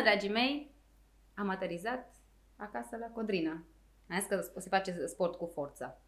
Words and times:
bună, 0.00 0.12
dragii 0.12 0.30
mei! 0.30 0.74
Am 1.34 1.48
aterizat 1.48 2.14
acasă 2.56 2.96
la 2.96 3.06
Codrina. 3.06 3.64
Am 4.08 4.18
zis 4.18 4.26
că 4.26 4.60
se 4.60 4.68
face 4.68 5.06
sport 5.06 5.34
cu 5.34 5.46
forță. 5.46 6.00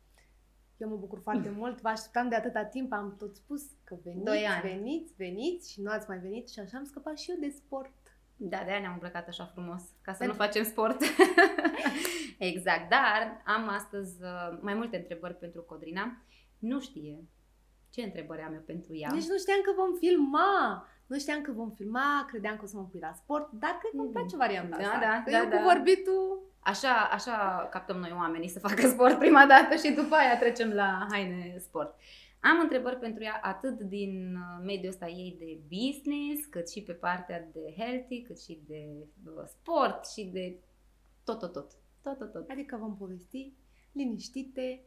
Eu 0.76 0.88
mă 0.88 0.96
bucur 0.96 1.20
foarte 1.22 1.50
mult, 1.58 1.80
vă 1.80 1.88
așteptam 1.88 2.28
de 2.28 2.34
atâta 2.34 2.64
timp, 2.64 2.92
am 2.92 3.16
tot 3.18 3.36
spus 3.36 3.62
că 3.84 3.96
veniți, 4.04 4.24
Doi 4.24 4.46
ani. 4.46 4.62
veniți, 4.70 5.12
veniți 5.16 5.72
și 5.72 5.80
nu 5.82 5.90
ați 5.90 6.08
mai 6.08 6.18
venit 6.18 6.48
și 6.48 6.58
așa 6.58 6.76
am 6.78 6.84
scăpat 6.84 7.18
și 7.18 7.30
eu 7.30 7.36
de 7.40 7.48
sport. 7.48 7.92
Da, 8.36 8.62
de-aia 8.64 8.80
ne-am 8.80 8.92
îmbrăcat 8.92 9.28
așa 9.28 9.44
frumos, 9.44 9.82
ca 10.00 10.12
să 10.12 10.18
Pentru- 10.18 10.36
nu 10.36 10.42
facem 10.44 10.64
sport. 10.64 11.00
exact, 12.52 12.88
dar 12.90 13.42
am 13.44 13.68
astăzi 13.68 14.22
uh, 14.22 14.58
mai 14.60 14.74
multe 14.74 14.96
întrebări 14.96 15.34
pentru 15.38 15.62
Codrina. 15.62 16.22
Nu 16.58 16.80
știe 16.80 17.24
ce 17.90 18.02
întrebări 18.02 18.40
am 18.40 18.54
eu 18.54 18.60
pentru 18.60 18.96
ea. 18.96 19.08
Nici 19.12 19.26
nu 19.28 19.38
știam 19.38 19.60
că 19.62 19.72
vom 19.76 19.94
filma. 19.98 20.86
Nu 21.12 21.18
știam 21.18 21.40
că 21.42 21.52
vom 21.52 21.70
filma, 21.70 22.24
credeam 22.30 22.56
că 22.56 22.62
o 22.64 22.66
să 22.66 22.76
mă 22.76 22.82
pui 22.90 23.00
la 23.00 23.12
sport, 23.12 23.50
dar 23.52 23.70
cred 23.80 23.90
că 23.90 23.96
îmi 23.96 24.04
Mhm. 24.04 24.12
place 24.12 24.36
varianta 24.36 24.76
Da, 24.76 24.84
asta. 24.84 24.98
da, 25.00 25.22
că 25.24 25.30
da, 25.30 25.38
eu 25.38 25.48
da. 25.48 25.56
cu 25.56 25.62
vorbitul... 25.62 26.50
Așa, 26.60 26.94
așa 27.10 27.68
captăm 27.70 27.96
noi 27.96 28.12
oamenii 28.16 28.48
să 28.48 28.58
facă 28.58 28.80
sport 28.94 29.18
prima 29.18 29.46
dată 29.46 29.74
și 29.76 29.92
după 29.92 30.14
aia 30.14 30.38
trecem 30.38 30.70
la 30.72 31.06
haine 31.10 31.56
sport. 31.58 31.94
Am 32.40 32.58
întrebări 32.60 32.98
pentru 32.98 33.22
ea 33.22 33.40
atât 33.42 33.80
din 33.80 34.34
uh, 34.34 34.64
mediul 34.64 34.88
ăsta 34.90 35.08
ei 35.08 35.36
de 35.38 35.58
business, 35.76 36.44
cât 36.46 36.70
și 36.70 36.82
pe 36.82 36.92
partea 36.92 37.48
de 37.52 37.74
healthy, 37.76 38.22
cât 38.22 38.40
și 38.40 38.60
de 38.66 38.88
uh, 39.24 39.42
sport 39.46 40.06
și 40.06 40.24
de 40.24 40.56
tot, 41.24 41.38
tot, 41.38 41.52
tot. 41.52 41.70
Tot, 42.02 42.18
tot, 42.18 42.32
tot. 42.32 42.50
Adică 42.50 42.76
vom 42.80 42.96
povesti 42.96 43.52
liniștite, 43.92 44.82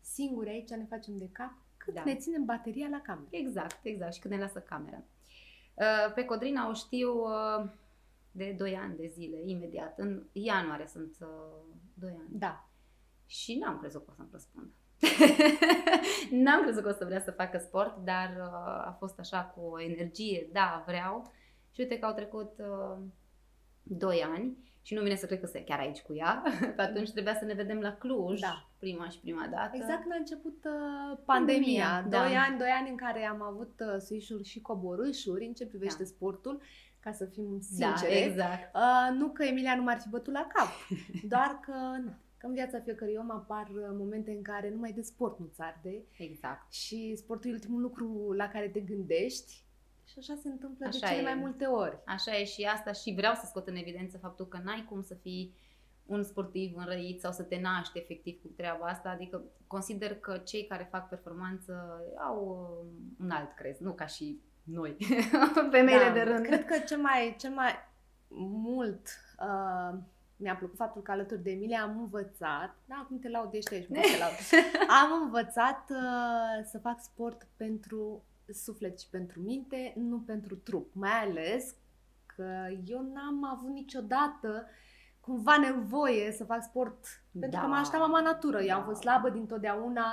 singuri 0.00 0.48
aici, 0.50 0.70
ne 0.70 0.86
facem 0.88 1.16
de 1.18 1.28
cap, 1.32 1.52
cât 1.76 1.94
Da. 1.94 2.02
ne 2.04 2.14
ținem 2.14 2.44
bateria 2.44 2.88
la 2.90 3.00
cameră. 3.00 3.26
Exact, 3.30 3.78
exact. 3.82 4.12
Și 4.14 4.20
când 4.20 4.34
ne 4.34 4.40
lasă 4.40 4.58
camera. 4.58 5.02
Uh, 5.78 6.12
Pe 6.14 6.24
Codrina 6.24 6.68
o 6.68 6.72
știu 6.72 7.10
uh, 7.10 7.70
de 8.30 8.54
2 8.58 8.76
ani 8.76 8.96
de 8.96 9.06
zile, 9.06 9.36
imediat. 9.44 9.98
În 9.98 10.22
ianuarie 10.32 10.86
sunt 10.86 11.16
2 11.94 12.10
ani. 12.10 12.28
Da. 12.30 12.68
Și 13.26 13.58
n-am 13.58 13.78
crezut 13.78 14.04
că 14.04 14.10
o 14.10 14.14
să-mi 14.14 14.28
răspundă. 14.32 14.72
n-am 16.44 16.62
crezut 16.62 16.82
că 16.82 16.88
o 16.88 16.92
să 16.92 17.04
vrea 17.04 17.20
să 17.20 17.30
facă 17.30 17.58
sport, 17.58 17.96
dar 17.96 18.36
uh, 18.38 18.86
a 18.86 18.96
fost 18.98 19.18
așa 19.18 19.44
cu 19.44 19.60
o 19.60 19.80
energie, 19.80 20.48
da, 20.52 20.82
vreau. 20.86 21.32
Și 21.70 21.80
uite 21.80 21.98
că 21.98 22.06
au 22.06 22.14
trecut 22.14 22.58
uh, 22.58 22.98
2 23.82 24.22
ani 24.22 24.67
și 24.82 24.94
nu 24.94 25.02
vine 25.02 25.14
să 25.14 25.26
cred 25.26 25.40
că 25.40 25.46
sunt 25.46 25.64
chiar 25.64 25.78
aici 25.78 26.00
cu 26.00 26.14
ea. 26.14 26.42
Pe 26.76 26.82
atunci 26.82 27.10
trebuia 27.10 27.34
să 27.38 27.44
ne 27.44 27.54
vedem 27.54 27.78
la 27.80 27.92
Cluj, 27.96 28.40
Da. 28.40 28.68
prima 28.78 29.08
și 29.08 29.20
prima 29.20 29.46
dată. 29.50 29.70
Exact 29.72 30.00
când 30.00 30.12
a 30.12 30.16
început 30.18 30.64
uh, 30.64 31.18
Pandemia, 31.24 31.86
pandemia. 31.86 32.06
da. 32.08 32.18
Doi 32.26 32.36
ani, 32.36 32.58
doi 32.58 32.68
ani 32.80 32.88
în 32.90 32.96
care 32.96 33.24
am 33.26 33.42
avut 33.42 33.80
uh, 33.80 34.00
suișuri 34.00 34.44
și 34.44 34.60
coborâșuri 34.60 35.46
în 35.46 35.52
ce 35.52 35.66
privește 35.66 36.02
Da. 36.02 36.08
sportul, 36.08 36.60
ca 37.00 37.12
să 37.12 37.24
fim 37.24 37.58
da, 37.78 37.94
sincere. 37.94 38.24
exact. 38.24 38.74
Uh, 38.74 39.16
nu 39.18 39.28
că 39.28 39.44
Emilia 39.44 39.76
nu 39.76 39.82
m-ar 39.82 40.00
fi 40.00 40.08
bătut 40.08 40.32
la 40.32 40.46
cap, 40.54 40.68
doar 41.34 41.60
că, 41.62 41.72
na, 42.04 42.18
că 42.36 42.46
în 42.46 42.52
viața 42.52 42.80
fiecărui 42.80 43.16
om 43.18 43.30
apar 43.30 43.68
uh, 43.74 43.88
momente 43.92 44.30
în 44.30 44.42
care 44.42 44.70
numai 44.70 44.92
de 44.92 45.00
sport 45.02 45.38
nu-ți 45.38 45.60
arde 45.60 46.02
Exact. 46.18 46.72
și 46.72 47.14
sportul 47.16 47.50
e 47.50 47.52
ultimul 47.52 47.80
lucru 47.80 48.32
la 48.36 48.48
care 48.48 48.68
te 48.68 48.80
gândești 48.80 49.66
și 50.12 50.18
așa 50.18 50.34
se 50.42 50.48
întâmplă 50.48 50.88
de 50.90 50.96
Așa 50.96 51.06
cele 51.06 51.20
e. 51.20 51.22
mai 51.22 51.34
multe 51.34 51.64
ori. 51.64 51.98
Așa 52.06 52.36
e 52.36 52.44
și 52.44 52.62
asta 52.62 52.92
și 52.92 53.14
vreau 53.16 53.34
să 53.34 53.46
scot 53.46 53.68
în 53.68 53.76
evidență 53.76 54.18
faptul 54.18 54.48
că 54.48 54.60
n-ai 54.64 54.86
cum 54.88 55.02
să 55.02 55.14
fii 55.14 55.54
un 56.06 56.22
sportiv 56.22 56.76
înrăit 56.76 57.20
sau 57.20 57.32
să 57.32 57.42
te 57.42 57.60
naști 57.60 57.98
efectiv 57.98 58.40
cu 58.40 58.48
treaba 58.56 58.86
asta. 58.86 59.08
Adică 59.08 59.42
consider 59.66 60.14
că 60.14 60.38
cei 60.38 60.66
care 60.66 60.88
fac 60.90 61.08
performanță 61.08 62.02
au 62.18 62.68
uh, 62.82 63.24
un 63.24 63.30
alt 63.30 63.54
crez, 63.54 63.78
nu 63.78 63.92
ca 63.92 64.06
și 64.06 64.40
noi, 64.62 64.96
femeile 65.70 66.04
Da, 66.04 66.12
de 66.12 66.20
rând. 66.20 66.44
Cred 66.44 66.64
că 66.64 66.78
cel 66.78 66.98
mai, 66.98 67.36
cel 67.38 67.50
mai 67.50 67.74
mult 68.50 69.08
uh, 69.40 69.98
mi-a 70.36 70.56
plăcut 70.56 70.76
faptul 70.76 71.02
că 71.02 71.10
alături 71.10 71.42
de 71.42 71.50
Emilia 71.50 71.82
am 71.82 71.98
învățat, 71.98 72.76
da, 72.84 72.94
acum 73.02 73.18
te 73.18 73.28
laud, 73.28 73.52
ești 73.52 73.74
aici, 73.74 73.86
nu 73.86 74.00
te 74.00 74.18
laud. 74.18 74.64
Am 75.02 75.22
învățat 75.22 75.90
uh, 75.90 76.64
să 76.64 76.78
fac 76.78 77.00
sport 77.00 77.46
pentru 77.56 78.24
suflet 78.52 79.00
și 79.00 79.08
pentru 79.10 79.40
minte, 79.40 79.92
nu 79.96 80.18
pentru 80.20 80.56
trup. 80.56 80.94
Mai 80.94 81.10
ales 81.10 81.74
că 82.26 82.66
eu 82.86 83.00
n-am 83.12 83.44
avut 83.44 83.70
niciodată 83.70 84.66
cumva 85.20 85.56
nevoie 85.56 86.32
să 86.32 86.44
fac 86.44 86.62
sport 86.62 87.06
pentru 87.32 87.50
Da. 87.50 87.60
că 87.60 87.66
m-a 87.66 87.78
ajutat 87.78 88.00
mama 88.00 88.20
natură. 88.20 88.60
Eu 88.62 88.74
am 88.74 88.80
Da. 88.80 88.86
fost 88.86 89.00
slabă 89.00 89.30
dintotdeauna. 89.30 90.04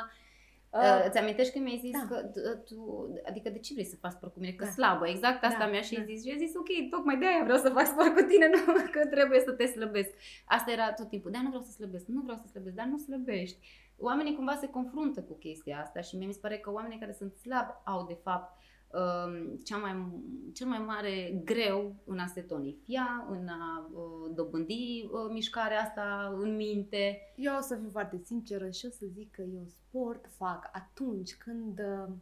Uh, 0.69 0.79
Uh, 0.81 1.05
îți 1.07 1.17
amintești 1.17 1.53
că 1.53 1.59
mi-ai 1.59 1.77
zis 1.81 1.91
da. 1.91 2.05
că 2.09 2.29
t- 2.29 2.63
tu, 2.65 3.07
adică 3.27 3.49
de 3.49 3.59
ce 3.59 3.73
vrei 3.73 3.85
să 3.85 3.95
faci 3.95 4.11
sport 4.11 4.33
cu 4.33 4.39
mine? 4.39 4.51
Că 4.51 4.63
Da. 4.63 4.69
slabă, 4.71 5.07
exact 5.07 5.43
asta 5.43 5.59
Da, 5.59 5.67
mi-a 5.67 5.81
și 5.81 5.95
da. 5.95 6.03
zis. 6.03 6.23
Și 6.23 6.29
eu 6.29 6.37
zis, 6.37 6.55
ok, 6.55 6.89
tocmai 6.89 7.17
de 7.17 7.25
aia 7.27 7.43
vreau 7.43 7.57
să 7.59 7.69
fac 7.69 7.85
sport 7.85 8.15
cu 8.15 8.21
tine, 8.23 8.47
nu 8.53 8.73
că 8.91 9.05
trebuie 9.05 9.39
să 9.39 9.51
te 9.51 9.65
slăbesc. 9.65 10.09
Asta 10.45 10.71
era 10.71 10.93
tot 10.93 11.09
timpul, 11.09 11.31
da, 11.31 11.41
nu 11.41 11.47
vreau 11.47 11.63
să 11.63 11.71
slăbesc, 11.71 12.05
nu 12.07 12.21
vreau 12.21 12.37
să 12.41 12.47
slăbesc, 12.47 12.75
dar 12.75 12.85
nu 12.85 12.97
slăbești. 12.97 13.57
Oamenii 13.97 14.35
cumva 14.35 14.55
se 14.55 14.67
confruntă 14.67 15.21
cu 15.21 15.33
chestia 15.33 15.81
asta 15.81 16.01
și 16.01 16.17
mie 16.17 16.27
mi 16.27 16.33
se 16.33 16.39
pare 16.39 16.57
că 16.57 16.71
oamenii 16.71 16.99
care 16.99 17.13
sunt 17.13 17.35
slabi 17.35 17.71
au 17.83 18.05
de 18.05 18.17
fapt 18.23 18.57
um, 18.91 19.57
cea 19.57 19.77
mai, 19.77 20.21
cel 20.53 20.67
mai 20.67 20.79
mare 20.79 21.41
greu 21.45 21.95
în 22.05 22.19
a 22.19 22.27
se 22.27 22.41
tonifia, 22.41 23.27
în 23.29 23.47
a 23.47 23.89
uh, 23.93 24.31
dobândi 24.35 25.09
uh, 25.11 25.31
mișcarea 25.31 25.81
asta 25.81 26.35
în 26.37 26.55
minte. 26.55 27.33
Eu 27.35 27.55
o 27.57 27.61
să 27.61 27.75
fiu 27.75 27.89
foarte 27.89 28.21
sinceră 28.23 28.69
și 28.69 28.85
o 28.85 28.89
să 28.89 29.05
zic 29.13 29.31
că 29.31 29.41
eu 29.41 29.65
sport 29.67 30.25
fac 30.29 30.69
atunci 30.73 31.35
când 31.35 31.79
uh, 31.79 32.13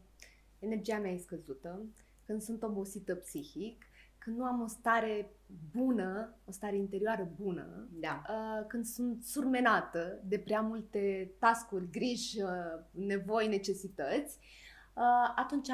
energia 0.59 0.97
mea 0.97 1.11
e 1.11 1.17
scăzută, 1.17 1.81
când 2.25 2.41
sunt 2.41 2.63
obosită 2.63 3.15
psihic, 3.15 3.85
când 4.23 4.37
nu 4.37 4.43
am 4.43 4.61
o 4.61 4.67
stare 4.67 5.35
bună, 5.71 6.35
o 6.45 6.51
stare 6.51 6.77
interioară 6.77 7.31
bună, 7.41 7.87
Da. 7.99 8.21
uh, 8.29 8.65
când 8.67 8.85
sunt 8.85 9.23
surmenată 9.23 10.19
de 10.23 10.39
prea 10.39 10.61
multe 10.61 11.31
tascuri, 11.39 11.89
griji, 11.91 12.41
uh, 12.41 12.49
nevoi, 12.91 13.47
necesități, 13.47 14.37
uh, 14.93 15.33
atunci 15.35 15.67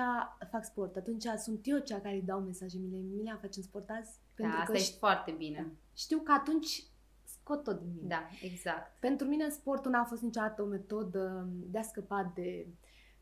fac 0.51 0.65
sport. 0.65 0.95
Atunci 0.95 1.23
sunt 1.37 1.59
eu 1.63 1.77
cea 1.77 1.99
care 1.99 2.15
îi 2.15 2.21
dau 2.21 2.39
mesaje 2.39 2.77
Emilia, 2.77 2.99
Emilia, 2.99 3.37
facem 3.41 3.63
sport 3.63 3.89
azi? 3.89 4.17
da, 4.35 4.47
asta 4.47 4.63
că 4.71 4.77
ești 4.77 4.97
foarte 4.97 5.31
bine. 5.31 5.71
știu 5.95 6.19
că 6.19 6.31
atunci 6.31 6.83
scot 7.23 7.63
tot 7.63 7.79
din 7.79 7.91
mine. 7.95 8.07
Da, 8.07 8.29
exact. 8.41 8.99
Pentru 8.99 9.27
mine 9.27 9.49
sportul 9.49 9.91
n-a 9.91 10.03
fost 10.03 10.21
niciodată 10.21 10.61
o 10.61 10.65
metodă 10.65 11.47
de 11.51 11.77
a 11.77 11.81
scăpa 11.81 12.31
de 12.35 12.67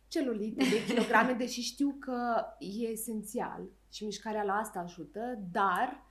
celulite, 0.07 0.63
de 0.63 0.85
kilograme, 0.93 1.33
deși 1.33 1.61
știu 1.61 1.97
că 1.99 2.45
e 2.59 2.87
esențial 2.87 3.61
și 3.91 4.05
mișcarea 4.05 4.43
la 4.43 4.53
asta 4.53 4.79
ajută, 4.79 5.39
dar 5.51 6.03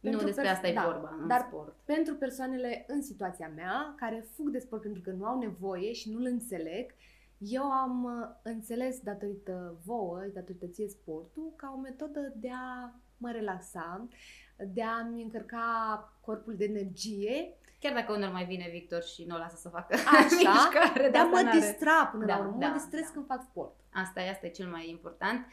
Nu 0.00 0.08
pentru 0.10 0.24
despre 0.24 0.42
pers- 0.44 0.54
asta 0.54 0.68
e 0.68 0.72
da, 0.74 0.84
vorba 0.84 1.16
în 1.20 1.26
dar 1.28 1.44
sport. 1.48 1.76
pentru 1.84 2.14
persoanele 2.14 2.84
în 2.88 3.02
situația 3.02 3.50
mea, 3.54 3.94
care 3.96 4.24
fug 4.34 4.48
de 4.48 4.58
sport 4.58 4.82
pentru 4.82 5.02
că 5.02 5.10
nu 5.10 5.24
au 5.24 5.38
nevoie 5.38 5.92
și 5.92 6.10
nu-l 6.10 6.24
înțeleg, 6.24 6.94
eu 7.38 7.62
am 7.62 8.04
uh, 8.04 8.28
înțeles 8.42 9.00
datorită 9.00 9.74
vouă, 9.84 10.20
datorită 10.34 10.66
ție 10.66 10.88
sportul, 10.88 11.52
ca 11.56 11.72
o 11.76 11.80
metodă 11.80 12.32
de 12.36 12.50
a 12.52 12.90
mă 13.16 13.30
relaxa, 13.30 14.08
de 14.56 14.82
a-mi 14.82 15.22
încărca 15.22 16.12
corpul 16.20 16.56
de 16.56 16.64
energie 16.64 17.54
Chiar 17.78 17.94
dacă 17.94 18.12
unul 18.12 18.28
mai 18.28 18.44
vine 18.44 18.68
Victor 18.70 19.02
și 19.02 19.24
nu 19.24 19.34
o 19.34 19.38
lasă 19.38 19.56
să 19.56 19.68
facă 19.68 19.94
Așa, 19.94 20.50
mișcare, 20.52 21.08
de 21.10 21.18
a 21.18 21.20
asta 21.22 21.36
mă 21.36 21.42
n-are. 21.42 21.58
distra 21.58 22.06
până 22.12 22.24
Da, 22.24 22.36
la 22.36 22.44
urmă. 22.44 22.58
da, 22.58 22.66
mă 22.66 22.72
distrez 22.72 23.02
da. 23.04 23.10
când 23.12 23.26
fac 23.26 23.42
sport. 23.42 23.74
Asta 23.92 24.20
e, 24.22 24.30
asta 24.30 24.46
e 24.46 24.50
cel 24.50 24.68
mai 24.68 24.90
important. 24.90 25.46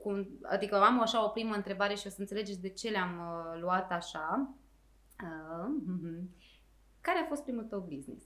Uh, 0.00 0.02
cum, 0.02 0.28
adică 0.42 0.76
am 0.76 1.00
așa 1.00 1.24
o 1.24 1.28
primă 1.28 1.54
întrebare 1.54 1.94
și 1.94 2.06
o 2.06 2.10
să 2.10 2.16
înțelegeți 2.18 2.60
de 2.60 2.68
ce 2.68 2.88
le-am 2.88 3.18
uh, 3.18 3.60
luat 3.60 3.90
așa. 3.90 4.54
Uh, 5.22 5.74
mhm. 5.86 6.30
Care 7.00 7.18
a 7.18 7.26
fost 7.28 7.42
primul 7.42 7.64
tău 7.64 7.80
business? 7.80 8.24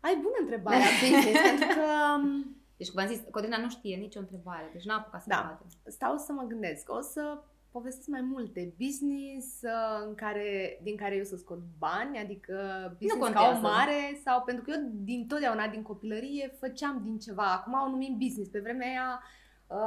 Ai 0.00 0.14
bună 0.16 0.36
întrebarea, 0.40 0.86
business, 1.02 1.40
pentru 1.40 1.66
că 1.66 1.86
um, 2.16 2.56
Deci, 2.76 2.90
cum 2.90 3.00
am 3.02 3.08
zis, 3.08 3.20
Codrina 3.30 3.56
nu 3.56 3.68
știe 3.68 3.96
nicio 3.96 4.18
întrebare, 4.18 4.70
deci 4.72 4.84
n-a 4.84 4.96
apucat 4.96 5.22
să 5.22 5.28
Da. 5.28 5.44
bată. 5.48 5.90
stau 5.90 6.16
să 6.16 6.32
mă 6.32 6.42
gândesc. 6.42 6.92
O 6.92 7.00
să 7.00 7.38
povestesc 7.70 8.08
mai 8.08 8.20
multe 8.20 8.74
business 8.78 9.62
uh, 9.62 10.06
în 10.06 10.14
care, 10.14 10.78
din 10.82 10.96
care 10.96 11.16
eu 11.16 11.24
să 11.24 11.36
scot 11.36 11.58
bani, 11.78 12.18
adică 12.18 12.54
business 12.98 13.30
ca 13.30 13.42
o 13.42 13.44
contează. 13.44 13.60
mare 13.60 14.20
sau 14.24 14.42
pentru 14.42 14.64
că 14.64 14.70
eu 14.70 14.90
din 14.92 15.26
totdeauna, 15.26 15.68
din 15.68 15.82
copilărie, 15.82 16.56
făceam 16.60 17.00
din 17.02 17.18
ceva. 17.18 17.52
Acum 17.52 17.72
o 17.72 17.88
numim 17.90 18.16
business. 18.18 18.50
Pe 18.50 18.60
vremea 18.60 18.88
aia 18.88 19.20
uh, 19.22 19.43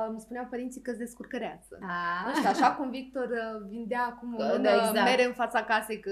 îmi 0.10 0.20
spuneau 0.20 0.46
părinții 0.50 0.82
că-ți 0.82 0.98
descurcăreață. 0.98 1.78
Ah. 1.82 2.26
Nu 2.28 2.34
știu, 2.36 2.50
așa 2.50 2.72
cum 2.76 2.90
Victor 2.90 3.30
uh, 3.30 3.68
vindea 3.70 4.04
acum 4.06 4.34
o 4.34 4.38
Da, 4.38 4.46
mână 4.48 4.62
da, 4.62 4.74
exact. 4.74 5.04
mere 5.04 5.26
în 5.26 5.34
fața 5.34 5.64
casei 5.64 6.00
că 6.00 6.12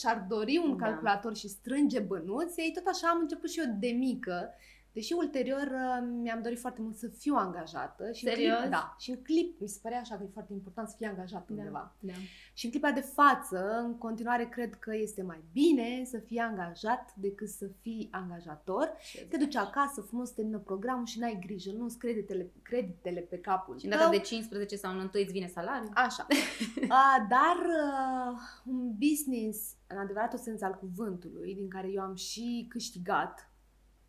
și-ar 0.00 0.24
dori 0.28 0.60
un 0.64 0.76
Da. 0.76 0.84
calculator 0.86 1.36
și 1.36 1.48
strânge 1.48 2.00
bănuți, 2.00 2.60
ei 2.60 2.72
tot 2.74 2.86
așa 2.86 3.08
am 3.08 3.18
început 3.20 3.50
și 3.50 3.58
eu 3.60 3.74
de 3.78 3.88
mică 3.88 4.50
Deși 4.92 5.12
ulterior 5.12 5.66
uh, 5.72 6.08
mi-am 6.22 6.42
dorit 6.42 6.58
foarte 6.58 6.80
mult 6.82 6.96
să 6.96 7.08
fiu 7.08 7.34
angajată. 7.34 8.12
Și 8.12 8.24
Serios? 8.24 8.52
În 8.52 8.58
clip, 8.60 8.70
da. 8.70 8.96
Și 8.98 9.10
în 9.10 9.22
clip 9.22 9.60
mi 9.60 9.68
se 9.68 9.78
părea 9.82 9.98
așa 10.00 10.16
că 10.16 10.22
e 10.22 10.30
foarte 10.32 10.52
important 10.52 10.88
să 10.88 10.94
fii 10.98 11.06
angajată 11.06 11.44
Da. 11.48 11.54
undeva. 11.54 11.94
Da. 11.98 12.12
Și 12.54 12.64
în 12.64 12.70
clipa 12.70 12.90
de 12.90 13.00
față, 13.00 13.78
în 13.84 13.98
continuare, 13.98 14.44
cred 14.48 14.74
că 14.74 14.94
este 14.96 15.22
mai 15.22 15.40
bine 15.52 16.04
să 16.04 16.18
fii 16.18 16.38
angajat 16.38 17.14
decât 17.16 17.48
să 17.48 17.66
fii 17.80 18.08
angajator. 18.10 18.92
Te 19.28 19.36
duci 19.36 19.56
acasă, 19.56 20.00
frumos 20.00 20.30
termină 20.30 20.58
programul 20.58 21.06
și 21.06 21.18
n-ai 21.18 21.38
grijă, 21.46 21.70
nu-ți 21.72 21.98
creditele, 21.98 22.50
creditele 22.62 23.20
pe 23.20 23.38
capul 23.38 23.78
Și 23.78 23.84
în 23.84 23.90
tău. 23.90 24.00
data 24.00 24.10
de 24.10 24.18
15 24.18 24.76
sau 24.76 24.92
în 24.92 24.98
1 24.98 25.08
îți 25.12 25.32
vine 25.32 25.46
salariul? 25.46 25.90
Așa. 25.94 26.26
A, 26.88 27.26
dar 27.28 27.56
uh, 27.66 28.38
un 28.64 28.92
business, 28.98 29.74
în 29.86 29.98
adevăratul 29.98 30.38
sens 30.38 30.62
al 30.62 30.74
cuvântului, 30.74 31.54
din 31.54 31.68
care 31.68 31.88
eu 31.90 32.02
am 32.02 32.14
și 32.14 32.66
câștigat, 32.68 33.50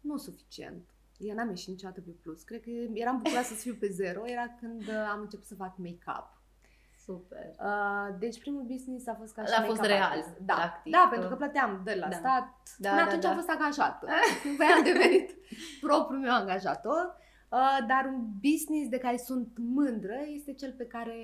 nu 0.01 0.17
suficient. 0.17 0.89
Eu 1.17 1.35
n-am 1.35 1.49
ieșit 1.49 1.67
niciodată 1.67 2.01
pe 2.01 2.09
plus. 2.21 2.43
Cred 2.43 2.61
că 2.61 2.69
eram 2.93 3.17
bucuroasă 3.17 3.53
să 3.53 3.59
fiu 3.59 3.75
pe 3.79 3.87
zero. 3.87 4.27
Era 4.27 4.55
când 4.59 4.81
uh, 4.81 5.09
am 5.11 5.19
început 5.21 5.45
să 5.45 5.55
fac 5.55 5.77
make-up. 5.77 6.37
Super. 7.05 7.45
Uh, 7.59 8.15
deci 8.19 8.39
primul 8.39 8.61
business 8.63 9.07
a 9.07 9.13
fost 9.15 9.33
ca 9.33 9.45
și 9.45 9.53
A 9.53 9.61
fost 9.61 9.67
make-up 9.79 9.85
real, 9.85 10.11
artist. 10.11 10.37
Da, 10.37 10.53
practic. 10.53 10.91
da, 10.91 11.07
pentru 11.11 11.29
că 11.29 11.35
plăteam 11.35 11.81
de 11.83 11.93
la 11.99 12.07
Da. 12.07 12.15
stat. 12.15 12.49
Da, 12.77 12.89
Până 12.89 13.01
da, 13.01 13.07
atunci 13.07 13.21
da. 13.23 13.29
am 13.29 13.35
fost 13.35 13.49
angajată. 13.49 14.07
Păi 14.57 14.65
am 14.77 14.83
devenit 14.83 15.35
propriul 15.81 16.21
meu 16.21 16.33
angajator. 16.33 17.17
Uh, 17.51 17.77
dar 17.87 18.05
un 18.13 18.27
business 18.41 18.89
de 18.89 18.97
care 18.97 19.17
sunt 19.17 19.57
mândră 19.57 20.15
este 20.35 20.53
cel 20.53 20.73
pe 20.77 20.85
care, 20.85 21.15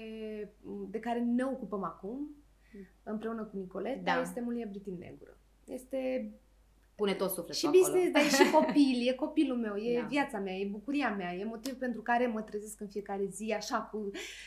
de 0.90 1.00
care 1.00 1.20
ne 1.20 1.44
ocupăm 1.44 1.84
acum, 1.84 2.36
împreună 3.04 3.44
cu 3.44 3.58
Nicoleta, 3.58 4.02
Da. 4.14 4.22
este 4.22 4.42
Mulie 4.42 4.66
Britin 4.66 4.98
Negură. 5.00 5.38
Este 5.66 6.32
Pune 6.96 7.14
tot 7.14 7.28
sufletul 7.30 7.54
și 7.54 7.66
acolo. 7.66 7.82
business, 7.84 8.12
dar 8.12 8.22
e 8.24 8.44
și 8.46 8.52
copil, 8.60 9.08
e 9.08 9.14
copilul 9.14 9.58
meu, 9.58 9.76
e 9.76 10.00
Da. 10.02 10.06
viața 10.08 10.38
mea, 10.40 10.54
e 10.54 10.66
bucuria 10.72 11.10
mea, 11.10 11.34
e 11.34 11.44
motivul 11.46 11.78
pentru 11.78 12.02
care 12.02 12.28
mă 12.28 12.42
trezesc 12.42 12.82
în 12.82 12.88
fiecare 12.88 13.26
zi 13.26 13.54
așa 13.58 13.78
cu, 13.82 13.98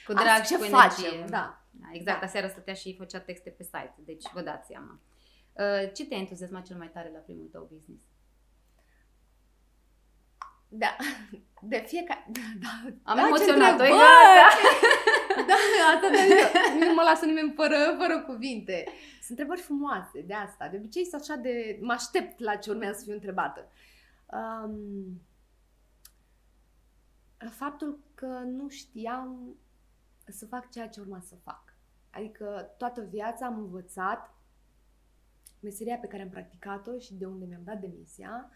Cu 0.07 0.13
drag 0.13 0.27
Asta, 0.27 0.43
și 0.43 0.49
ce 0.49 0.57
cu 0.59 0.63
facem, 0.65 1.05
energie. 1.05 1.25
da. 1.29 1.63
Da, 1.71 1.87
exact, 1.93 2.21
Da. 2.21 2.27
aseară 2.27 2.47
stătea 2.47 2.75
și 2.75 2.95
făcea 2.97 3.21
texte 3.21 3.51
pe 3.51 3.63
site, 3.63 3.95
deci 3.97 4.25
vă 4.35 4.41
dați 4.41 4.67
seama. 4.67 5.01
Uh, 5.53 5.93
Ce 5.95 6.07
te-a 6.07 6.17
entuziasmat 6.19 6.63
cel 6.67 6.77
mai 6.77 6.91
tare 6.91 7.11
la 7.13 7.19
primul 7.19 7.49
tău 7.53 7.69
business? 7.73 8.03
Da, 10.69 10.97
de 11.73 11.85
fiecare... 11.87 12.27
Da, 12.37 12.41
da, 12.61 12.91
Am 13.11 13.17
da, 13.17 13.23
ce 13.23 13.27
emoționat-o, 13.27 13.65
e 13.65 13.71
întrebări! 13.71 13.99
gata! 13.99 15.18
Da, 15.49 15.55
asta 15.95 16.09
de 16.11 16.85
nu 16.87 16.95
mă 16.95 17.03
lasă 17.03 17.25
nimeni 17.25 17.53
fără, 17.57 17.77
fără 17.99 18.23
cuvinte. 18.23 18.85
Sunt 19.13 19.39
întrebări 19.39 19.61
frumoase 19.61 20.21
de 20.21 20.35
asta. 20.35 20.69
De 20.69 20.77
obicei 20.77 21.05
sunt 21.05 21.21
așa 21.21 21.35
de... 21.35 21.79
Mă 21.81 21.93
aștept 21.93 22.39
la 22.39 22.57
ce 22.57 22.71
urmează 22.71 22.99
să 22.99 23.05
fiu 23.05 23.13
întrebată. 23.13 23.69
Um, 24.27 25.21
faptul 27.51 27.99
că 28.15 28.27
nu 28.27 28.69
știam 28.69 29.57
să 30.25 30.47
fac 30.47 30.71
ceea 30.71 30.89
ce 30.89 31.01
urma 31.01 31.21
să 31.21 31.35
fac. 31.43 31.75
Adică 32.11 32.75
toată 32.79 33.01
viața 33.01 33.47
am 33.47 33.59
învățat 33.59 34.35
meseria 35.61 35.97
pe 35.97 36.07
care 36.07 36.23
am 36.23 36.29
practicat-o 36.29 36.99
și 36.99 37.15
de 37.15 37.27
unde 37.27 37.45
mi-am 37.45 37.65
dat 37.65 37.81
demisia. 37.81 38.51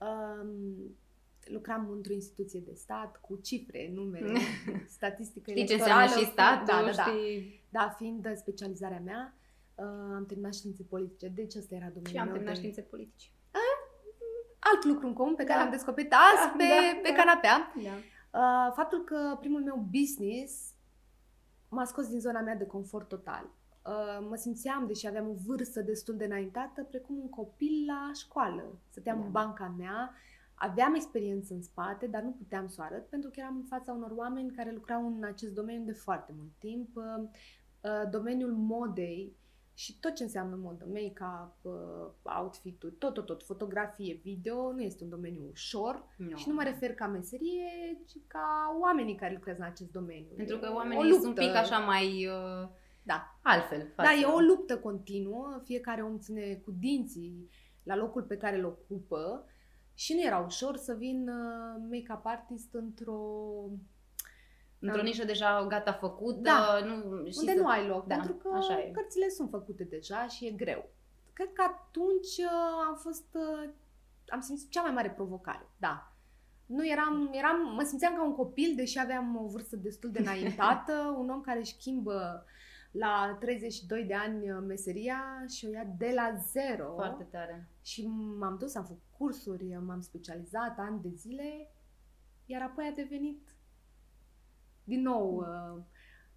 Um, 0.00 0.96
lucram 1.48 1.90
într-o 1.90 2.12
instituție 2.12 2.60
de 2.66 2.72
stat 2.74 3.16
cu 3.20 3.36
cifre, 3.42 3.90
numere, 3.94 4.32
statistică 4.96 5.50
Știi 5.50 5.66
ce 5.66 5.72
electorală. 5.72 6.02
înseamnă 6.02 6.26
și 6.26 6.32
statul, 6.32 6.64
da, 6.66 6.80
da, 6.86 6.92
da. 6.96 7.02
știi... 7.02 7.64
Da, 7.70 7.94
fiind 7.96 8.32
specializarea 8.36 9.00
mea, 9.04 9.34
uh, 9.74 9.84
am 10.14 10.24
terminat 10.26 10.54
științe 10.54 10.82
politice, 10.82 11.28
deci 11.28 11.54
ăsta 11.54 11.74
era 11.74 11.84
domeniul 11.86 12.10
Și 12.12 12.16
am 12.16 12.24
meu 12.24 12.32
terminat 12.32 12.54
de- 12.54 12.60
științe 12.60 12.80
politice. 12.90 13.28
Alt 14.58 14.84
lucru 14.84 15.06
în 15.06 15.12
comun 15.12 15.34
pe 15.34 15.44
care 15.44 15.58
Da. 15.58 15.62
l-am 15.62 15.70
descoperit 15.72 16.12
azi 16.12 16.46
Da, 16.46 16.54
pe, 16.56 16.64
da, 16.64 17.00
pe 17.02 17.08
da. 17.10 17.14
canapea. 17.16 17.72
Da. 17.82 17.90
Uh, 17.90 18.72
faptul 18.74 19.04
că 19.04 19.36
primul 19.40 19.62
meu 19.62 19.86
business 19.90 20.72
m-a 21.68 21.84
scos 21.84 22.08
din 22.08 22.20
zona 22.20 22.40
mea 22.40 22.54
de 22.54 22.66
confort 22.66 23.08
total. 23.08 23.44
Uh, 23.86 24.26
mă 24.28 24.36
simțeam, 24.36 24.86
deși 24.86 25.06
aveam 25.06 25.28
o 25.28 25.34
vârstă 25.46 25.80
destul 25.80 26.16
de 26.16 26.24
înaintată, 26.24 26.82
precum 26.82 27.18
un 27.18 27.28
copil 27.28 27.84
la 27.86 28.10
școală. 28.14 28.78
Stăteam 28.90 29.18
Da. 29.18 29.24
în 29.24 29.30
banca 29.30 29.74
mea, 29.78 30.14
aveam 30.58 30.94
experiență 30.94 31.54
în 31.54 31.62
spate, 31.62 32.06
dar 32.06 32.22
nu 32.22 32.30
puteam 32.30 32.68
să 32.68 32.76
o 32.80 32.82
arăt 32.84 33.08
pentru 33.08 33.30
că 33.30 33.40
eram 33.40 33.56
în 33.56 33.64
fața 33.64 33.92
unor 33.92 34.10
oameni 34.16 34.50
care 34.50 34.72
lucrau 34.72 35.06
în 35.06 35.24
acest 35.24 35.52
domeniu 35.54 35.84
de 35.84 35.92
foarte 35.92 36.32
mult 36.36 36.50
timp. 36.58 36.96
Uh, 36.96 37.28
uh, 37.80 38.10
domeniul 38.10 38.52
modei 38.52 39.36
și 39.74 39.98
tot 40.00 40.14
ce 40.14 40.22
înseamnă 40.22 40.56
modă, 40.56 40.86
make-up, 40.92 41.54
uh, 41.62 42.32
outfit-uri, 42.40 42.94
tot, 42.94 43.14
tot, 43.14 43.26
tot, 43.26 43.42
fotografie, 43.42 44.20
video, 44.22 44.72
nu 44.72 44.80
este 44.82 45.04
un 45.04 45.10
domeniu 45.10 45.48
ușor. 45.50 46.04
Nu. 46.16 46.36
Și 46.36 46.48
nu 46.48 46.54
mă 46.54 46.62
refer 46.62 46.94
ca 46.94 47.06
meserie, 47.06 47.68
ci 48.06 48.16
ca 48.26 48.76
oamenii 48.80 49.14
care 49.14 49.32
lucrează 49.34 49.60
în 49.62 49.68
acest 49.68 49.90
domeniu. 49.90 50.32
Pentru 50.36 50.58
că 50.58 50.66
E 50.66 50.68
o 50.68 50.74
oamenii 50.74 51.10
sunt 51.10 51.22
un 51.22 51.26
luptă. 51.28 51.40
pic 51.44 51.54
așa 51.54 51.78
mai 51.78 52.26
uh, 52.26 52.68
Da. 53.02 53.38
altfel. 53.42 53.92
Da, 53.96 54.02
față- 54.02 54.18
e 54.20 54.24
o 54.24 54.38
luptă 54.40 54.78
continuă, 54.78 55.60
fiecare 55.64 56.02
om 56.02 56.18
ține 56.18 56.54
cu 56.64 56.70
dinții 56.70 57.48
la 57.82 57.96
locul 57.96 58.22
pe 58.22 58.36
care 58.36 58.58
îl 58.58 58.64
ocupă 58.64 59.44
și 59.98 60.14
nu 60.14 60.20
era 60.22 60.38
ușor 60.38 60.76
să 60.76 60.94
vin 60.94 61.28
uh, 61.28 61.82
make-up 61.90 62.26
artist 62.26 62.74
într-o... 62.74 63.20
Într-o 64.78 64.96
Da. 64.98 65.02
nișă 65.02 65.24
deja 65.24 65.66
gata 65.68 65.92
făcută, 65.92 66.40
Da. 66.40 66.78
nu, 66.84 66.94
și 67.30 67.36
unde 67.38 67.52
să- 67.54 67.58
nu 67.60 67.66
ai 67.66 67.86
loc, 67.86 68.06
da, 68.06 68.14
pentru 68.14 68.34
că 68.34 68.48
așa 68.56 68.80
e. 68.80 68.90
cărțile 68.90 69.28
sunt 69.28 69.50
făcute 69.50 69.84
deja 69.84 70.26
și 70.26 70.46
e 70.46 70.50
greu. 70.50 70.88
Cred 71.32 71.52
că 71.52 71.62
atunci 71.66 72.36
uh, 72.38 72.84
am 72.88 72.96
fost... 72.96 73.26
uh, 73.34 73.70
am 74.28 74.40
simțit 74.40 74.70
cea 74.70 74.82
mai 74.82 74.90
mare 74.92 75.10
provocare, 75.10 75.68
da. 75.76 76.12
Nu 76.66 76.86
eram, 76.88 77.30
eram, 77.32 77.74
mă 77.74 77.82
simțeam 77.82 78.14
ca 78.14 78.24
un 78.24 78.34
copil, 78.34 78.72
deși 78.76 78.98
aveam 79.00 79.36
o 79.36 79.46
vârstă 79.46 79.76
destul 79.76 80.10
de 80.10 80.18
înaintată, 80.18 80.92
un 81.20 81.30
om 81.30 81.40
care 81.40 81.58
își 81.58 81.74
schimbă 81.74 82.44
la 82.90 83.36
32 83.40 84.04
de 84.04 84.14
ani 84.14 84.50
uh, 84.50 84.58
meseria 84.66 85.44
și 85.48 85.66
o 85.66 85.70
ia 85.70 85.84
de 85.98 86.12
la 86.14 86.34
zero. 86.52 86.92
Foarte 86.94 87.24
tare. 87.24 87.68
Și 87.82 88.06
m-am 88.38 88.56
dus, 88.58 88.74
am 88.74 88.82
făcut 88.84 89.02
cursuri, 89.18 89.78
m-am 89.86 90.00
specializat 90.00 90.78
ani 90.78 91.00
de 91.02 91.08
zile, 91.14 91.70
iar 92.46 92.62
apoi 92.62 92.86
a 92.86 92.94
devenit 92.94 93.54
din 94.84 95.02
nou, 95.02 95.36
uh, 95.36 95.82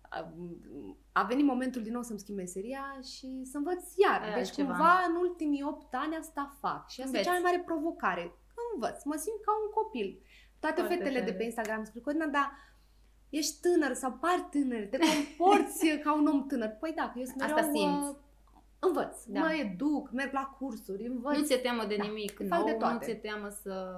a, 0.09 0.33
a 1.11 1.23
venit 1.23 1.45
momentul 1.45 1.81
din 1.81 1.93
nou 1.93 2.01
să-mi 2.01 2.19
schimb 2.19 2.37
meseria 2.37 2.99
și 3.01 3.41
să 3.51 3.57
învăț 3.57 3.83
iar. 3.95 4.21
Ai 4.21 4.27
deci 4.29 4.37
altceva. 4.37 4.69
cumva 4.69 4.93
în 5.09 5.15
ultimii 5.15 5.63
8 5.63 5.93
ani 5.95 6.15
asta 6.15 6.57
fac 6.59 6.89
și 6.89 7.01
asta 7.01 7.17
Înveți. 7.17 7.27
e 7.27 7.31
cea 7.31 7.39
mai 7.39 7.51
mare 7.51 7.63
provocare. 7.65 8.33
Învăț, 8.73 9.03
mă 9.03 9.15
simt 9.15 9.41
ca 9.45 9.51
un 9.65 9.71
copil. 9.73 10.21
Toate 10.59 10.81
Foarte 10.81 10.95
fetele 10.95 11.19
de 11.19 11.25
tare. 11.25 11.37
pe 11.37 11.43
Instagram 11.43 11.83
spun, 11.83 12.01
Codina, 12.01 12.25
dar 12.25 12.51
ești 13.29 13.59
tânăr 13.61 13.93
sau 13.93 14.11
pari 14.11 14.47
tânăr, 14.51 14.83
te 14.87 14.97
comporți 14.97 15.87
ca 16.03 16.13
un 16.13 16.27
om 16.27 16.47
tânăr. 16.47 16.69
Păi 16.79 16.93
da, 16.95 17.09
că 17.11 17.19
eu 17.19 17.25
sunt 17.25 17.37
mereu, 17.37 17.55
Asta 17.55 17.71
simți. 17.71 18.17
Uh, 18.81 18.87
învăț, 18.87 19.23
Da. 19.25 19.39
mă 19.39 19.51
educ, 19.53 20.11
merg 20.11 20.33
la 20.33 20.55
cursuri, 20.59 21.05
învăț. 21.07 21.37
Nu 21.37 21.43
ți-e 21.43 21.57
teamă 21.57 21.85
de 21.85 21.95
Da. 21.95 22.03
nimic 22.03 22.31
Fac 22.47 22.57
nou, 22.57 22.65
de 22.65 22.71
nu 22.71 22.77
toate. 22.77 23.05
ți-e 23.05 23.15
teamă 23.15 23.49
să 23.49 23.95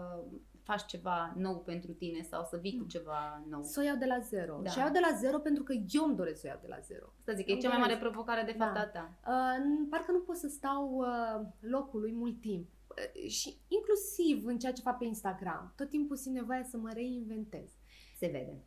faci 0.64 0.86
ceva 0.86 1.34
nou 1.38 1.60
pentru 1.60 1.92
tine 1.92 2.22
sau 2.22 2.44
să 2.44 2.58
vii 2.58 2.72
cu 2.78 2.82
Nu. 2.84 2.88
ceva 2.90 3.44
nou. 3.50 3.62
Să 3.64 3.80
o 3.80 3.84
iau 3.84 3.96
de 3.96 4.06
la 4.06 4.20
zero. 4.20 4.60
Da. 4.64 4.70
Și 4.70 4.78
o 4.78 4.82
iau 4.82 4.92
de 4.92 5.00
la 5.12 5.18
zero 5.18 5.38
pentru 5.40 5.64
că 5.64 5.74
eu 5.90 6.04
îmi 6.06 6.16
doresc 6.16 6.40
să 6.40 6.46
o 6.46 6.50
iau 6.50 6.60
de 6.62 6.68
la 6.68 6.80
zero. 6.80 7.06
Asta 7.20 7.34
zic, 7.34 7.48
e 7.48 7.52
Îmi 7.52 7.62
cea 7.62 7.68
mai 7.70 7.78
mare 7.78 7.94
doresc. 7.94 8.10
provocare 8.12 8.44
de 8.52 8.58
fapt 8.58 8.74
Da. 8.74 8.80
a 8.80 8.86
ta. 8.88 9.14
Uh, 9.28 9.58
n- 9.64 9.90
parcă 9.90 10.12
nu 10.12 10.20
pot 10.20 10.36
să 10.36 10.48
stau 10.48 10.96
uh, 10.98 11.46
locului 11.60 12.12
mult 12.14 12.42
timp. 12.42 12.68
Uh, 12.88 13.30
și 13.30 13.58
inclusiv 13.68 14.46
în 14.46 14.58
ceea 14.60 14.72
ce 14.74 14.82
fac 14.82 14.98
pe 14.98 15.06
Instagram. 15.06 15.74
Tot 15.76 15.90
timpul 15.90 16.16
simt 16.16 16.36
nevoia 16.36 16.64
să 16.64 16.78
mă 16.78 16.90
reinventez. 16.94 17.70
Se 18.18 18.26
vede. 18.28 18.64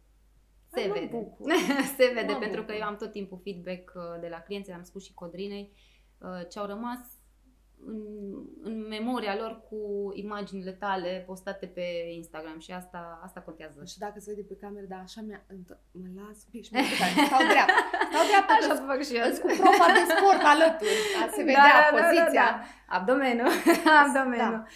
Dar 0.71 0.83
Se 0.83 0.89
mă 0.89 0.93
vede. 0.95 1.07
bucur. 1.17 1.53
Se 1.97 2.11
vede, 2.15 2.33
Mă 2.33 2.39
pentru 2.39 2.61
bucur. 2.61 2.65
că 2.65 2.81
eu 2.81 2.87
am 2.87 2.97
tot 2.97 3.11
timpul 3.11 3.41
feedback 3.43 3.93
uh, 3.95 4.21
de 4.21 4.29
la 4.29 4.41
clienți, 4.41 4.71
am 4.71 4.83
spus 4.83 5.05
și 5.05 5.15
Codrinei, 5.15 5.71
uh, 5.73 5.79
ce 6.51 6.59
au 6.59 6.67
rămas 6.67 6.99
în, 7.87 8.01
în 8.63 8.87
memoria 8.89 9.37
lor 9.37 9.61
cu 9.69 10.11
imaginile 10.15 10.73
tale 10.73 11.23
postate 11.27 11.67
pe 11.67 11.85
Instagram 12.15 12.59
și 12.59 12.73
asta, 12.73 13.21
asta 13.25 13.41
contează. 13.41 13.77
Nu 13.79 13.87
știu 13.87 14.07
dacă 14.07 14.21
se 14.21 14.31
vede 14.35 14.47
pe 14.49 14.57
cameră, 14.57 14.87
dar 14.87 15.01
așa 15.03 15.21
mi-a... 15.21 15.43
înt- 15.55 15.79
Mă 15.91 16.07
las 16.17 16.39
un 16.45 16.51
pic 16.51 16.65
și 16.65 16.73
mă 16.73 16.79
duc 16.81 17.01
aici. 17.07 17.27
Stau 17.27 17.43
dreaptă. 17.53 17.73
Stau 18.11 18.25
dreaptă 18.31 18.53
Așa 18.53 18.69
că 18.75 18.85
fac 18.93 19.01
și 19.03 19.17
eu. 19.17 19.27
îți 19.31 19.41
cu 19.41 19.47
profa 19.47 19.87
de 19.99 20.05
sport 20.15 20.43
alături. 20.55 20.99
Ca 21.15 21.23
se 21.37 21.43
vedea 21.43 21.77
poziția. 21.97 22.47
Da, 22.51 22.59
da. 22.61 22.97
Abdomenul. 22.97 23.49
Abdomenul. 24.05 24.67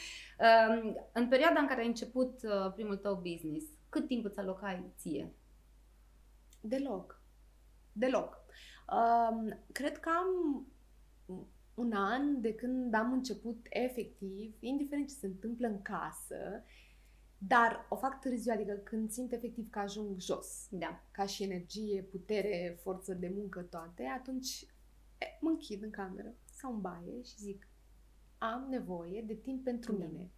Um, 0.47 0.97
în 1.13 1.29
perioada 1.29 1.61
în 1.61 1.67
care 1.67 1.81
ai 1.81 1.87
început 1.95 2.33
uh, 2.43 2.73
primul 2.75 2.97
tău 2.97 3.15
business, 3.29 3.65
cât 3.89 4.07
timp 4.07 4.25
îți 4.25 4.39
alocai 4.39 4.93
ție? 4.99 5.33
Deloc. 6.61 7.21
Deloc. 7.93 8.37
Um, 8.97 9.59
cred 9.73 9.99
că 9.99 10.09
am 10.19 10.29
un 11.75 11.93
an 11.93 12.41
de 12.41 12.55
când 12.55 12.95
am 12.95 13.13
început 13.13 13.67
efectiv, 13.71 14.55
indiferent 14.61 15.09
ce 15.09 15.15
se 15.15 15.27
întâmplă 15.27 15.67
în 15.67 15.83
casă, 15.83 16.65
dar 17.39 17.87
o 17.89 17.97
fac 17.97 18.21
târziu, 18.21 18.53
adică 18.55 18.73
când 18.73 19.11
simt 19.11 19.33
efectiv 19.33 19.71
că 19.71 19.79
ajung 19.79 20.21
jos, 20.21 20.67
Da. 20.71 21.05
ca 21.11 21.27
și 21.27 21.43
energie, 21.43 22.03
putere, 22.03 22.79
forță 22.83 23.15
de 23.15 23.33
muncă, 23.35 23.61
toate, 23.63 24.05
atunci 24.05 24.63
e, 25.19 25.25
mă 25.41 25.49
închid 25.51 25.83
în 25.83 25.91
cameră 25.91 26.35
sau 26.53 26.73
în 26.75 26.81
baie 26.81 27.23
și 27.23 27.37
zic 27.37 27.69
am 28.39 28.67
nevoie 28.71 29.23
de 29.23 29.35
timp 29.35 29.65
pentru 29.65 29.93
Da. 29.97 30.05
mine. 30.05 30.31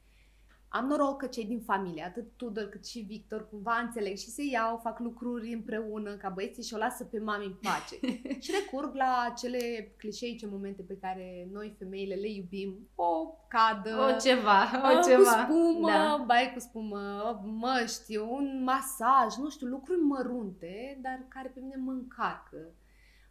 Am 0.72 0.86
noroc 0.86 1.16
că 1.18 1.26
cei 1.26 1.44
din 1.44 1.60
familie, 1.60 2.04
atât 2.04 2.24
Tudor 2.36 2.64
cât 2.68 2.86
și 2.86 3.00
Victor, 3.00 3.48
cumva 3.48 3.76
înțeleg 3.76 4.16
și 4.16 4.28
se 4.30 4.42
iau, 4.42 4.76
fac 4.82 4.98
lucruri 4.98 5.52
împreună 5.52 6.14
ca 6.16 6.28
băieții 6.28 6.62
și 6.62 6.74
o 6.74 6.78
lasă 6.78 7.04
pe 7.04 7.18
mami 7.18 7.44
în 7.44 7.54
pace. 7.62 7.94
și 8.44 8.50
recurg 8.60 8.94
la 8.94 9.32
cele 9.36 9.94
clișeice 9.96 10.46
momente 10.46 10.82
pe 10.82 10.98
care 11.00 11.48
noi 11.52 11.74
femeile 11.78 12.14
le 12.14 12.28
iubim. 12.28 12.88
O 12.94 13.34
cadă, 13.48 13.96
O 14.14 14.16
ceva, 14.18 14.62
o 14.92 14.96
cu 14.98 15.08
ceva. 15.08 15.46
spumă, 15.48 15.88
Da. 15.90 16.22
bai 16.26 16.50
cu 16.54 16.60
spumă, 16.60 17.00
măști, 17.44 18.16
un 18.16 18.62
masaj, 18.64 19.34
nu 19.38 19.50
știu, 19.50 19.66
lucruri 19.66 20.00
mărunte, 20.00 20.98
dar 21.02 21.24
care 21.28 21.48
pe 21.48 21.60
mine 21.60 21.76
mă 21.76 21.90
încarcă. 21.92 22.56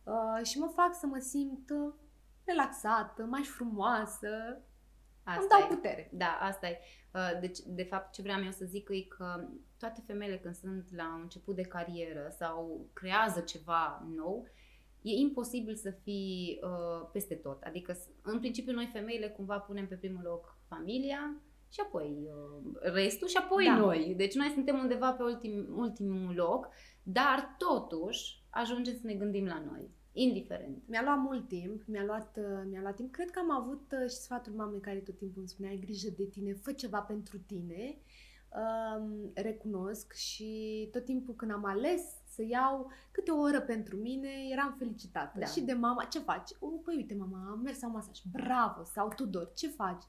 Uh, 0.03 0.45
și 0.45 0.59
mă 0.59 0.71
fac 0.75 0.95
să 0.95 1.05
mă 1.07 1.17
simt 1.17 1.69
uh, 1.69 1.93
relaxată, 2.43 3.25
mai 3.29 3.43
frumoasă, 3.43 4.61
Asta 5.37 5.41
îmi 5.41 5.49
dau 5.49 5.71
e. 5.71 5.75
putere. 5.75 6.09
Da, 6.13 6.37
asta 6.41 6.67
e. 6.67 6.77
Uh, 7.13 7.39
Deci, 7.39 7.57
de 7.65 7.83
fapt, 7.83 8.13
ce 8.13 8.21
vreau 8.21 8.43
eu 8.43 8.51
să 8.51 8.65
zic 8.65 8.89
e 8.89 9.01
că 9.01 9.47
toate 9.79 10.01
femeile 10.05 10.37
când 10.37 10.55
sunt 10.55 10.95
la 10.95 11.13
un 11.15 11.21
început 11.21 11.55
de 11.55 11.61
carieră 11.61 12.33
sau 12.37 12.85
creează 12.93 13.39
ceva 13.39 14.07
nou, 14.15 14.47
e 15.01 15.11
imposibil 15.11 15.75
să 15.75 15.91
fii 15.91 16.59
uh, 16.63 17.09
peste 17.11 17.35
tot. 17.35 17.61
Adică, 17.61 17.93
s- 17.93 18.09
în 18.21 18.39
principiu, 18.39 18.73
noi 18.73 18.89
femeile 18.93 19.27
cumva 19.29 19.59
punem 19.59 19.87
pe 19.87 19.95
primul 19.95 20.21
loc 20.23 20.57
familia 20.67 21.35
și 21.71 21.79
apoi 21.83 22.17
uh, 22.27 22.71
restul 22.81 23.27
și 23.27 23.37
apoi 23.37 23.65
Da. 23.65 23.75
noi. 23.75 24.13
Deci 24.17 24.35
noi 24.35 24.47
suntem 24.53 24.79
undeva 24.79 25.11
pe 25.11 25.23
ultim, 25.23 25.65
ultimul 25.77 26.35
loc, 26.35 26.67
dar 27.03 27.55
totuși 27.57 28.43
ajungem 28.49 28.93
să 28.93 29.01
ne 29.03 29.13
gândim 29.13 29.45
la 29.45 29.63
noi, 29.71 29.89
indiferent. 30.21 30.83
Mi-a 30.87 31.01
luat 31.03 31.19
mult 31.19 31.47
timp, 31.47 31.81
mi-a 31.85 32.03
luat, 32.03 32.37
uh, 32.37 32.63
mi-a 32.69 32.81
luat 32.81 32.95
timp. 32.95 33.11
Cred 33.11 33.29
că 33.29 33.39
am 33.39 33.51
avut 33.51 33.91
uh, 33.91 34.09
și 34.09 34.15
sfatul 34.15 34.53
mamei 34.53 34.79
care 34.79 34.97
tot 34.97 35.17
timpul 35.17 35.39
îmi 35.39 35.49
spunea, 35.49 35.71
ai 35.71 35.79
grijă 35.79 36.09
de 36.17 36.23
tine, 36.23 36.53
fă 36.53 36.71
ceva 36.71 36.99
pentru 36.99 37.37
tine. 37.37 37.97
Um, 38.49 39.31
recunosc 39.33 40.13
și 40.13 40.87
tot 40.91 41.05
timpul 41.05 41.35
când 41.35 41.51
am 41.51 41.65
ales 41.65 42.01
să 42.25 42.43
iau 42.49 42.91
câte 43.11 43.31
o 43.31 43.39
oră 43.39 43.61
pentru 43.61 43.95
mine, 43.95 44.29
eram 44.51 44.75
felicitată. 44.77 45.39
Da. 45.39 45.45
Și 45.45 45.61
de 45.61 45.73
mama, 45.73 46.03
ce 46.03 46.19
faci? 46.19 46.49
O, 46.59 46.67
păi 46.67 46.95
uite 46.95 47.15
mama, 47.15 47.49
am 47.51 47.59
mers 47.63 47.81
la 47.81 47.87
masaj, 47.87 48.19
bravo! 48.31 48.83
Sau 48.83 49.07
Tudor, 49.15 49.51
ce 49.53 49.67
faci? 49.67 50.03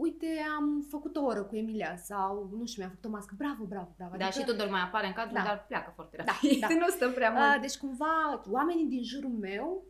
Uite, 0.00 0.26
am 0.56 0.86
făcut 0.88 1.16
o 1.16 1.24
oră 1.24 1.42
cu 1.42 1.56
Emilia 1.56 1.96
sau, 1.96 2.48
nu 2.58 2.66
știu, 2.66 2.82
mi-a 2.82 2.90
făcut 2.90 3.04
o 3.04 3.08
mască. 3.16 3.34
Bravo, 3.38 3.64
bravo, 3.64 3.92
bravo. 3.96 4.16
Da, 4.16 4.30
și 4.30 4.44
Tudor 4.44 4.68
mai 4.68 4.80
apare 4.80 5.06
în 5.06 5.12
cadru, 5.12 5.34
Da. 5.34 5.42
dar 5.42 5.64
pleacă 5.68 5.92
foarte 5.94 6.16
Da, 6.16 6.24
rapid. 6.24 6.60
da. 6.60 6.66
nu 6.84 6.88
stă 6.88 7.08
prea 7.10 7.30
mult. 7.30 7.54
Uh, 7.54 7.60
Deci 7.60 7.76
cumva 7.78 8.42
oamenii 8.50 8.86
din 8.86 9.02
jurul 9.02 9.30
meu 9.30 9.84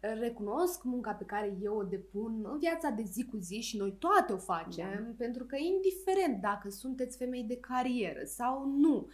recunosc 0.00 0.82
munca 0.84 1.12
pe 1.12 1.24
care 1.24 1.56
eu 1.60 1.76
o 1.76 1.82
depun 1.82 2.44
în 2.52 2.58
viața 2.58 2.90
de 2.90 3.02
zi 3.02 3.24
cu 3.24 3.36
zi 3.36 3.60
și 3.60 3.76
noi 3.76 3.92
toate 3.98 4.32
o 4.32 4.36
facem, 4.36 5.04
Da. 5.04 5.12
pentru 5.16 5.44
că 5.44 5.56
indiferent 5.56 6.40
dacă 6.40 6.68
sunteți 6.70 7.16
femei 7.16 7.42
de 7.44 7.56
carieră 7.56 8.24
sau 8.24 8.66
nu, 8.66 9.08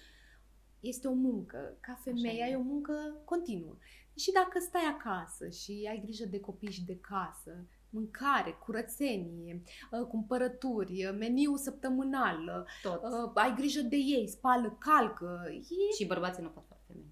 este 0.80 1.08
o 1.08 1.12
muncă. 1.12 1.76
Ca 1.80 1.98
femeie 2.04 2.42
Așa 2.42 2.42
e. 2.42 2.44
ai 2.44 2.56
o 2.56 2.62
muncă 2.62 2.92
continuă. 3.24 3.76
Și 4.14 4.32
dacă 4.32 4.58
stai 4.58 4.84
acasă 4.98 5.48
și 5.48 5.86
ai 5.90 6.00
grijă 6.04 6.24
de 6.26 6.40
copii 6.40 6.70
și 6.72 6.84
de 6.84 6.98
casă, 7.00 7.66
mâncare, 7.92 8.50
curățenie, 8.64 9.62
uh, 9.90 10.06
cumpărături, 10.06 11.06
uh, 11.06 11.16
meniu 11.18 11.56
săptămânal, 11.56 12.66
Tot. 12.82 13.02
uh, 13.02 13.30
ai 13.34 13.54
grijă 13.56 13.80
de 13.80 13.96
ei, 13.96 14.28
spală, 14.28 14.76
calcă, 14.80 15.48
e 15.52 15.94
Și 15.98 16.06
bărbații 16.06 16.42
nu 16.42 16.48
pot 16.48 16.64
face 16.68 16.80
femei. 16.86 17.10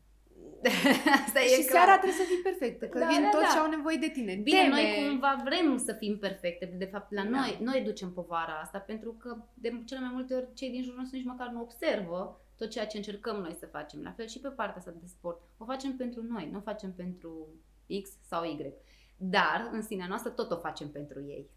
Asta 1.27 1.41
e 1.41 1.47
și 1.47 1.67
clar. 1.67 1.71
seara 1.71 1.93
trebuie 1.99 2.21
să 2.21 2.27
fii 2.33 2.43
perfectă, 2.43 2.87
că 2.87 2.99
Da, 2.99 3.07
vin 3.07 3.23
da, 3.23 3.29
toți 3.29 3.43
da. 3.43 3.49
și 3.51 3.59
au 3.59 3.69
nevoie 3.71 3.97
de 3.97 4.09
tine. 4.09 4.35
Bine, 4.35 4.59
Teme. 4.61 4.69
noi 4.75 5.09
cumva 5.09 5.41
vrem 5.45 5.77
să 5.79 5.93
fim 5.93 6.19
perfecte, 6.19 6.65
de 6.79 6.85
fapt 6.85 7.13
la 7.13 7.23
Da. 7.23 7.29
noi, 7.29 7.59
noi 7.63 7.83
ducem 7.85 8.13
povara 8.13 8.61
asta 8.63 8.79
pentru 8.79 9.13
că 9.13 9.37
de 9.55 9.83
cele 9.87 10.01
mai 10.01 10.11
multe 10.13 10.35
ori 10.35 10.49
cei 10.55 10.71
din 10.71 10.83
jurul 10.83 10.99
nostru 10.99 11.17
nici 11.17 11.27
măcar 11.27 11.49
nu 11.49 11.61
observă 11.61 12.41
tot 12.57 12.71
ceea 12.71 12.87
ce 12.87 12.97
încercăm 12.97 13.37
noi 13.37 13.57
să 13.59 13.67
facem. 13.67 14.03
La 14.03 14.11
fel 14.13 14.27
și 14.27 14.39
pe 14.41 14.49
partea 14.49 14.77
asta 14.79 14.91
de 15.01 15.07
sport. 15.07 15.41
O 15.59 15.65
facem 15.65 15.97
pentru 15.97 16.23
noi, 16.23 16.49
nu 16.53 16.59
o 16.59 16.61
facem 16.61 16.93
pentru 16.93 17.47
X 18.03 18.11
sau 18.29 18.45
Y. 18.45 18.73
Dar 19.23 19.69
în 19.73 19.83
sinea 19.83 20.07
noastră 20.09 20.31
tot 20.31 20.51
o 20.51 20.57
facem 20.57 20.89
pentru 20.91 21.21
ei. 21.21 21.51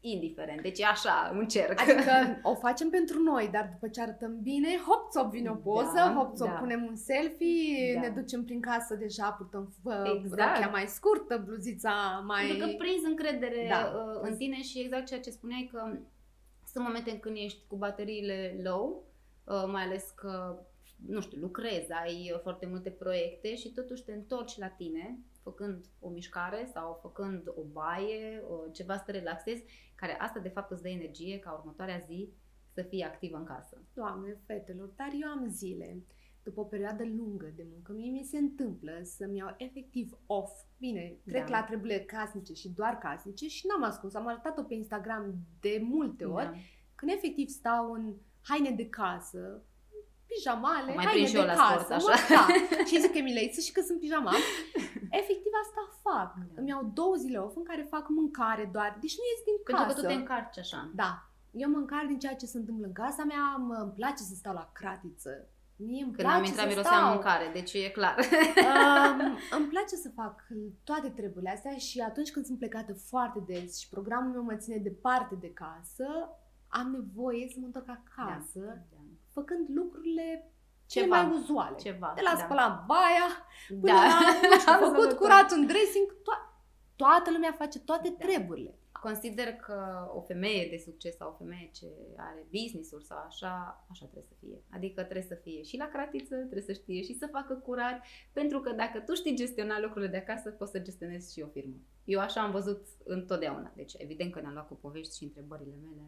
Indiferent. 0.00 0.62
Deci 0.62 0.78
e 0.78 0.84
așa, 0.84 1.32
un 1.34 1.46
cerc. 1.46 1.80
Adică 1.80 2.12
o 2.50 2.54
facem 2.54 2.90
pentru 2.90 3.22
noi, 3.22 3.48
dar 3.52 3.68
după 3.72 3.88
ce 3.88 4.00
arătăm 4.00 4.40
bine, 4.42 4.68
hop, 4.86 5.10
țop, 5.10 5.30
vine 5.30 5.50
o 5.50 5.54
poză, 5.54 5.92
Da, 5.94 6.14
hop, 6.16 6.34
țop, 6.34 6.46
da. 6.46 6.52
punem 6.52 6.84
un 6.84 6.96
selfie, 6.96 7.94
Da. 7.94 8.00
ne 8.00 8.08
ducem 8.08 8.44
prin 8.44 8.60
casă, 8.60 8.94
deja 8.94 9.30
purtăm 9.30 9.74
uh, 9.82 9.94
Exact. 10.16 10.54
rochia 10.54 10.70
mai 10.70 10.86
scurtă, 10.86 11.42
bluzița 11.44 12.22
mai... 12.26 12.46
Pentru 12.46 12.66
că 12.66 12.74
prinzi 12.78 13.06
încredere 13.06 13.66
Da. 13.68 13.92
uh, 13.96 14.28
în 14.30 14.36
tine 14.36 14.62
și 14.62 14.80
exact 14.80 15.06
ceea 15.06 15.20
ce 15.20 15.30
spuneai 15.30 15.68
că 15.72 15.96
sunt 16.66 16.84
momente 16.84 17.10
în 17.10 17.18
când 17.18 17.36
ești 17.36 17.60
cu 17.68 17.76
bateriile 17.76 18.60
low, 18.62 19.04
uh, 19.44 19.64
mai 19.72 19.82
ales 19.82 20.12
că, 20.14 20.58
nu 21.06 21.20
știu, 21.20 21.40
lucrezi, 21.40 21.92
ai 21.92 22.30
uh, 22.34 22.40
foarte 22.42 22.66
multe 22.66 22.90
proiecte 22.90 23.56
și 23.56 23.72
totuși 23.72 24.04
te 24.04 24.12
întorci 24.12 24.58
la 24.58 24.66
tine 24.68 25.18
făcând 25.42 25.84
o 26.00 26.08
mișcare 26.08 26.68
sau 26.72 26.98
făcând 27.02 27.48
o 27.48 27.62
baie, 27.72 28.42
uh, 28.50 28.72
ceva 28.72 28.96
să 28.96 29.02
te 29.06 29.12
relaxezi, 29.12 29.64
care 29.94 30.20
asta 30.20 30.38
de 30.40 30.48
fapt 30.48 30.70
îți 30.70 30.82
dă 30.82 30.88
energie 30.88 31.38
ca 31.38 31.52
următoarea 31.52 31.98
zi 31.98 32.28
să 32.72 32.82
fii 32.82 33.02
activă 33.02 33.36
în 33.36 33.44
casă. 33.44 33.82
Doamne, 33.94 34.40
fetelor, 34.46 34.88
dar 34.96 35.08
eu 35.22 35.28
am 35.28 35.46
zile, 35.48 36.02
după 36.42 36.60
o 36.60 36.64
perioadă 36.64 37.04
lungă 37.04 37.52
de 37.56 37.66
muncă, 37.72 37.92
mie 37.92 38.10
mi 38.10 38.24
se 38.24 38.38
întâmplă 38.38 39.00
să-mi 39.02 39.36
iau 39.36 39.54
efectiv 39.58 40.18
off. 40.26 40.52
Bine, 40.78 41.16
trec 41.26 41.46
Da. 41.48 41.58
la 41.58 41.64
treburile 41.64 42.00
casnice 42.00 42.52
și 42.52 42.68
doar 42.68 42.98
casnice 42.98 43.48
și 43.48 43.66
n-am 43.66 43.82
ascuns, 43.82 44.14
am 44.14 44.26
arătat-o 44.26 44.62
pe 44.62 44.74
Instagram 44.74 45.34
de 45.60 45.78
multe 45.82 46.24
ori, 46.24 46.44
Da. 46.44 46.54
când 46.94 47.10
efectiv 47.10 47.48
stau 47.48 47.92
în 47.92 48.14
haine 48.42 48.70
de 48.70 48.88
casă, 48.88 49.62
pijamale, 50.26 50.90
Am 50.90 50.94
mai 50.94 51.04
haine 51.04 51.10
prins 51.12 51.28
și 51.28 51.34
de 51.34 51.40
eu 51.40 51.46
la 51.46 51.54
casă, 51.54 51.84
sport, 51.84 52.02
mă, 52.02 52.10
așa. 52.12 52.34
da. 52.34 52.84
Și 52.90 53.00
zic 53.00 53.14
Emilei, 53.14 53.52
să 53.52 53.60
și 53.60 53.72
că 53.72 53.80
sunt 53.80 54.00
pijama. 54.00 54.32
Efectiv 56.10 56.26
asta 56.26 56.34
fac. 56.44 56.54
Da. 56.54 56.60
Îmi 56.60 56.68
iau 56.68 56.90
două 56.94 57.14
zile 57.14 57.38
off 57.38 57.56
în 57.56 57.64
care 57.64 57.82
fac 57.94 58.08
mâncare 58.08 58.68
doar, 58.72 58.98
deci 59.00 59.16
nu 59.18 59.24
ies 59.30 59.40
din 59.44 59.56
Pentru 59.64 59.84
casă. 59.84 59.94
că 59.94 60.00
tu 60.00 60.06
te 60.06 60.20
încarci 60.20 60.58
așa. 60.58 60.90
Da. 60.94 61.12
Eu 61.50 61.70
mă 61.70 61.76
încarc 61.78 62.06
din 62.06 62.18
ceea 62.18 62.36
ce 62.36 62.46
se 62.46 62.58
întâmplă 62.58 62.86
în 62.86 62.92
casa 62.92 63.24
mea, 63.24 63.56
mă, 63.56 63.74
îmi 63.74 63.92
place 63.92 64.22
să 64.22 64.34
stau 64.34 64.54
la 64.54 64.70
cratiță. 64.72 65.30
Mie 65.76 66.02
îmi 66.02 66.12
Când 66.12 66.26
place 66.26 66.36
am 66.38 66.44
intrat 66.44 66.64
să 66.68 66.68
mirosea 66.74 66.96
stau. 66.96 67.12
mâncare, 67.12 67.50
deci 67.52 67.72
e 67.72 67.90
clar. 67.98 68.16
Um, 68.18 69.20
îmi 69.58 69.66
place 69.68 69.94
să 69.96 70.08
fac 70.14 70.46
toate 70.84 71.08
treburile 71.08 71.50
astea 71.50 71.76
și 71.76 72.00
atunci 72.00 72.30
când 72.32 72.44
sunt 72.44 72.58
plecată 72.58 72.92
foarte 72.94 73.38
des 73.46 73.78
și 73.78 73.88
programul 73.88 74.32
meu 74.32 74.42
mă 74.42 74.54
ține 74.56 74.76
departe 74.76 75.34
de 75.34 75.52
casă, 75.52 76.06
am 76.68 76.90
nevoie 76.90 77.48
să 77.52 77.56
mă 77.60 77.66
întorc 77.66 77.88
acasă, 77.88 78.60
Da. 78.90 78.96
făcând 79.32 79.66
lucrurile 79.68 80.52
cele 80.92 81.04
Ceva. 81.04 81.20
mai 81.22 81.36
uzuale. 81.36 81.76
Ceva. 81.76 82.12
De 82.16 82.20
la 82.24 82.32
da. 82.36 82.42
spălat 82.44 82.86
baia, 82.86 83.28
până 83.68 83.80
Da. 83.92 83.92
la, 83.92 84.48
nu 84.50 84.58
știu, 84.58 84.72
Absolut 84.72 84.94
făcut 84.94 85.08
tot. 85.08 85.18
curat 85.18 85.48
un 85.56 85.66
dressing, 85.66 86.06
to- 86.28 86.44
toată 86.96 87.30
lumea 87.30 87.52
face 87.62 87.78
toate 87.78 88.08
Da. 88.08 88.24
treburile. 88.26 88.74
Consider 89.02 89.48
că 89.52 89.76
o 90.14 90.20
femeie 90.20 90.68
de 90.70 90.76
succes 90.84 91.16
sau 91.16 91.28
o 91.30 91.36
femeie 91.36 91.70
ce 91.74 91.86
are 92.16 92.46
business-uri 92.52 93.04
sau 93.04 93.18
așa, 93.26 93.84
așa 93.90 94.04
trebuie 94.04 94.28
să 94.28 94.34
fie. 94.40 94.62
Adică 94.76 95.02
trebuie 95.02 95.26
să 95.28 95.34
fie 95.34 95.62
și 95.62 95.76
la 95.76 95.88
cratiță, 95.88 96.34
trebuie 96.36 96.62
să 96.62 96.72
știe 96.72 97.02
și 97.02 97.18
să 97.18 97.26
facă 97.32 97.54
curat, 97.54 98.00
pentru 98.32 98.60
că 98.60 98.70
dacă 98.72 98.98
tu 98.98 99.14
știi 99.14 99.36
gestiona 99.36 99.80
lucrurile 99.80 100.10
de 100.10 100.16
acasă, 100.16 100.50
poți 100.50 100.70
să 100.70 100.78
gestionezi 100.78 101.32
și 101.32 101.40
o 101.40 101.46
firmă. 101.46 101.74
Eu 102.04 102.20
așa 102.20 102.40
am 102.42 102.50
văzut 102.50 102.86
întotdeauna. 103.04 103.72
Deci 103.74 103.92
evident 103.96 104.32
că 104.32 104.40
ne-am 104.40 104.52
luat 104.52 104.66
cu 104.68 104.74
povești 104.74 105.16
și 105.16 105.24
întrebările 105.24 105.74
mele. 105.82 106.02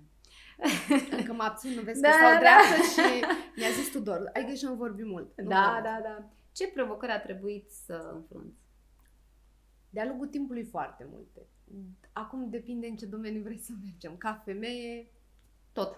Încă 1.18 1.32
mă 1.32 1.42
abțin, 1.42 1.70
nu 1.70 1.82
vezi 1.82 2.00
Da, 2.00 2.08
că 2.08 2.14
stau 2.16 2.32
da. 2.32 2.38
dreaptă 2.38 2.82
și 2.94 3.24
mi-a 3.56 3.68
zis 3.70 3.90
Tudor, 3.92 4.30
ai 4.34 4.44
grijă 4.44 4.68
nu 4.68 4.74
vorbi 4.74 5.02
mult. 5.04 5.40
Nu 5.40 5.48
Da, 5.48 5.70
vorbi. 5.72 5.82
da, 5.82 6.00
da. 6.08 6.30
Ce 6.52 6.68
provocări 6.68 7.12
a 7.12 7.20
trebuit 7.20 7.70
să 7.70 8.10
înfrunți? 8.14 8.60
De-a 9.90 10.04
lungul 10.06 10.26
timpului 10.26 10.64
foarte 10.64 11.06
multe. 11.10 11.40
Acum 12.12 12.50
depinde 12.50 12.86
în 12.86 12.96
ce 12.96 13.06
domeniu 13.06 13.42
vrei 13.42 13.58
să 13.58 13.72
mergem. 13.84 14.16
Ca 14.16 14.42
femeie, 14.44 15.10
Tot. 15.72 15.90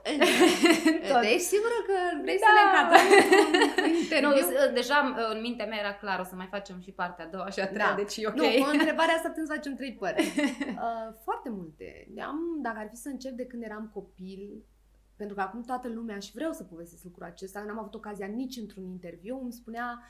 Tot. 1.10 1.20
Deci 1.20 1.40
sigură 1.40 1.78
că 1.88 1.96
vrei 2.22 2.38
să 2.38 2.44
Da. 2.46 2.52
ne 2.56 2.62
încadrăm 2.66 3.06
într-un 3.18 3.90
Nu, 3.90 4.36
interviu? 4.36 4.68
s- 4.70 4.72
deja 4.80 4.98
în 5.34 5.40
mintea 5.40 5.66
mea 5.66 5.78
era 5.78 5.94
clar, 5.94 6.20
o 6.20 6.24
să 6.24 6.34
mai 6.34 6.48
facem 6.50 6.80
și 6.80 6.90
partea 6.92 7.24
a 7.24 7.28
doua 7.28 7.48
și 7.50 7.60
a 7.60 7.68
treia, 7.68 7.88
Da. 7.88 7.94
deci 7.94 8.16
e 8.16 8.26
ok. 8.26 8.34
Nu, 8.34 8.42
cu 8.64 8.70
întrebarea 8.72 9.14
asta 9.14 9.28
putem 9.28 9.44
să 9.46 9.52
facem 9.52 9.74
trei 9.74 9.94
părți. 9.94 10.30
Uh, 10.84 11.10
foarte 11.24 11.48
multe. 11.50 12.08
Am, 12.26 12.38
dacă 12.62 12.78
ar 12.78 12.88
fi 12.88 12.96
să 12.96 13.08
încep 13.08 13.32
de 13.32 13.46
când 13.46 13.62
eram 13.62 13.90
copil, 13.94 14.64
pentru 15.16 15.34
că 15.36 15.42
acum 15.42 15.62
toată 15.62 15.88
lumea 15.88 16.18
și 16.18 16.32
vreau 16.34 16.52
să 16.52 16.62
povestesc 16.64 17.04
lucrul 17.04 17.24
acesta, 17.26 17.60
n-am 17.66 17.78
avut 17.78 17.94
ocazia 17.94 18.26
nici 18.26 18.56
într-un 18.56 18.84
interviu, 18.84 19.38
îmi 19.42 19.52
spunea 19.52 20.02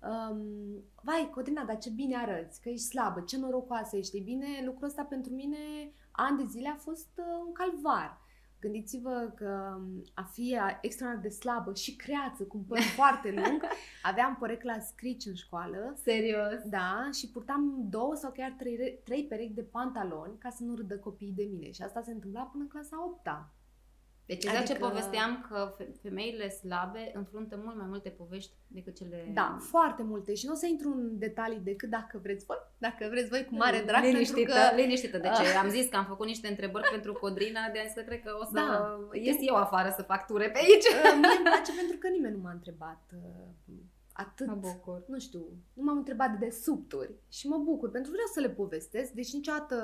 um, 0.00 0.40
vai, 1.02 1.30
Codina, 1.34 1.64
dar 1.64 1.78
ce 1.78 1.90
bine 1.90 2.16
arăți, 2.16 2.60
că 2.60 2.68
ești 2.68 2.86
slabă, 2.86 3.20
ce 3.20 3.38
norocoasă 3.38 3.96
ești. 3.96 4.16
Ei 4.16 4.22
bine, 4.22 4.46
lucrul 4.64 4.86
ăsta 4.88 5.02
pentru 5.02 5.32
mine, 5.32 5.56
ani 6.10 6.36
de 6.38 6.44
zile, 6.48 6.68
a 6.68 6.76
fost 6.82 7.08
uh, 7.16 7.24
un 7.46 7.52
calvar. 7.52 8.20
Gândiți-vă 8.62 9.32
că 9.34 9.76
um, 9.76 10.02
a 10.14 10.22
fi 10.22 10.58
uh, 10.58 10.78
extraordinar 10.80 11.28
de 11.28 11.34
slabă 11.34 11.74
și 11.74 11.96
creață, 11.96 12.42
cu 12.42 12.56
un 12.56 12.62
păr 12.62 12.80
foarte 13.00 13.30
lung, 13.30 13.62
aveam 14.02 14.36
porecla 14.38 14.78
scrici 14.78 15.24
în 15.24 15.34
școală, 15.34 15.94
Serios. 16.02 16.62
da, 16.64 17.08
și 17.12 17.28
purtam 17.28 17.86
două 17.90 18.14
sau 18.14 18.30
chiar 18.30 18.54
trei, 18.58 18.76
re- 18.76 19.00
trei 19.04 19.24
perechi 19.24 19.52
de 19.54 19.62
pantaloni 19.62 20.38
ca 20.38 20.50
să 20.50 20.62
nu 20.62 20.74
râdă 20.74 20.96
copiii 20.98 21.32
de 21.36 21.48
mine. 21.52 21.70
Și 21.70 21.82
asta 21.82 22.02
se 22.02 22.12
întâmpla 22.12 22.42
până 22.42 22.62
în 22.62 22.68
clasa 22.68 23.04
8 23.04 23.28
-a. 23.28 23.61
Deci 24.26 24.44
exact 24.44 24.56
Adică- 24.56 24.72
ce 24.72 24.78
povesteam 24.84 25.46
că 25.50 25.74
fe- 25.76 25.92
femeile 26.02 26.48
slabe 26.48 27.10
înfruntă 27.14 27.60
mult 27.64 27.76
mai 27.76 27.86
multe 27.88 28.08
povești 28.08 28.52
decât 28.66 28.96
cele... 28.96 29.30
Da, 29.34 29.56
foarte 29.60 30.02
multe. 30.02 30.34
Și 30.34 30.46
nu 30.46 30.52
o 30.52 30.56
să 30.56 30.66
intru 30.66 30.88
în 30.88 31.18
detalii 31.18 31.58
decât 31.58 31.88
dacă 31.90 32.18
vreți 32.22 32.44
voi, 32.44 32.56
dacă 32.78 33.06
vreți 33.10 33.28
voi 33.28 33.44
cu 33.44 33.54
mare 33.54 33.82
drag, 33.86 34.02
liniștită, 34.04 34.52
pentru 34.52 34.74
că... 34.74 34.80
liniștită. 34.80 35.18
De 35.18 35.28
ce? 35.28 35.56
Am 35.56 35.68
zis 35.68 35.88
că 35.88 35.96
am 35.96 36.04
făcut 36.04 36.26
niște 36.26 36.48
întrebări 36.48 36.88
pentru 36.90 37.12
Codrina, 37.12 37.60
de 37.72 37.82
zis 37.84 37.94
că 37.94 38.00
cred 38.00 38.22
că 38.22 38.36
o 38.40 38.44
să 38.44 38.50
Da. 38.52 38.98
ies 39.12 39.36
eu 39.40 39.54
afară 39.54 39.92
să 39.96 40.02
fac 40.02 40.26
ture 40.26 40.50
pe 40.50 40.58
aici. 40.58 40.84
Uh, 40.84 41.18
Mie 41.20 41.36
îmi 41.36 41.44
place 41.44 41.72
pentru 41.80 41.96
că 41.98 42.08
nimeni 42.08 42.34
nu 42.36 42.40
m-a 42.42 42.50
întrebat 42.52 43.02
uh, 43.14 43.74
atât. 44.12 44.46
Mă 44.46 44.54
bucur. 44.54 45.02
Nu 45.06 45.18
știu, 45.18 45.40
nu 45.72 45.82
m-am 45.82 45.96
întrebat 45.96 46.38
de 46.38 46.50
subturi 46.50 47.12
și 47.28 47.48
mă 47.48 47.56
bucur 47.56 47.90
pentru 47.90 48.10
că 48.10 48.16
vreau 48.16 48.30
să 48.34 48.40
le 48.40 48.50
povestesc. 48.62 49.10
Deci 49.12 49.32
niciodată 49.32 49.76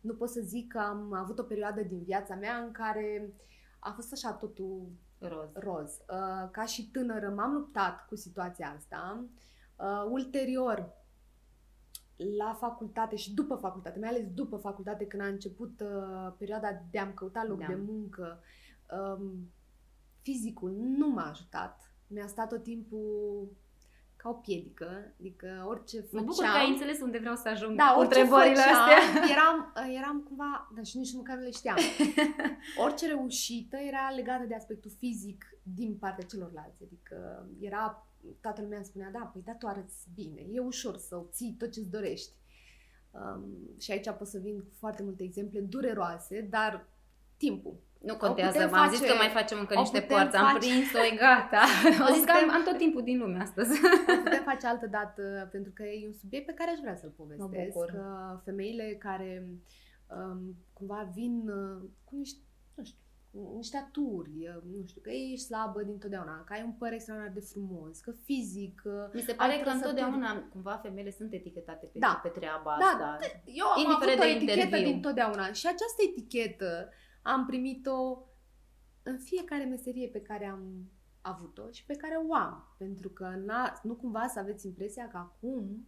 nu 0.00 0.14
pot 0.14 0.28
să 0.28 0.40
zic 0.40 0.72
că 0.72 0.78
am 0.78 1.12
avut 1.12 1.38
o 1.38 1.42
perioadă 1.42 1.80
din 1.82 2.02
viața 2.02 2.34
mea 2.34 2.56
în 2.56 2.72
care 2.72 3.32
a 3.88 3.92
fost 3.92 4.12
așa 4.12 4.32
totul 4.32 4.88
Roz. 5.18 5.48
roz. 5.52 5.90
Uh, 5.90 6.50
Ca 6.50 6.64
și 6.64 6.90
tânără 6.90 7.28
m-am 7.28 7.52
luptat 7.52 8.06
cu 8.06 8.16
situația 8.16 8.74
asta. 8.76 9.24
Uh, 9.76 10.06
Ulterior, 10.10 10.92
la 12.38 12.54
facultate 12.54 13.16
și 13.16 13.34
după 13.34 13.54
facultate, 13.54 13.98
mai 13.98 14.08
ales 14.08 14.26
după 14.34 14.56
facultate, 14.56 15.06
când 15.06 15.22
a 15.22 15.26
început 15.26 15.80
uh, 15.80 16.32
perioada 16.38 16.82
de 16.90 16.98
a-mi 16.98 17.14
căuta 17.14 17.44
loc 17.48 17.58
Da. 17.58 17.66
de 17.66 17.74
muncă, 17.74 18.40
um, 19.18 19.50
fizicul 20.22 20.70
nu 20.70 21.08
m-a 21.08 21.28
ajutat. 21.30 21.92
Mi-a 22.06 22.26
stat 22.26 22.48
tot 22.48 22.62
timpul 22.62 23.48
ca 24.22 24.28
o 24.28 24.32
piedică, 24.32 25.14
adică 25.20 25.64
orice 25.68 25.96
Mă 25.96 26.06
făceam... 26.06 26.24
bucur 26.24 26.44
că 26.44 26.58
ai 26.58 26.70
înțeles 26.70 27.00
unde 27.00 27.18
vreau 27.18 27.36
să 27.36 27.48
ajung 27.48 27.76
Da, 27.76 27.90
cu 27.94 27.98
orice 28.00 28.20
întrebările 28.20 28.54
făceam, 28.54 28.82
astea. 28.82 29.00
Eram, 29.34 29.72
eram 29.98 30.20
cumva, 30.26 30.70
dar 30.74 30.84
și 30.84 30.96
nici 30.96 31.14
măcar 31.14 31.36
nu 31.36 31.42
le 31.42 31.50
știam. 31.50 31.76
Orice 32.84 33.06
reușită 33.06 33.76
era 33.76 34.10
legată 34.14 34.44
de 34.44 34.54
aspectul 34.54 34.90
fizic 34.98 35.44
din 35.62 35.96
partea 35.96 36.26
celorlalți. 36.26 36.82
Adică 36.82 37.46
era, 37.60 38.06
toată 38.40 38.60
lumea 38.62 38.76
îmi 38.76 38.86
spunea, 38.86 39.10
da, 39.10 39.30
păi 39.32 39.42
da, 39.44 39.52
tu 39.52 39.66
arăți 39.66 40.06
bine, 40.14 40.40
e 40.52 40.60
ușor 40.60 40.96
să 40.96 41.16
obții 41.16 41.56
tot 41.58 41.70
ce-ți 41.72 41.90
dorești. 41.90 42.32
Um, 43.10 43.44
și 43.80 43.90
aici 43.90 44.10
pot 44.10 44.26
să 44.26 44.38
vin 44.38 44.58
cu 44.60 44.72
foarte 44.78 45.02
multe 45.02 45.22
exemple 45.22 45.60
dureroase, 45.60 46.40
dar 46.40 46.88
timpul. 47.36 47.76
Nu 47.98 48.16
contează, 48.16 48.52
putem 48.58 48.70
m-am 48.70 48.88
zis 48.90 48.98
face- 48.98 49.10
că 49.10 49.16
mai 49.16 49.28
facem 49.28 49.58
încă 49.58 49.74
o 49.76 49.80
niște 49.80 50.00
putem 50.00 50.16
părți. 50.16 50.36
Am 50.36 50.44
face- 50.52 50.58
prins-o, 50.58 50.98
e 51.10 51.16
gata. 51.26 51.62
Am 52.06 52.12
zis 52.14 52.24
că 52.24 52.30
am, 52.32 52.38
putem- 52.38 52.54
am 52.56 52.62
tot 52.68 52.76
timpul 52.84 53.02
din 53.02 53.18
lume 53.18 53.38
astăzi. 53.46 53.72
O 54.18 54.22
putem 54.24 54.42
face 54.52 54.66
altă 54.66 54.86
dată, 54.86 55.48
pentru 55.54 55.72
că 55.74 55.82
e 55.82 56.06
un 56.06 56.12
subiect 56.22 56.46
pe 56.46 56.52
care 56.58 56.70
aș 56.70 56.78
vrea 56.84 56.96
să-l 56.96 57.12
povestesc. 57.16 57.72
bucur. 57.72 57.86
Că 57.90 58.40
femeile 58.44 58.96
care 59.06 59.30
um, 60.16 60.40
cumva 60.72 61.10
vin 61.14 61.34
uh, 61.48 61.82
cu 62.04 62.16
niște, 62.16 62.40
nu 62.74 62.84
știu, 62.84 62.98
cu 63.32 63.52
niște 63.56 63.76
aturi, 63.84 64.36
uh, 64.52 64.62
nu 64.72 64.86
știu, 64.86 65.00
că 65.04 65.10
ești 65.10 65.46
slabă 65.50 65.82
dintotdeauna, 65.82 66.44
că 66.46 66.52
ai 66.52 66.62
un 66.68 66.72
păr 66.80 66.92
extraordinar 66.92 67.34
de 67.38 67.44
frumos, 67.52 68.00
că 68.00 68.10
fizic... 68.24 68.76
uh, 68.84 68.92
Mi 69.12 69.20
se 69.20 69.30
ai 69.30 69.36
pare 69.42 69.52
că 69.56 69.62
trăsături. 69.62 69.88
întotdeauna 69.88 70.30
cumva 70.52 70.74
femeile 70.84 71.10
sunt 71.10 71.32
etichetate 71.32 71.86
pe, 71.92 71.98
Da. 71.98 72.20
pe 72.22 72.28
treaba 72.38 72.76
Da, 72.84 72.84
asta. 72.90 73.18
Eu 73.60 73.66
am 73.66 73.80
Indiferent 73.82 74.18
avut 74.20 74.30
o 74.30 74.34
de 74.34 74.36
etichetă 74.36 74.60
interviu. 74.64 74.90
dintotdeauna 74.92 75.44
și 75.58 75.66
această 75.66 76.00
etichetă 76.10 76.70
am 77.32 77.46
primit-o 77.46 78.22
în 79.02 79.18
fiecare 79.18 79.64
meserie 79.64 80.08
pe 80.08 80.20
care 80.20 80.46
am 80.46 80.90
avut-o 81.20 81.70
și 81.70 81.84
pe 81.84 81.94
care 81.96 82.14
o 82.28 82.34
am. 82.34 82.74
Pentru 82.78 83.08
că 83.08 83.28
n-a, 83.44 83.80
nu 83.82 83.94
cumva 83.94 84.26
să 84.26 84.38
aveți 84.38 84.66
impresia 84.66 85.08
că 85.08 85.16
acum 85.16 85.86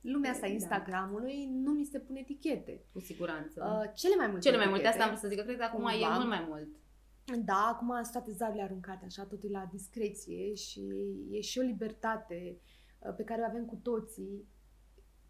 lumea 0.00 0.30
asta 0.30 0.46
Da. 0.46 0.52
Instagramului 0.52 1.46
nu 1.50 1.72
mi 1.72 1.84
se 1.84 1.98
pune 1.98 2.20
etichete. 2.20 2.84
Cu 2.92 3.00
siguranță. 3.00 3.82
Uh, 3.84 3.92
cele 3.94 4.14
mai 4.16 4.26
multe 4.26 4.40
Cele 4.48 4.56
mai 4.56 4.66
multe, 4.68 4.80
etichete. 4.82 5.02
asta 5.02 5.02
am 5.02 5.08
vrut 5.08 5.20
să 5.22 5.28
zic, 5.28 5.38
că 5.38 5.44
cred 5.44 5.56
că 5.58 5.64
acum 5.64 5.86
e 5.86 5.92
Cumva. 5.98 6.14
mult 6.16 6.28
mai 6.28 6.44
mult. 6.48 6.68
Da, 7.44 7.68
acum 7.72 7.88
sunt 8.02 8.12
toate 8.12 8.32
zarurile 8.32 8.62
aruncate, 8.62 9.04
așa, 9.04 9.24
totul 9.24 9.48
e 9.48 9.52
la 9.58 9.68
discreție 9.72 10.54
și 10.54 10.80
e 11.30 11.40
și 11.40 11.58
o 11.58 11.62
libertate 11.62 12.58
uh, 12.98 13.14
pe 13.16 13.24
care 13.24 13.40
o 13.40 13.44
avem 13.44 13.64
cu 13.64 13.76
toții. 13.82 14.48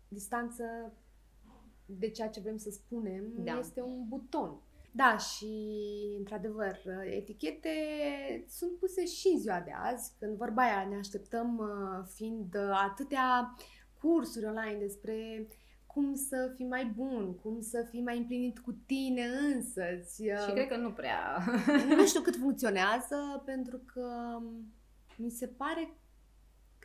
Distanță 0.09 0.93
de 1.87 2.11
ceea 2.11 2.29
ce 2.29 2.41
vrem 2.41 2.57
să 2.57 2.71
spunem 2.71 3.25
Da. 3.37 3.59
este 3.59 3.81
un 3.81 4.09
buton. 4.09 4.61
Da, 4.97 5.17
și 5.17 5.47
într-adevăr, 6.19 6.81
etichete 7.05 7.69
sunt 8.49 8.79
puse 8.79 9.07
și 9.07 9.29
în 9.29 9.41
ziua 9.41 9.61
de 9.61 9.73
azi, 9.85 10.13
când 10.19 10.37
vorba 10.37 10.63
aia 10.63 10.87
ne 10.89 10.97
așteptăm 10.97 11.59
uh, 11.59 12.07
fiind 12.15 12.55
uh, 12.55 12.81
atâtea 12.91 13.55
cursuri 14.01 14.47
online 14.47 14.79
despre 14.79 15.49
cum 15.87 16.15
să 16.15 16.53
fii 16.57 16.67
mai 16.67 16.87
bun, 16.87 17.35
cum 17.35 17.61
să 17.61 17.87
fii 17.91 18.03
mai 18.03 18.19
împlinit 18.19 18.59
cu 18.59 18.73
tine 18.87 19.25
însăți. 19.25 20.23
Și 20.23 20.53
cred 20.53 20.69
că 20.69 20.77
nu 20.77 20.93
prea. 20.93 21.45
nu 21.97 22.07
știu 22.07 22.21
cât 22.21 22.37
funcționează, 22.37 23.43
pentru 23.45 23.79
că 23.79 24.39
mi 25.17 25.31
se 25.31 25.47
pare 25.47 25.97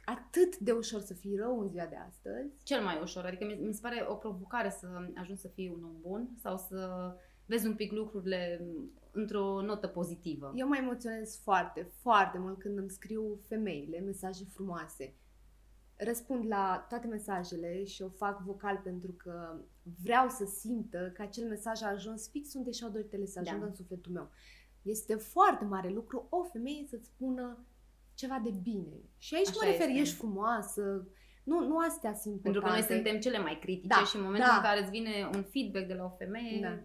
atât 0.06 0.58
de 0.58 0.72
ușor 0.72 1.02
să 1.02 1.14
fii 1.14 1.36
rău 1.36 1.60
în 1.60 1.70
ziua 1.70 1.86
de 1.86 1.96
astăzi. 1.96 2.64
Cel 2.64 2.84
mai 2.84 3.00
ușor. 3.02 3.26
Adică 3.26 3.46
mi, 3.46 3.68
mi 3.68 3.74
se 3.74 3.80
pare 3.82 4.06
o 4.08 4.14
provocare 4.14 4.70
să 4.70 4.88
ajungi 5.16 5.42
să 5.42 5.48
fii 5.48 5.70
un 5.70 5.84
om 5.84 5.96
bun 6.02 6.30
sau 6.42 6.58
să 6.58 7.14
vezi 7.50 7.68
un 7.68 7.76
pic 7.76 7.92
lucrurile 7.92 8.66
într-o 9.12 9.62
notă 9.62 9.88
pozitivă. 9.88 10.52
Eu 10.56 10.68
mă 10.68 10.76
emoționez 10.78 11.40
foarte, 11.44 11.92
foarte 12.02 12.38
mult 12.38 12.60
când 12.60 12.78
îmi 12.78 12.90
scriu 12.90 13.40
femeile 13.48 14.00
mesaje 14.00 14.44
frumoase. 14.54 15.14
Răspund 15.96 16.48
la 16.48 16.86
toate 16.90 17.08
mesajele 17.08 17.84
și 17.84 18.02
o 18.02 18.10
fac 18.10 18.42
vocal 18.42 18.80
pentru 18.84 19.12
că 19.12 19.56
vreau 20.04 20.30
să 20.30 20.46
simtă 20.46 21.12
că 21.16 21.22
acel 21.22 21.48
mesaj 21.48 21.82
a 21.82 21.88
ajuns 21.88 22.30
fix 22.30 22.54
unde 22.54 22.72
și-au 22.72 22.90
dorit 22.90 23.14
ele 23.14 23.26
să 23.26 23.42
Da. 23.44 23.50
ajungă 23.50 23.66
în 23.66 23.74
sufletul 23.76 24.12
meu. 24.12 24.30
Este 24.82 25.16
foarte 25.16 25.66
mare 25.66 25.90
lucru 25.90 26.28
o 26.30 26.44
femeie 26.44 26.86
să-ți 26.90 27.06
spună 27.08 27.58
ceva 28.14 28.42
de 28.44 28.54
bine. 28.64 28.98
Și 29.18 29.36
aici 29.36 29.48
Așa 29.48 29.58
mă 29.64 29.72
refer, 29.72 29.88
este. 29.88 30.00
ești 30.02 30.16
frumoasă, 30.16 31.08
nu, 31.44 31.68
nu 31.68 31.78
astea 31.78 32.14
sunt 32.14 32.42
Pentru 32.42 32.62
că 32.62 32.68
noi 32.68 32.78
importante. 32.78 32.94
suntem 33.10 33.32
cele 33.32 33.44
mai 33.44 33.60
critice 33.62 33.88
Da, 33.88 34.04
și 34.06 34.16
în 34.16 34.22
momentul 34.24 34.50
da. 34.50 34.56
în 34.56 34.62
care 34.62 34.82
îți 34.82 34.90
vine 34.90 35.30
un 35.36 35.44
feedback 35.44 35.88
de 35.88 35.94
la 35.94 36.04
o 36.04 36.10
femeie, 36.18 36.62
Da. 36.62 36.80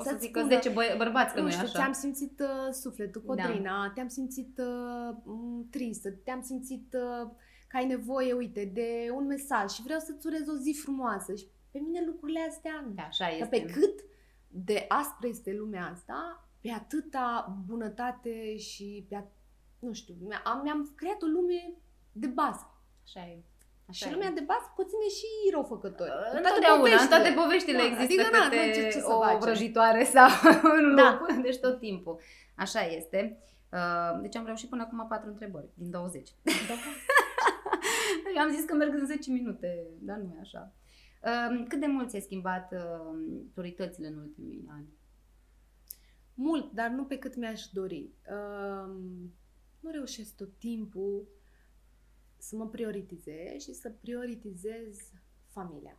Poți 0.00 0.08
să 0.08 0.14
Să-ți 0.14 0.24
zic 0.26 0.32
că 0.34 0.40
spună, 0.40 0.54
10 0.54 0.70
bă- 0.70 0.96
bărbați 0.96 1.34
că 1.34 1.40
nu, 1.40 1.46
nu 1.46 1.50
e 1.52 1.52
știu, 1.52 1.66
așa. 1.66 1.78
ți-am 1.78 1.92
simțit 1.92 2.40
uh, 2.40 2.72
sufletul, 2.72 3.22
Da. 3.26 3.42
Codrina, 3.44 3.90
te-am 3.94 4.08
simțit 4.08 4.58
uh, 4.58 5.16
m, 5.24 5.68
tristă, 5.70 6.10
te-am 6.10 6.42
simțit 6.42 6.94
uh, 6.94 7.30
că 7.68 7.76
ai 7.76 7.86
nevoie, 7.86 8.32
uite, 8.32 8.64
de 8.74 9.08
un 9.14 9.26
mesaj 9.26 9.70
și 9.70 9.82
vreau 9.82 9.98
să-ți 10.00 10.26
urez 10.26 10.48
o 10.48 10.56
zi 10.56 10.78
frumoasă. 10.82 11.34
Și 11.34 11.46
pe 11.70 11.78
mine 11.78 12.04
lucrurile 12.06 12.40
astea, 12.48 12.84
Da, 12.94 13.02
așa 13.02 13.26
că 13.26 13.32
este. 13.34 13.46
pe 13.58 13.64
cât 13.64 14.00
de 14.48 14.84
aspră 14.88 15.26
este 15.28 15.52
lumea 15.54 15.86
asta, 15.92 16.48
pe 16.60 16.70
atâta 16.70 17.56
bunătate 17.66 18.56
și 18.56 19.06
pe 19.08 19.16
at- 19.16 19.38
nu 19.78 19.92
știu, 19.92 20.14
mi- 20.20 20.40
am, 20.44 20.60
mi-am 20.62 20.92
creat 20.96 21.22
o 21.22 21.26
lume 21.26 21.72
de 22.12 22.26
bază. 22.26 22.74
Așa 23.04 23.20
e. 23.20 23.42
Așa 23.90 24.02
și 24.06 24.10
e. 24.10 24.14
lumea 24.14 24.30
de 24.38 24.44
bază 24.50 24.66
conține 24.76 25.08
și 25.18 25.28
răufăcători. 25.54 26.10
În 26.36 26.40
toate 26.44 26.48
Întotdeauna, 26.48 26.74
în 26.76 26.80
poveștile. 26.84 27.12
toate 27.14 27.30
poveștile 27.40 27.78
Da, 27.82 27.86
există 27.90 28.22
adică, 28.22 28.36
na, 28.36 28.42
câte 28.44 28.60
nu, 28.66 28.72
ce- 28.76 28.90
ce 28.94 29.00
să 29.08 29.12
o 29.16 29.20
facem? 29.20 29.38
vrăjitoare 29.44 30.02
sau 30.16 30.28
un 30.76 30.86
Da. 31.00 31.08
lup, 31.20 31.42
deci 31.46 31.58
tot 31.66 31.76
timpul. 31.86 32.14
Așa 32.64 32.80
este. 32.98 33.20
Uh, 33.78 34.12
Deci 34.24 34.36
am 34.36 34.46
reușit 34.50 34.68
până 34.72 34.82
acum 34.82 35.00
patru 35.08 35.28
întrebări 35.34 35.68
din 35.74 35.90
20. 35.90 36.28
Da. 36.42 36.52
Eu 38.36 38.42
am 38.42 38.50
zis 38.56 38.64
că 38.64 38.74
merg 38.74 38.94
în 38.94 39.06
10 39.06 39.30
minute, 39.30 39.86
dar 40.08 40.16
nu 40.16 40.34
e 40.36 40.40
așa. 40.40 40.72
Uh, 41.24 41.64
Cât 41.68 41.80
de 41.80 41.86
mult 41.86 42.08
ți-ai 42.08 42.20
schimbat 42.22 42.72
uh, 42.72 43.18
prioritățile 43.54 44.06
în 44.06 44.16
ultimii 44.18 44.64
ani? 44.68 44.86
Mult, 46.34 46.72
dar 46.72 46.88
nu 46.88 47.04
pe 47.04 47.18
cât 47.18 47.36
mi-aș 47.36 47.62
dori. 47.72 48.10
Um, 48.30 49.32
nu 49.80 49.90
reușesc 49.90 50.36
tot 50.36 50.48
timpul 50.58 51.26
să 52.40 52.56
mă 52.56 52.68
prioritizez 52.68 53.62
și 53.62 53.72
să 53.72 53.90
prioritizez 53.90 54.98
familia. 55.46 55.98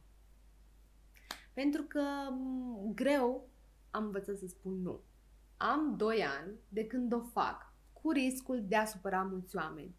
Pentru 1.54 1.84
că 1.84 2.04
m, 2.30 2.91
greu 2.95 3.49
am 3.91 4.04
învățat 4.04 4.38
să 4.38 4.47
spun 4.47 4.82
nu. 4.82 5.01
Am 5.58 5.97
doi 5.97 6.23
ani 6.23 6.60
de 6.69 6.86
când 6.86 7.13
o 7.13 7.21
fac, 7.21 7.73
cu 7.93 8.12
riscul 8.12 8.65
de 8.67 8.75
a 8.75 8.86
supăra 8.86 9.21
mulți 9.21 9.56
oameni. 9.56 9.95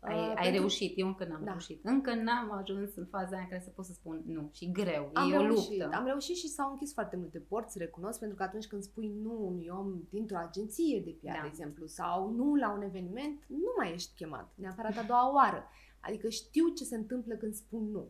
Ai, 0.00 0.14
Uh, 0.14 0.20
ai 0.28 0.34
pentru- 0.34 0.52
reușit, 0.58 0.98
eu 0.98 1.06
încă 1.06 1.24
n-am 1.24 1.44
Da. 1.44 1.50
reușit. 1.50 1.80
Încă 1.84 2.14
n-am 2.14 2.50
ajuns 2.52 2.94
în 2.96 3.06
faza 3.06 3.34
aia 3.34 3.42
în 3.42 3.48
care 3.48 3.60
să 3.64 3.70
pot 3.70 3.84
să 3.84 3.92
spun 3.92 4.22
nu. 4.26 4.50
Și 4.52 4.70
greu, 4.72 5.10
Am 5.12 5.32
e 5.32 5.36
o 5.36 5.42
reușit, 5.42 5.80
luptă. 5.80 5.96
am 5.96 6.04
reușit 6.06 6.36
și 6.36 6.48
s-au 6.48 6.70
închis 6.70 6.92
foarte 6.92 7.16
multe 7.16 7.38
porți, 7.38 7.78
recunosc, 7.78 8.18
pentru 8.18 8.36
că 8.36 8.42
atunci 8.42 8.66
când 8.66 8.82
spui 8.82 9.12
nu 9.22 9.46
unui 9.46 9.68
om 9.68 10.00
dintr-o 10.10 10.36
agenție 10.36 11.00
de 11.04 11.10
PR, 11.20 11.26
Da. 11.26 11.40
de 11.42 11.46
exemplu, 11.46 11.86
sau 11.86 12.30
nu 12.30 12.54
la 12.54 12.72
un 12.72 12.82
eveniment, 12.82 13.44
nu 13.46 13.72
mai 13.78 13.92
ești 13.92 14.14
chemat, 14.16 14.52
neapărat 14.54 14.96
a 14.96 15.02
doua 15.02 15.32
oară. 15.34 15.68
Adică 16.00 16.28
știu 16.28 16.68
ce 16.68 16.84
se 16.84 16.96
întâmplă 16.96 17.34
când 17.34 17.54
spun 17.54 17.90
nu. 17.90 18.08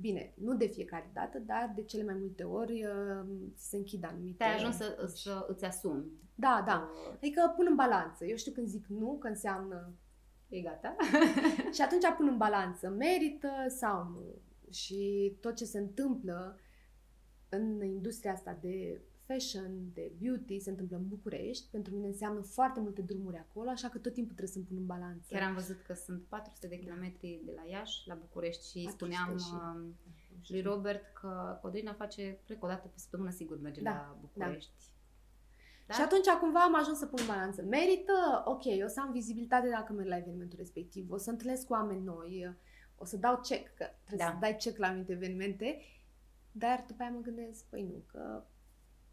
Bine, 0.00 0.34
nu 0.36 0.54
de 0.56 0.66
fiecare 0.66 1.10
dată, 1.14 1.38
dar 1.38 1.72
de 1.76 1.82
cele 1.82 2.04
mai 2.04 2.14
multe 2.18 2.42
ori 2.44 2.84
uh, 2.84 3.26
se 3.54 3.76
închid 3.76 4.04
anumite... 4.04 4.36
Te-ai 4.36 4.54
ajuns 4.54 4.76
să, 4.76 5.10
să 5.14 5.46
îți 5.48 5.64
asumi. 5.64 6.04
Da, 6.34 6.62
da. 6.66 6.90
Uh, 7.08 7.12
Adică 7.14 7.52
pun 7.56 7.66
în 7.68 7.74
balanță. 7.74 8.24
Eu 8.24 8.36
știu 8.36 8.52
când 8.52 8.66
zic 8.66 8.86
nu, 8.86 9.16
că 9.20 9.28
înseamnă... 9.28 9.92
E 10.48 10.60
gata? 10.60 10.96
Și 11.74 11.82
atunci 11.82 12.04
pun 12.16 12.28
în 12.28 12.36
balanță, 12.36 12.88
merită 12.88 13.50
sau 13.68 14.08
nu. 14.08 14.34
Și 14.70 15.32
tot 15.40 15.54
ce 15.54 15.64
se 15.64 15.78
întâmplă 15.78 16.58
în 17.48 17.84
industria 17.84 18.32
asta 18.32 18.58
de 18.60 19.00
fashion, 19.26 19.92
de 19.92 20.12
beauty 20.20 20.60
se 20.60 20.70
întâmplă 20.70 20.96
în 20.96 21.08
București. 21.08 21.70
Pentru 21.70 21.94
mine 21.94 22.06
înseamnă 22.06 22.40
foarte 22.40 22.80
multe 22.80 23.02
drumuri 23.02 23.36
acolo, 23.36 23.70
așa 23.70 23.88
că 23.88 23.98
tot 23.98 24.12
timpul 24.12 24.34
trebuie 24.34 24.54
să-mi 24.54 24.64
pun 24.64 24.76
în 24.76 24.86
balanță. 24.86 25.26
Chiar 25.28 25.42
am 25.42 25.54
văzut 25.54 25.82
că 25.82 25.94
sunt 25.94 26.22
400 26.28 26.66
de 26.66 26.78
kilometri 26.78 27.40
de 27.44 27.52
la 27.56 27.62
Iași 27.70 28.08
la 28.08 28.14
București 28.14 28.70
și 28.70 28.88
spuneam 28.90 29.38
și... 29.38 29.52
uh, 29.52 29.92
lui 30.46 30.60
Robert 30.60 31.12
că 31.12 31.58
Codrina 31.62 31.92
face, 31.92 32.38
cred 32.44 32.58
că 32.58 32.64
o 32.64 32.68
dată 32.68 32.88
pe 32.88 32.98
săptămână 32.98 33.30
sigur 33.30 33.60
merge 33.60 33.80
Da, 33.80 33.90
la 33.90 34.18
București. 34.20 34.70
Da? 34.78 34.95
Și 35.92 36.00
atunci 36.00 36.28
cumva 36.28 36.60
am 36.62 36.74
ajuns 36.74 36.98
să 36.98 37.06
pun 37.06 37.18
în 37.20 37.26
balanță. 37.26 37.62
Merită? 37.62 38.42
Ok, 38.44 38.64
o 38.84 38.88
să 38.88 39.00
am 39.00 39.12
vizibilitate 39.12 39.68
dacă 39.68 39.92
merg 39.92 40.08
la 40.08 40.16
evenimentul 40.16 40.58
respectiv, 40.58 41.10
o 41.10 41.16
să 41.16 41.30
întâlnesc 41.30 41.66
cu 41.66 41.72
oameni 41.72 42.04
noi, 42.04 42.56
o 42.96 43.04
să 43.04 43.16
dau 43.16 43.40
check, 43.40 43.74
că 43.74 43.86
trebuie 44.04 44.26
Da. 44.26 44.32
să 44.32 44.36
dai 44.40 44.56
check 44.56 44.78
la 44.78 44.86
anumite 44.86 45.12
evenimente, 45.12 45.80
dar 46.52 46.84
după 46.88 47.02
aia 47.02 47.10
mă 47.10 47.20
gândesc, 47.20 47.64
păi 47.64 47.82
nu, 47.82 48.02
că 48.06 48.44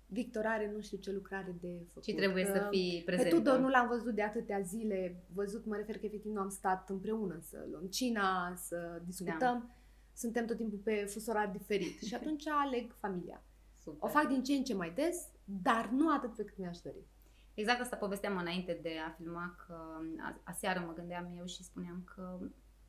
Victor 0.06 0.46
are 0.46 0.72
nu 0.76 0.82
știu 0.82 0.98
ce 0.98 1.12
lucrare 1.12 1.56
de 1.62 1.86
făcut. 1.88 2.04
Și 2.04 2.14
trebuie 2.14 2.46
că 2.46 2.52
să 2.54 2.68
fii 2.70 3.02
Pe 3.06 3.12
prezentă. 3.12 3.36
Tudor 3.36 3.60
nu 3.60 3.70
l-am 3.70 3.88
văzut 3.88 4.16
de 4.16 4.22
atâtea 4.22 4.60
zile, 4.60 5.24
văzut, 5.34 5.66
mă 5.66 5.76
refer 5.76 5.98
că 5.98 6.06
efectiv 6.06 6.32
nu 6.32 6.40
am 6.40 6.50
stat 6.50 6.90
împreună 6.90 7.40
să 7.42 7.66
luăm 7.72 7.86
cina, 7.86 8.56
să 8.56 9.02
discutăm. 9.06 9.38
Da. 9.40 9.70
Suntem 10.16 10.46
tot 10.46 10.58
timpul 10.58 10.78
pe 10.78 10.94
fus 10.94 11.28
orar 11.28 11.50
diferit 11.50 12.02
și 12.02 12.16
atunci 12.16 12.48
aleg 12.48 12.96
familia. 13.00 13.44
Super. 13.84 14.10
O 14.10 14.12
fac 14.12 14.28
din 14.28 14.44
ce 14.44 14.54
în 14.54 14.64
ce 14.64 14.74
mai 14.74 14.92
des, 14.96 15.28
dar 15.46 15.90
nu 15.90 16.14
atât 16.16 16.36
pe 16.36 16.44
cât 16.44 16.58
mi-aș 16.58 16.78
dori. 16.78 17.04
Exact 17.54 17.82
asta 17.82 17.96
povesteam 17.96 18.38
înainte 18.38 18.80
de 18.82 18.92
a 19.08 19.10
filma, 19.12 19.56
că 19.68 19.74
a- 20.20 20.40
aseară 20.44 20.84
mă 20.88 20.94
gândeam 20.94 21.34
eu 21.38 21.46
și 21.46 21.64
spuneam 21.64 22.04
că 22.16 22.40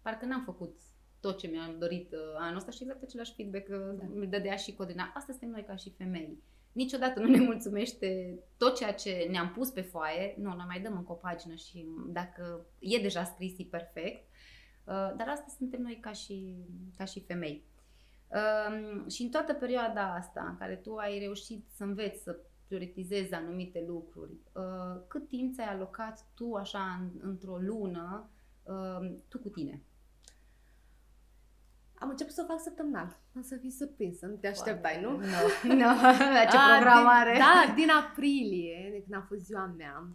parcă 0.03 0.25
n-am 0.27 0.43
făcut 0.45 0.79
tot 1.21 1.38
ce 1.38 1.47
mi-am 1.47 1.79
dorit 1.79 2.12
uh, 2.12 2.19
anul 2.38 2.57
ăsta 2.57 2.71
și 2.71 2.83
exact 2.83 3.03
același 3.03 3.35
feedback 3.35 3.69
uh, 3.69 3.99
Da. 3.99 4.05
mi 4.14 4.27
dădea 4.27 4.57
și 4.57 4.75
Codina. 4.75 5.12
Asta 5.14 5.33
suntem 5.33 5.51
noi 5.51 5.64
ca 5.64 5.77
și 5.77 5.90
femei. 5.97 6.43
Niciodată 6.73 7.21
nu 7.21 7.29
ne 7.29 7.40
mulțumește 7.40 8.38
tot 8.57 8.77
ceea 8.77 8.93
ce 8.95 9.27
ne-am 9.31 9.51
pus 9.53 9.71
pe 9.71 9.81
foaie. 9.81 10.35
Nu, 10.38 10.55
noi 10.55 10.64
mai 10.67 10.81
dăm 10.81 10.97
încă 10.97 11.12
o 11.12 11.14
pagină 11.14 11.55
și 11.55 11.87
dacă 12.07 12.67
e 12.79 12.99
deja 13.03 13.25
scris, 13.25 13.59
e 13.59 13.64
perfect. 13.71 14.23
Uh, 14.85 14.93
Dar 15.17 15.29
asta 15.29 15.47
suntem 15.57 15.81
noi 15.83 15.99
ca 16.01 16.12
și, 16.12 16.55
ca 16.97 17.05
și 17.05 17.21
femei. 17.25 17.64
Um, 18.35 19.09
și 19.09 19.23
în 19.23 19.31
toată 19.31 19.53
perioada 19.53 20.14
asta 20.14 20.47
în 20.49 20.57
care 20.57 20.77
tu 20.77 20.97
ai 20.97 21.18
reușit 21.18 21.66
să 21.77 21.85
înveți 21.85 22.23
să 22.23 22.38
prioritizezi 22.66 23.35
anumite 23.35 23.85
lucruri, 23.87 24.33
uh, 24.53 25.03
cât 25.09 25.29
timp 25.29 25.55
ți-ai 25.55 25.66
alocat 25.66 26.27
tu 26.35 26.55
așa 26.55 26.99
în, 27.01 27.11
într-o 27.31 27.57
lună, 27.57 28.31
uh, 28.62 29.12
tu 29.29 29.38
cu 29.38 29.49
tine? 29.49 29.83
Am 31.94 32.09
început 32.09 32.33
să 32.33 32.42
o 32.42 32.53
fac 32.53 32.61
săptămânal. 32.61 33.20
O 33.38 33.40
să 33.40 33.57
fii 33.57 33.70
surprinsă, 33.70 34.27
nu 34.27 34.35
te 34.35 34.47
așteptai, 34.47 35.01
nu? 35.01 35.11
Nu, 35.11 35.27
nu, 35.75 35.85
la 36.38 36.44
ce 36.51 36.57
A, 36.57 36.77
programare! 36.77 37.31
Din, 37.31 37.40
da, 37.40 37.75
din 37.75 37.90
aprilie, 37.90 38.88
de 38.92 39.03
când 39.03 39.23
a 39.23 39.27
fost 39.29 39.40
ziua 39.40 39.66
mea, 39.66 40.09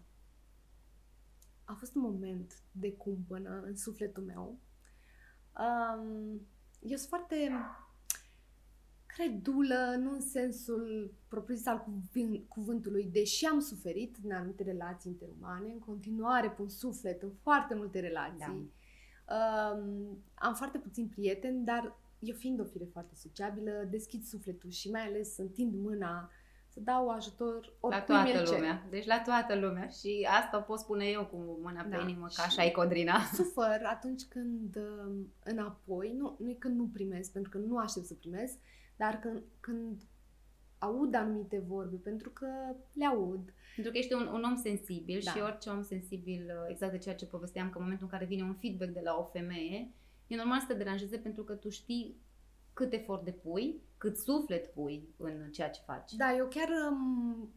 a 1.63 1.73
fost 1.73 1.95
un 1.95 2.01
moment 2.01 2.53
de 2.71 2.93
cumpănă 2.93 3.61
în 3.65 3.75
sufletul 3.75 4.23
meu. 4.23 4.59
Um, 5.57 6.41
eu 6.81 6.97
sunt 6.97 7.09
foarte 7.09 7.51
credulă, 9.23 9.95
nu 9.99 10.11
în 10.11 10.21
sensul 10.21 11.13
propriu-zis 11.27 11.65
al 11.67 11.77
cuvânt, 11.83 12.47
cuvântului, 12.47 13.09
deși 13.11 13.45
am 13.45 13.59
suferit 13.59 14.17
din 14.17 14.33
anumite 14.33 14.63
relații 14.63 15.11
interumane, 15.11 15.71
în 15.71 15.79
continuare 15.79 16.49
pun 16.49 16.69
suflet 16.69 17.21
în 17.21 17.31
foarte 17.41 17.75
multe 17.75 17.99
relații. 17.99 18.71
Um, 19.29 20.17
am 20.33 20.53
foarte 20.53 20.77
puțini 20.77 21.07
prieteni, 21.07 21.65
dar 21.65 21.97
eu 22.19 22.35
fiind 22.35 22.59
o 22.59 22.63
fire 22.63 22.85
foarte 22.91 23.15
sociabilă, 23.15 23.87
deschid 23.89 24.23
sufletul 24.23 24.69
și 24.69 24.89
mai 24.91 25.01
ales 25.01 25.33
să 25.33 25.41
întind 25.41 25.73
mâna 25.75 26.29
să 26.67 26.79
dau 26.79 27.09
ajutor 27.09 27.65
La 27.81 27.87
oricui 27.87 28.15
mi-l 28.15 28.31
toată 28.33 28.45
cer. 28.49 28.55
lumea. 28.55 28.85
Deci 28.89 29.05
la 29.05 29.21
toată 29.25 29.55
lumea. 29.55 29.87
Și 29.87 30.27
asta 30.41 30.57
o 30.57 30.61
pot 30.61 30.79
spune 30.79 31.05
eu 31.05 31.25
cu 31.25 31.59
mâna 31.61 31.81
pe 31.81 31.89
Da. 31.95 32.01
inimă, 32.01 32.25
că 32.25 32.31
Și- 32.31 32.41
așa 32.45 32.63
e 32.65 32.69
Codrina. 32.69 33.19
Sufăr 33.33 33.81
atunci 33.83 34.23
când 34.23 34.75
um, 34.75 35.33
înapoi, 35.43 36.13
nu, 36.17 36.35
nu 36.39 36.49
e 36.49 36.53
când 36.53 36.77
nu 36.77 36.87
primesc, 36.93 37.31
pentru 37.31 37.51
că 37.51 37.57
nu 37.57 37.77
aștept 37.77 38.05
să 38.05 38.13
primesc, 38.13 38.57
dar 38.99 39.19
când, 39.19 39.43
când 39.59 40.01
aud 40.77 41.13
anumite 41.15 41.63
vorbe, 41.67 41.95
pentru 41.95 42.29
că 42.29 42.47
le 42.93 43.05
aud. 43.05 43.53
Pentru 43.75 43.91
că 43.91 43.97
ești 43.97 44.13
un, 44.13 44.27
un 44.27 44.43
om 44.43 44.55
sensibil 44.55 45.21
Da. 45.23 45.31
și 45.31 45.39
orice 45.39 45.69
om 45.69 45.81
sensibil, 45.81 46.45
uh, 46.45 46.69
exact 46.69 46.91
de 46.91 46.97
ceea 46.97 47.15
ce 47.15 47.25
povesteam, 47.25 47.69
că 47.69 47.77
în 47.77 47.83
momentul 47.83 48.05
în 48.05 48.11
care 48.11 48.25
vine 48.25 48.43
un 48.43 48.53
feedback 48.53 48.91
de 48.91 49.01
la 49.03 49.17
o 49.19 49.23
femeie, 49.23 49.91
e 50.27 50.35
normal 50.35 50.59
să 50.59 50.65
te 50.67 50.73
deranjeze 50.73 51.17
pentru 51.17 51.43
că 51.43 51.53
tu 51.53 51.69
știi 51.69 52.15
cât 52.73 52.93
efort 52.93 53.23
depui, 53.23 53.81
cât 53.97 54.17
suflet 54.17 54.73
pui 54.73 55.07
în 55.17 55.51
ceea 55.51 55.69
ce 55.69 55.81
faci. 55.85 56.13
Da, 56.13 56.35
eu 56.35 56.47
chiar 56.47 56.69
um, 56.91 57.53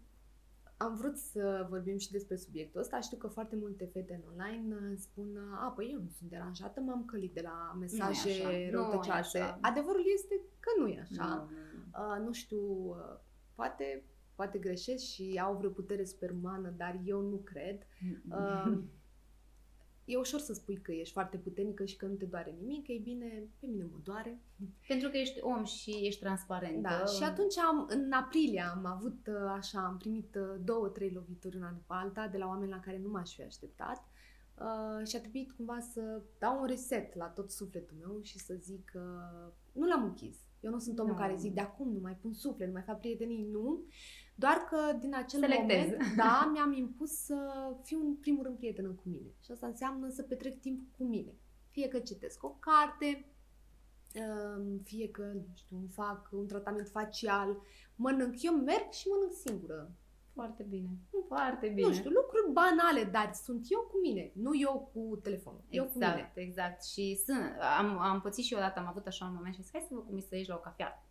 am 0.82 0.96
vrut 0.96 1.16
să 1.16 1.66
vorbim 1.68 1.98
și 1.98 2.10
despre 2.10 2.36
subiectul 2.36 2.80
ăsta. 2.80 3.00
Știu 3.00 3.16
că 3.16 3.26
foarte 3.26 3.56
multe 3.56 3.84
fete 3.84 4.14
în 4.22 4.30
online 4.30 4.74
uh, 4.74 4.96
spun 4.96 5.28
a, 5.60 5.72
păi 5.76 5.90
eu 5.92 6.00
nu 6.00 6.08
sunt 6.18 6.30
deranjată, 6.30 6.80
m-am 6.80 7.04
călit 7.04 7.34
de 7.34 7.40
la 7.40 7.76
mesaje 7.80 8.30
așa, 8.30 8.48
nu 8.48 8.52
e 8.52 8.70
răutăcioase. 8.70 9.38
așa. 9.38 9.58
Adevărul 9.60 10.04
este 10.14 10.40
că 10.60 10.70
nu 10.78 10.88
e 10.88 11.00
așa. 11.00 11.26
Nu, 11.26 11.34
nu, 11.34 11.50
nu. 11.74 12.14
Uh, 12.14 12.26
nu 12.26 12.32
știu, 12.32 12.62
uh, 12.88 13.18
poate, 13.54 14.04
poate 14.34 14.58
greșesc 14.58 15.04
și 15.04 15.40
au 15.44 15.56
vreo 15.56 15.70
putere 15.70 16.04
superumană, 16.04 16.74
dar 16.76 17.00
eu 17.04 17.20
nu 17.20 17.36
cred. 17.36 17.86
Uh, 18.28 18.78
e 20.12 20.16
ușor 20.16 20.40
să 20.40 20.52
spui 20.52 20.76
că 20.76 20.92
ești 20.92 21.12
foarte 21.12 21.36
puternică 21.36 21.84
și 21.84 21.96
că 21.96 22.06
nu 22.06 22.14
te 22.14 22.24
doare 22.24 22.56
nimic. 22.60 22.88
Ei 22.88 22.98
bine, 22.98 23.48
pe 23.60 23.66
mine 23.66 23.84
mă 23.92 23.98
doare. 24.02 24.40
Pentru 24.88 25.08
că 25.08 25.16
ești 25.16 25.40
om 25.40 25.64
și 25.64 25.90
ești 25.90 26.20
transparentă. 26.20 26.88
Da, 26.88 27.04
și 27.04 27.22
atunci 27.22 27.58
am, 27.58 27.86
în 27.88 28.12
aprilie 28.12 28.60
am 28.60 28.86
avut 28.86 29.26
uh, 29.26 29.52
așa, 29.56 29.84
am 29.84 29.96
primit 29.96 30.34
uh, 30.34 30.60
două, 30.64 30.88
trei 30.88 31.10
lovituri 31.10 31.56
una 31.56 31.70
după 31.70 31.94
alta 31.94 32.28
de 32.28 32.38
la 32.38 32.46
oameni 32.46 32.70
la 32.70 32.80
care 32.80 32.98
nu 32.98 33.10
m-aș 33.10 33.34
fi 33.34 33.42
așteptat. 33.42 34.04
Uh, 34.58 35.06
și 35.06 35.16
a 35.16 35.20
trebuit 35.20 35.52
cumva 35.52 35.78
să 35.92 36.22
dau 36.38 36.60
un 36.60 36.66
reset 36.66 37.14
la 37.14 37.26
tot 37.26 37.50
sufletul 37.50 37.96
meu 38.00 38.20
și 38.22 38.38
să 38.38 38.54
zic 38.54 38.84
că 38.84 39.02
nu 39.72 39.86
l-am 39.86 40.04
închis. 40.04 40.36
Eu 40.60 40.70
nu 40.70 40.78
sunt 40.78 40.98
omul 40.98 41.12
Nu. 41.12 41.18
care 41.18 41.36
zic 41.36 41.54
de 41.54 41.60
acum 41.60 41.92
nu 41.92 42.00
mai 42.00 42.16
pun 42.16 42.32
suflet, 42.32 42.66
nu 42.66 42.72
mai 42.72 42.82
fac 42.82 42.98
prietenii, 42.98 43.48
nu. 43.50 43.84
Doar 44.34 44.56
că 44.70 44.96
din 45.00 45.14
acel 45.14 45.40
Selectez. 45.40 45.90
moment, 45.90 46.14
da, 46.16 46.50
mi-am 46.52 46.72
impus 46.72 47.10
să 47.10 47.36
fiu 47.82 48.00
în 48.00 48.14
primul 48.14 48.42
rând 48.44 48.56
prietenă 48.56 48.88
cu 48.88 49.02
mine. 49.04 49.28
Și 49.40 49.50
asta 49.50 49.66
înseamnă 49.66 50.08
să 50.08 50.22
petrec 50.22 50.60
timp 50.60 50.96
cu 50.96 51.04
mine. 51.04 51.34
Fie 51.68 51.88
că 51.88 51.98
citesc 51.98 52.44
o 52.44 52.56
carte, 52.58 53.26
um, 54.14 54.78
fie 54.78 55.10
că, 55.10 55.22
nu 55.22 55.54
știu, 55.54 55.76
îmi 55.76 55.88
fac 55.88 56.28
un 56.32 56.46
tratament 56.46 56.88
facial, 56.88 57.56
mănânc, 57.96 58.42
eu 58.42 58.54
merg 58.54 58.90
și 58.90 59.08
mănânc 59.08 59.32
singură. 59.32 59.92
Foarte 60.34 60.62
bine. 60.62 60.88
Foarte 61.26 61.68
bine. 61.68 61.86
Nu 61.86 61.92
știu, 61.92 62.10
lucruri 62.10 62.52
banale, 62.52 63.10
dar 63.10 63.32
sunt 63.32 63.66
eu 63.68 63.80
cu 63.80 63.98
mine, 64.02 64.32
nu 64.34 64.50
eu 64.60 64.90
cu 64.92 65.16
telefonul. 65.16 65.64
Eu 65.68 65.84
cu 65.84 65.92
mine. 65.94 66.06
Exact, 66.06 66.36
exact. 66.36 66.84
Și 66.84 67.20
sunt, 67.24 67.38
am, 67.78 67.98
am 67.98 68.20
pățit 68.20 68.44
și 68.44 68.52
eu 68.52 68.58
odată, 68.58 68.80
am 68.80 68.86
avut 68.86 69.06
așa 69.06 69.24
un 69.24 69.34
moment 69.34 69.54
și 69.54 69.60
am 69.60 69.64
zis, 69.64 69.72
hai 69.72 69.86
să 69.88 69.94
văd 69.94 70.04
cum 70.04 70.16
e 70.16 70.20
să 70.20 70.36
ieși 70.36 70.48
la 70.48 70.54
o 70.54 70.58
cafea 70.58 71.06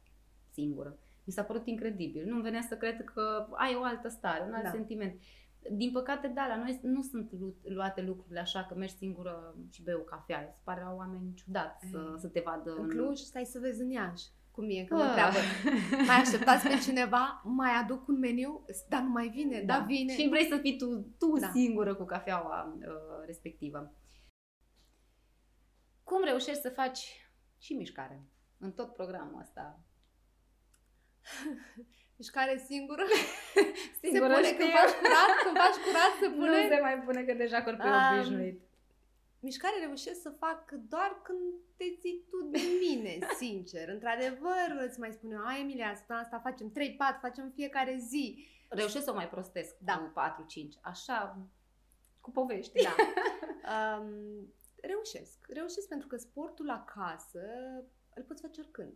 singură. 0.51 0.97
Mi 1.23 1.33
s-a 1.33 1.43
părut 1.43 1.67
incredibil. 1.67 2.25
Nu 2.27 2.41
venea 2.41 2.61
să 2.61 2.77
cred 2.77 3.03
că 3.03 3.47
ai 3.51 3.75
o 3.75 3.83
altă 3.83 4.07
stare, 4.07 4.43
un 4.47 4.53
alt 4.53 4.63
Da. 4.63 4.69
sentiment. 4.69 5.21
Din 5.71 5.91
păcate, 5.91 6.27
da, 6.27 6.47
la 6.47 6.55
noi 6.57 6.79
nu 6.83 7.01
sunt 7.01 7.31
lu- 7.39 7.55
luate 7.63 8.01
lucrurile 8.01 8.39
așa 8.39 8.65
că 8.65 8.75
mergi 8.75 8.95
singură 8.95 9.55
și 9.71 9.83
bei 9.83 9.93
o 9.93 9.99
cafea. 9.99 10.51
Se 10.55 10.59
pare 10.63 10.81
la 10.81 10.93
oameni 10.93 11.33
ciudat 11.33 11.81
să, 11.91 11.97
Ei, 12.13 12.19
să 12.19 12.27
te 12.27 12.39
vadă 12.45 12.75
În 12.75 12.89
Cluj, 12.89 13.17
stai 13.19 13.45
să 13.45 13.59
vezi 13.59 13.81
în 13.81 13.89
Iași. 13.89 14.25
Cum 14.51 14.65
e, 14.69 14.83
că 14.83 14.93
Ah. 14.95 14.99
mă 14.99 15.05
întreabă. 15.05 15.37
Mai 16.07 16.15
așteptați 16.15 16.67
pe 16.67 16.77
cineva? 16.77 17.41
Mai 17.43 17.71
aduc 17.83 18.07
un 18.07 18.19
meniu? 18.19 18.65
Dar 18.89 19.01
nu 19.01 19.09
mai 19.09 19.27
vine? 19.27 19.61
Da, 19.65 19.79
vine. 19.87 20.13
Și 20.13 20.27
vrei 20.29 20.45
să 20.45 20.57
fii 20.57 20.77
tu, 20.77 20.99
tu 21.17 21.37
Da. 21.39 21.49
singură 21.53 21.95
cu 21.95 22.03
cafeaua 22.05 22.73
uh, 22.77 22.85
respectivă. 23.25 23.93
Cum 26.03 26.23
reușești 26.23 26.61
să 26.61 26.69
faci 26.69 27.29
și 27.57 27.73
mișcare 27.73 28.25
în 28.57 28.71
tot 28.71 28.93
programul 28.93 29.39
ăsta? 29.41 29.79
Mișcare 32.17 32.63
singură? 32.67 33.03
Singură 34.01 34.33
se 34.33 34.35
pune 34.35 34.45
știu. 34.47 34.57
când 34.57 34.71
faci 34.71 34.93
curat? 35.01 35.31
Când 35.43 35.57
faci 35.57 35.79
curat 35.85 36.13
se 36.21 36.27
pune? 36.37 36.61
Nu 36.63 36.67
se 36.75 36.79
mai 36.81 36.99
pune 36.99 37.23
că 37.23 37.33
deja 37.33 37.63
corpul 37.63 37.85
e 37.85 37.89
Um, 37.89 38.17
obișnuit. 38.19 38.61
Mișcare 39.39 39.75
reușesc 39.79 40.21
să 40.21 40.29
fac 40.29 40.71
doar 40.71 41.19
când 41.23 41.39
te 41.77 41.83
zic 42.01 42.29
tu 42.29 42.37
de 42.51 42.59
mine, 42.79 43.17
sincer. 43.41 43.89
Într-adevăr, 43.89 44.67
îți 44.87 44.99
mai 44.99 45.11
spune, 45.11 45.37
ai 45.45 45.61
Emilia, 45.61 45.93
săptămâna 45.95 46.25
asta 46.25 46.39
facem 46.39 46.71
3-4, 46.71 47.19
facem 47.21 47.51
fiecare 47.55 47.97
zi. 48.09 48.47
Reușesc 48.69 49.03
să 49.03 49.11
o 49.11 49.13
mai 49.13 49.29
prostesc 49.29 49.75
Da. 49.79 49.97
cu 49.97 50.11
4-5. 50.45 50.79
Așa, 50.81 51.37
cu 52.21 52.31
povești. 52.31 52.81
Da. 52.83 52.95
Um, 53.97 54.53
reușesc. 54.81 55.37
Reușesc 55.47 55.87
pentru 55.87 56.07
că 56.07 56.17
sportul 56.17 56.69
acasă 56.69 57.41
îl 58.13 58.23
poți 58.23 58.41
face 58.41 58.59
oricând. 58.61 58.93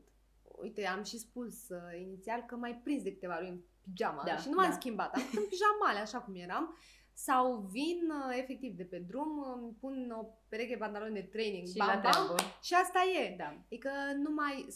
Uite, 0.62 0.86
am 0.88 1.04
și 1.04 1.18
spus 1.18 1.70
uh, 1.70 2.00
inițial 2.02 2.42
că 2.42 2.56
mai 2.56 2.76
prins 2.84 3.04
de 3.04 3.14
câteva 3.14 3.38
luni 3.40 3.52
în 3.52 3.62
pijama 3.84 4.24
Da, 4.26 4.38
și 4.38 4.50
nu 4.50 4.56
m-am 4.56 4.70
da. 4.70 4.76
schimbat. 4.76 5.14
Am 5.16 5.22
fost 5.22 5.38
în 5.38 5.50
pijamale, 5.50 6.00
așa 6.00 6.20
cum 6.20 6.36
eram. 6.36 6.78
Sau 7.14 7.58
vin 7.72 8.10
uh, 8.10 8.38
efectiv 8.38 8.76
de 8.76 8.84
pe 8.84 8.98
drum, 8.98 9.60
îmi 9.62 9.74
pun 9.80 10.12
o 10.20 10.26
pereche 10.50 10.74
de 10.74 10.78
pantaloni 10.80 11.14
de 11.14 11.22
training, 11.22 11.68
Și 11.68 11.78
bam, 11.78 11.88
la 11.88 11.94
bam, 11.94 12.12
treabă. 12.12 12.36
și 12.62 12.74
asta 12.74 13.00
e. 13.24 13.36
Da. 13.38 13.58
Adică 13.66 13.90
nu 14.24 14.34
mai, 14.34 14.68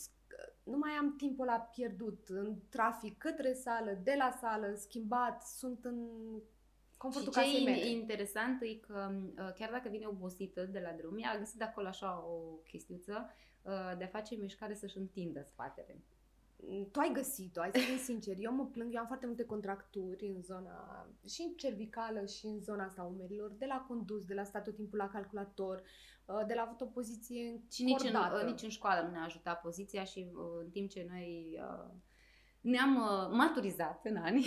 nu 0.64 0.78
mai 0.78 0.92
am 0.92 1.16
timpul 1.16 1.46
la 1.46 1.70
pierdut 1.76 2.26
în 2.28 2.56
trafic, 2.70 3.18
către 3.18 3.54
sală, 3.54 4.00
de 4.04 4.16
la 4.18 4.38
sală, 4.42 4.74
schimbat, 4.76 5.44
sunt 5.44 5.86
în 5.86 6.08
confortul 6.98 7.32
și 7.32 7.40
ce 7.40 7.46
casei 7.46 7.62
e 7.62 7.70
mele. 7.70 7.88
interesant 7.88 8.62
e 8.62 8.76
că 8.76 9.12
uh, 9.12 9.54
chiar 9.56 9.72
dacă 9.72 9.90
vine 9.90 10.06
obosită 10.06 10.64
de 10.64 10.80
la 10.80 10.92
drum, 10.92 11.18
ea 11.18 11.32
a 11.32 11.38
găsit 11.38 11.58
de 11.58 11.64
acolo 11.64 11.88
așa 11.88 12.26
o 12.26 12.38
chestiuță 12.68 13.26
uh, 13.26 13.32
de 13.98 14.04
a 14.04 14.08
face 14.08 14.36
mișcare 14.36 14.74
să-și 14.74 14.98
întindă 14.98 15.42
spatele. 15.42 16.04
Tu 16.92 17.00
ai 17.00 17.12
găsit-o, 17.14 17.62
hai 17.62 17.72
să 17.74 17.80
fim 17.80 17.98
sinceri. 17.98 18.44
Eu 18.44 18.54
mă 18.54 18.66
plâng, 18.66 18.94
eu 18.94 19.00
am 19.00 19.06
foarte 19.08 19.26
multe 19.26 19.44
contracturi 19.46 20.28
în 20.36 20.42
zona, 20.42 21.08
și 21.28 21.42
în 21.42 21.54
cervicală 21.56 22.26
și 22.26 22.46
în 22.46 22.60
zona 22.62 22.84
asta 22.84 23.04
umerilor, 23.04 23.52
de 23.52 23.66
la 23.66 23.86
condus, 23.88 24.26
de 24.26 24.34
la 24.34 24.44
stat 24.44 24.64
tot 24.64 24.76
timpul 24.76 24.98
la 24.98 25.08
calculator, 25.10 25.82
uh, 26.26 26.42
de 26.48 26.54
la 26.54 26.62
avut 26.62 26.82
o 26.82 26.86
poziție 26.86 27.62
Și 27.72 27.84
nici 27.84 28.00
în, 28.02 28.06
încordată. 28.06 28.46
uh, 28.46 28.52
nici 28.52 28.62
în 28.62 28.70
școală 28.70 29.06
nu 29.06 29.12
ne-a 29.12 29.24
ajutat 29.24 29.62
poziția 29.62 30.04
și 30.04 30.32
uh, 30.34 30.42
în 30.64 30.70
timp 30.70 30.90
ce 30.90 31.06
noi 31.10 31.60
uh, 31.62 31.92
ne-am 32.62 32.96
uh, 32.96 33.36
maturizat 33.38 34.06
în 34.06 34.16
ani. 34.18 34.46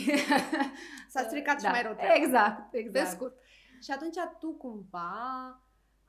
S-a 1.09 1.23
stricat 1.23 1.57
și 1.61 1.65
da, 1.65 1.71
mai 1.71 1.83
rău 1.83 1.95
treaba. 1.95 2.15
Exact, 2.15 2.71
Pe 2.71 2.79
exact. 2.79 3.11
scurt. 3.11 3.37
Și 3.83 3.91
atunci 3.91 4.17
tu 4.39 4.53
cumva, 4.53 5.62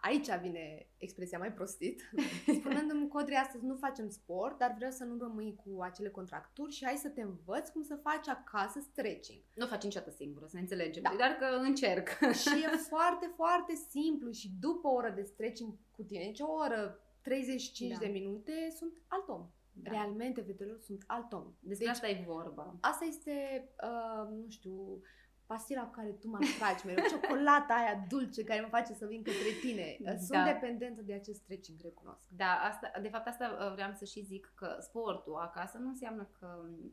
aici 0.04 0.30
vine 0.42 0.88
expresia 0.98 1.38
mai 1.38 1.54
prostit, 1.54 2.02
spunându-mi, 2.60 3.08
Codri, 3.08 3.36
astăzi 3.36 3.66
nu 3.66 3.76
facem 3.76 4.10
sport, 4.10 4.58
dar 4.58 4.74
vreau 4.76 4.92
să 4.92 5.04
nu 5.04 5.18
rămâi 5.20 5.56
cu 5.64 5.82
acele 5.82 6.10
contracturi 6.10 6.74
și 6.74 6.86
hai 6.86 6.96
să 6.96 7.10
te 7.10 7.22
învăț 7.22 7.70
cum 7.70 7.84
să 7.84 7.96
faci 7.96 8.28
acasă 8.28 8.80
stretching. 8.80 9.42
Nu 9.54 9.66
o 9.66 9.68
faci 9.68 9.84
niciodată 9.84 10.12
singură, 10.12 10.46
să 10.46 10.56
ne 10.56 10.62
înțelegem. 10.62 11.04
Da. 11.04 11.16
Dar 11.18 11.32
că 11.32 11.46
încerc. 11.46 12.08
și 12.44 12.64
e 12.64 12.78
foarte, 12.78 13.32
foarte 13.36 13.74
simplu 13.90 14.32
și 14.32 14.52
după 14.60 14.88
o 14.88 14.94
oră 14.94 15.10
de 15.10 15.24
stretching 15.24 15.74
cu 15.92 16.04
tine, 16.04 16.24
deci 16.24 16.40
o 16.40 16.52
oră 16.52 17.00
35 17.22 17.92
Da. 17.92 17.98
de 17.98 18.08
minute, 18.08 18.74
sunt 18.78 18.94
alt 19.08 19.28
om. 19.28 19.50
Da. 19.74 19.92
Realmente, 19.92 20.42
vederilor, 20.42 20.80
sunt 20.80 21.04
alt 21.08 21.34
om. 21.34 21.54
Despre 21.60 21.86
Deci, 21.86 21.96
asta 21.96 22.10
e 22.10 22.24
vorba. 22.26 22.78
Asta 22.82 23.06
este, 23.06 23.68
uh, 23.84 24.28
nu 24.30 24.50
știu, 24.50 25.02
pastila 25.46 25.82
cu 25.84 25.92
care 26.00 26.08
tu 26.22 26.28
mă 26.28 26.38
atragi 26.42 26.86
mereu, 26.86 27.06
ciocolata 27.10 27.74
aia 27.74 28.06
dulce 28.10 28.44
care 28.44 28.62
mă 28.62 28.68
face 28.68 28.94
să 28.94 29.06
vin 29.06 29.24
către 29.24 29.52
tine. 29.62 29.98
Uh, 30.00 30.08
Sunt 30.18 30.30
Da. 30.40 30.44
dependentă 30.44 31.02
de 31.02 31.14
acest 31.14 31.40
stretching, 31.42 31.80
recunosc. 31.82 32.22
Da, 32.28 32.52
asta, 32.70 32.92
de 33.02 33.10
fapt 33.10 33.28
asta 33.28 33.58
uh, 33.60 33.74
vreau 33.74 33.92
să 33.94 34.06
și 34.06 34.22
zic 34.22 34.52
că 34.56 34.78
sportul 34.80 35.36
acasă 35.36 35.78
nu 35.78 35.88
înseamnă 35.88 36.30
că 36.40 36.48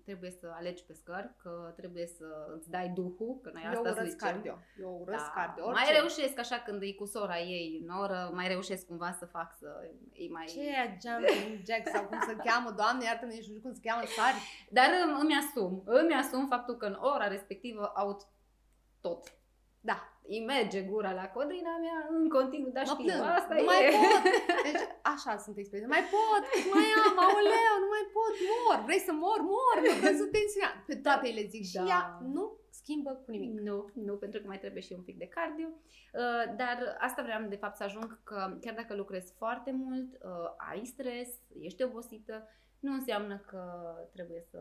trebuie 0.04 0.30
să 0.30 0.52
alegi 0.54 0.84
pe 0.84 0.92
scări, 0.92 1.34
că 1.42 1.72
trebuie 1.76 2.06
să 2.06 2.24
îți 2.56 2.70
dai 2.70 2.88
duhul, 2.88 3.38
că 3.42 3.50
noi 3.52 3.62
Eu 3.64 3.70
asta 3.70 3.80
urăsc 3.90 4.10
zicem. 4.10 4.28
cardio. 4.28 4.58
Eu 4.80 4.98
urăsc 5.02 5.24
Da. 5.24 5.32
cardio. 5.34 5.64
Mai 5.64 5.82
orice. 5.86 5.92
reușesc 5.98 6.38
așa 6.38 6.58
când 6.66 6.82
e 6.82 6.92
cu 6.92 7.04
sora 7.06 7.38
ei 7.38 7.80
în 7.86 7.96
oră, 7.96 8.30
mai 8.34 8.48
reușesc 8.48 8.86
cumva 8.86 9.12
să 9.18 9.26
fac 9.26 9.54
să 9.58 9.68
e 10.12 10.28
mai... 10.30 10.46
Ce 10.46 10.60
e 10.60 10.70
aia 10.76 10.96
jumping 11.02 11.64
jack 11.66 11.88
sau 11.94 12.04
cum 12.04 12.18
se 12.26 12.36
cheamă? 12.44 12.70
Doamne, 12.70 13.04
iartă-ne, 13.04 13.32
nici 13.32 13.46
nu 13.46 13.52
știu 13.54 13.60
cum 13.60 13.72
se 13.74 13.80
cheamă, 13.82 14.02
sari. 14.16 14.68
Dar 14.70 14.86
îmi, 15.04 15.18
îmi 15.20 15.34
asum, 15.42 15.82
îmi 15.84 16.14
asum 16.14 16.46
faptul 16.46 16.76
că 16.76 16.86
în 16.86 16.96
ora 17.00 17.26
respectivă 17.28 17.92
aut 17.94 18.20
tot. 19.00 19.22
Da, 19.80 20.10
Îi 20.32 20.42
merge 20.54 20.80
gura 20.92 21.12
la 21.20 21.26
codrina 21.36 21.74
mea 21.84 21.98
în 22.16 22.28
continuu, 22.36 22.70
dar 22.76 22.84
mă 22.86 22.92
știu, 22.92 23.04
plâng. 23.04 23.22
asta 23.38 23.54
nu 23.54 23.60
e. 23.60 23.70
mai 23.72 23.82
pot. 23.96 24.22
Deci 24.66 24.84
așa 25.12 25.32
sunt 25.44 25.56
expresii. 25.62 25.94
Mai 25.96 26.04
pot, 26.14 26.42
mai 26.74 26.88
am, 27.04 27.16
aoleu, 27.26 27.74
nu 27.84 27.88
mai 27.94 28.04
pot, 28.16 28.34
mor. 28.52 28.78
Vrei 28.88 29.02
să 29.08 29.12
mor, 29.24 29.40
mor. 29.52 29.76
Mă 29.88 29.94
căzut 30.06 30.30
tensiunea. 30.36 30.72
Pe 30.88 30.94
toate 31.04 31.24
îi 31.28 31.36
le 31.38 31.44
zic. 31.54 31.64
Și 31.70 31.78
Da. 31.80 31.84
ea 31.92 32.02
nu 32.36 32.44
schimbă 32.80 33.12
cu 33.24 33.30
nimic. 33.30 33.52
Nu, 33.68 33.76
nu, 34.06 34.14
pentru 34.22 34.40
că 34.40 34.46
mai 34.46 34.62
trebuie 34.64 34.82
și 34.82 34.92
un 34.98 35.04
pic 35.08 35.16
de 35.18 35.32
cardio. 35.36 35.68
Uh, 35.70 36.44
dar 36.60 36.76
asta 37.06 37.22
vreau 37.22 37.42
de 37.54 37.62
fapt 37.62 37.76
să 37.76 37.84
ajung 37.84 38.08
că 38.30 38.38
chiar 38.60 38.74
dacă 38.74 38.92
lucrezi 38.94 39.32
foarte 39.40 39.70
mult, 39.82 40.08
uh, 40.14 40.48
ai 40.70 40.84
stres, 40.84 41.28
ești 41.68 41.82
obosită, 41.82 42.48
nu 42.86 42.92
înseamnă 42.92 43.36
că 43.48 43.62
trebuie 44.14 44.42
să 44.50 44.60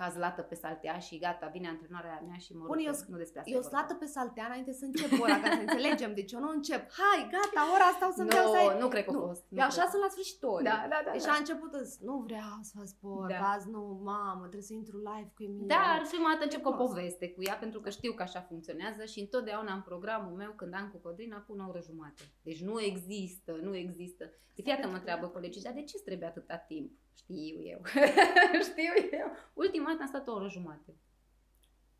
cazi 0.00 0.18
lată 0.24 0.42
pe 0.42 0.54
saltea 0.64 0.98
și 1.06 1.18
gata, 1.18 1.46
vine 1.56 1.68
antrenarea 1.68 2.22
mea 2.28 2.38
și 2.44 2.52
mă 2.56 2.64
Bun, 2.66 2.78
eu- 2.78 2.92
rupe. 2.92 3.04
nu 3.12 3.16
despre 3.24 3.38
asta 3.40 3.50
Eu 3.52 3.58
e 3.58 3.60
vorba. 3.62 3.76
slată 3.76 3.92
pe 4.02 4.06
saltea 4.16 4.44
înainte 4.50 4.72
să 4.80 4.84
încep 4.90 5.10
ora, 5.24 5.36
ca 5.42 5.48
să 5.56 5.60
înțelegem. 5.66 6.10
Deci 6.14 6.32
eu 6.32 6.40
nu 6.46 6.50
încep. 6.58 6.82
Hai, 7.02 7.20
gata, 7.36 7.60
ora 7.74 7.86
asta 7.92 8.04
o 8.10 8.12
să-mi 8.16 8.28
vreau 8.28 8.46
să 8.52 8.56
ai... 8.60 8.66
Nu, 8.74 8.78
nu 8.84 8.88
cred 8.92 9.04
că 9.04 9.10
a 9.10 9.12
Nu, 9.18 9.20
fost. 9.28 9.42
nu 9.48 9.58
Eu 9.60 9.66
așa 9.70 9.80
cred. 9.80 9.90
sunt 9.92 10.02
la 10.06 10.10
sfârșitul 10.14 10.48
orei. 10.56 10.66
Da, 10.70 10.78
da, 10.92 10.98
da. 11.06 11.10
Deci 11.16 11.24
da. 11.28 11.30
la 11.32 11.36
început 11.42 11.72
îți, 11.82 11.94
nu 12.08 12.14
vreau 12.28 12.56
să 12.68 12.72
fac 12.78 12.86
sport, 12.96 13.28
Da. 13.34 13.40
azi 13.54 13.66
nu, 13.74 13.82
mamă, 14.12 14.42
trebuie 14.52 14.68
să 14.70 14.74
intru 14.80 14.96
live 15.10 15.30
cu 15.36 15.40
Emilia. 15.48 15.70
Dar 15.76 15.96
prima 16.14 16.28
dată 16.32 16.44
încep 16.48 16.62
cu 16.62 16.68
o 16.68 16.72
Frumos. 16.76 16.88
poveste 16.90 17.26
cu 17.34 17.40
ea 17.48 17.56
pentru 17.64 17.78
că 17.84 17.88
știu 17.98 18.12
că 18.18 18.22
așa 18.28 18.40
funcționează 18.50 19.02
și 19.12 19.18
întotdeauna 19.26 19.72
în 19.78 19.82
programul 19.90 20.32
meu 20.42 20.52
când 20.60 20.72
am 20.80 20.86
cu 20.92 20.98
Codrina 21.06 21.38
pun 21.48 21.58
o 21.64 21.68
oră 21.70 21.80
jumate. 21.88 22.22
Deci 22.48 22.60
nu 22.68 22.76
există, 22.90 23.50
nu 23.66 23.72
există. 23.84 24.24
De 24.56 24.62
fiată 24.62 24.84
mă 24.88 24.94
întreabă 25.00 25.26
colegii, 25.36 25.62
dar 25.62 25.72
de 25.72 25.82
ce 25.88 25.92
îți 25.96 26.04
trebuie 26.08 26.28
atâta 26.28 26.56
timp? 26.56 26.90
Știu 27.18 27.56
eu. 27.72 27.80
Știu 28.70 28.92
eu. 29.20 29.28
Ultima 29.54 29.88
dată 29.90 30.00
am 30.02 30.06
stat 30.08 30.28
o 30.28 30.32
oră 30.32 30.48
jumate. 30.48 30.90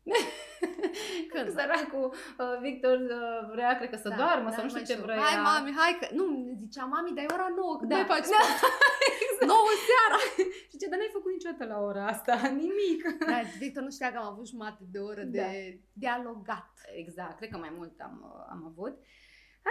Când 1.31 1.47
săracul 1.57 2.05
uh, 2.13 2.57
Victor 2.61 2.97
uh, 2.99 3.49
vrea, 3.51 3.75
cred 3.77 3.89
că 3.89 3.95
să 4.05 4.13
doarmă 4.17 4.49
sau 4.51 4.63
nu 4.63 4.69
știu 4.69 4.79
mai 4.81 4.89
ce 4.89 4.93
știu. 4.93 5.03
vrea. 5.05 5.19
Hai, 5.19 5.41
mami, 5.49 5.71
hai 5.79 5.97
că... 5.99 6.07
Nu, 6.15 6.23
ne 6.45 6.53
zicea 6.63 6.85
mami, 6.85 7.11
dar 7.15 7.23
e 7.23 7.33
ora 7.37 7.47
9, 7.55 7.77
că 7.79 7.85
Da. 7.85 7.95
da. 7.95 7.95
mai 7.95 8.05
faci 8.13 8.27
Da. 8.35 8.41
sport. 8.45 9.51
9 9.51 9.57
seara. 9.87 10.17
Și 10.69 10.77
ce, 10.79 10.85
dar 10.89 10.97
n-ai 10.99 11.15
făcut 11.17 11.31
niciodată 11.31 11.63
la 11.73 11.77
ora 11.89 12.05
asta, 12.07 12.33
nimic. 12.63 13.01
Da, 13.31 13.39
Victor 13.59 13.83
nu 13.83 13.89
știa 13.91 14.11
că 14.11 14.17
am 14.17 14.25
avut 14.33 14.47
jumate 14.47 14.83
de 14.95 14.99
oră 14.99 15.23
Da. 15.23 15.31
de 15.41 15.79
dialogat. 16.03 16.71
Exact, 17.01 17.37
cred 17.37 17.49
că 17.49 17.57
mai 17.57 17.73
mult 17.77 17.99
am, 18.07 18.15
uh, 18.33 18.45
am 18.53 18.61
avut. 18.71 18.95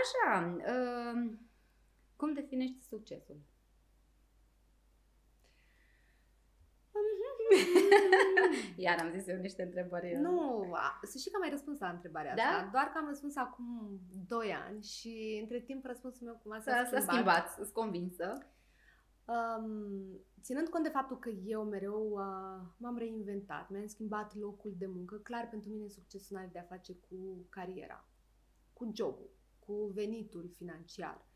Așa, 0.01 0.25
uh, 0.73 1.17
cum 2.17 2.33
definești 2.33 2.81
succesul? 2.89 3.39
Iar 8.85 8.99
am 9.01 9.11
zis 9.11 9.27
eu 9.27 9.37
niște 9.37 9.63
întrebări. 9.63 10.13
uh, 10.15 10.19
Nu, 10.21 10.63
a, 10.75 10.99
să 11.03 11.19
știi 11.19 11.31
că 11.31 11.37
am 11.37 11.43
mai 11.43 11.51
răspuns 11.51 11.79
la 11.79 11.89
întrebarea 11.89 12.35
Da? 12.35 12.43
asta, 12.43 12.69
doar 12.73 12.85
că 12.85 12.99
am 12.99 13.07
răspuns 13.09 13.37
acum 13.37 14.01
2 14.27 14.53
ani 14.69 14.83
și 14.83 15.39
între 15.41 15.61
timp 15.61 15.85
răspunsul 15.85 16.27
meu 16.27 16.39
cumva 16.43 16.59
s-a, 16.59 16.71
S-a, 16.71 16.77
s-a 16.77 16.85
schimbat. 16.85 17.13
schimbat, 17.15 17.51
sunt 17.53 17.69
convinsă. 17.69 18.47
Um, 19.25 20.21
ținând 20.43 20.69
cont 20.69 20.85
de 20.85 20.91
faptul 20.91 21.19
că 21.19 21.29
eu 21.29 21.63
mereu 21.65 22.09
uh, 22.13 22.67
m-am 22.77 22.97
reinventat, 22.99 23.71
mi-am 23.71 23.87
schimbat 23.87 24.35
locul 24.37 24.75
de 24.79 24.87
muncă, 24.87 25.17
clar 25.17 25.49
pentru 25.49 25.71
mine 25.71 25.89
succesul 25.89 26.27
nu 26.37 26.39
are 26.43 26.51
de 26.53 26.59
a 26.59 26.63
face 26.75 26.93
cu 26.93 27.47
cariera, 27.49 28.09
cu 28.73 28.91
jobul, 28.95 29.31
cu 29.59 29.73
venitul 29.95 30.51
financiar. 30.57 31.27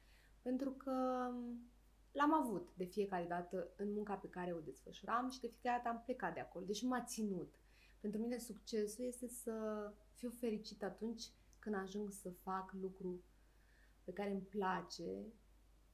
Pentru 0.43 0.71
că 0.71 0.93
um, 1.31 1.72
l-am 2.13 2.35
avut 2.35 2.73
de 2.77 2.85
fiecare 2.85 3.25
dată 3.29 3.69
în 3.77 3.93
munca 3.93 4.15
pe 4.15 4.29
care 4.29 4.53
o 4.53 4.61
desfășuram 4.61 5.31
și 5.31 5.41
de 5.41 5.49
fiecare 5.49 5.83
dată 5.83 5.97
am 5.97 6.03
plecat 6.05 6.35
de 6.35 6.41
acolo, 6.41 6.65
deci 6.65 6.83
m-a 6.83 7.05
ținut. 7.05 7.55
Pentru 8.01 8.21
mine 8.21 8.39
succesul 8.39 9.05
este 9.05 9.29
să 9.29 9.55
fiu 10.15 10.31
fericit 10.31 10.83
atunci 10.83 11.23
când 11.59 11.75
ajung 11.75 12.11
să 12.11 12.31
fac 12.31 12.73
lucru 12.81 13.23
pe 14.05 14.13
care 14.13 14.31
îmi 14.31 14.41
place 14.41 15.33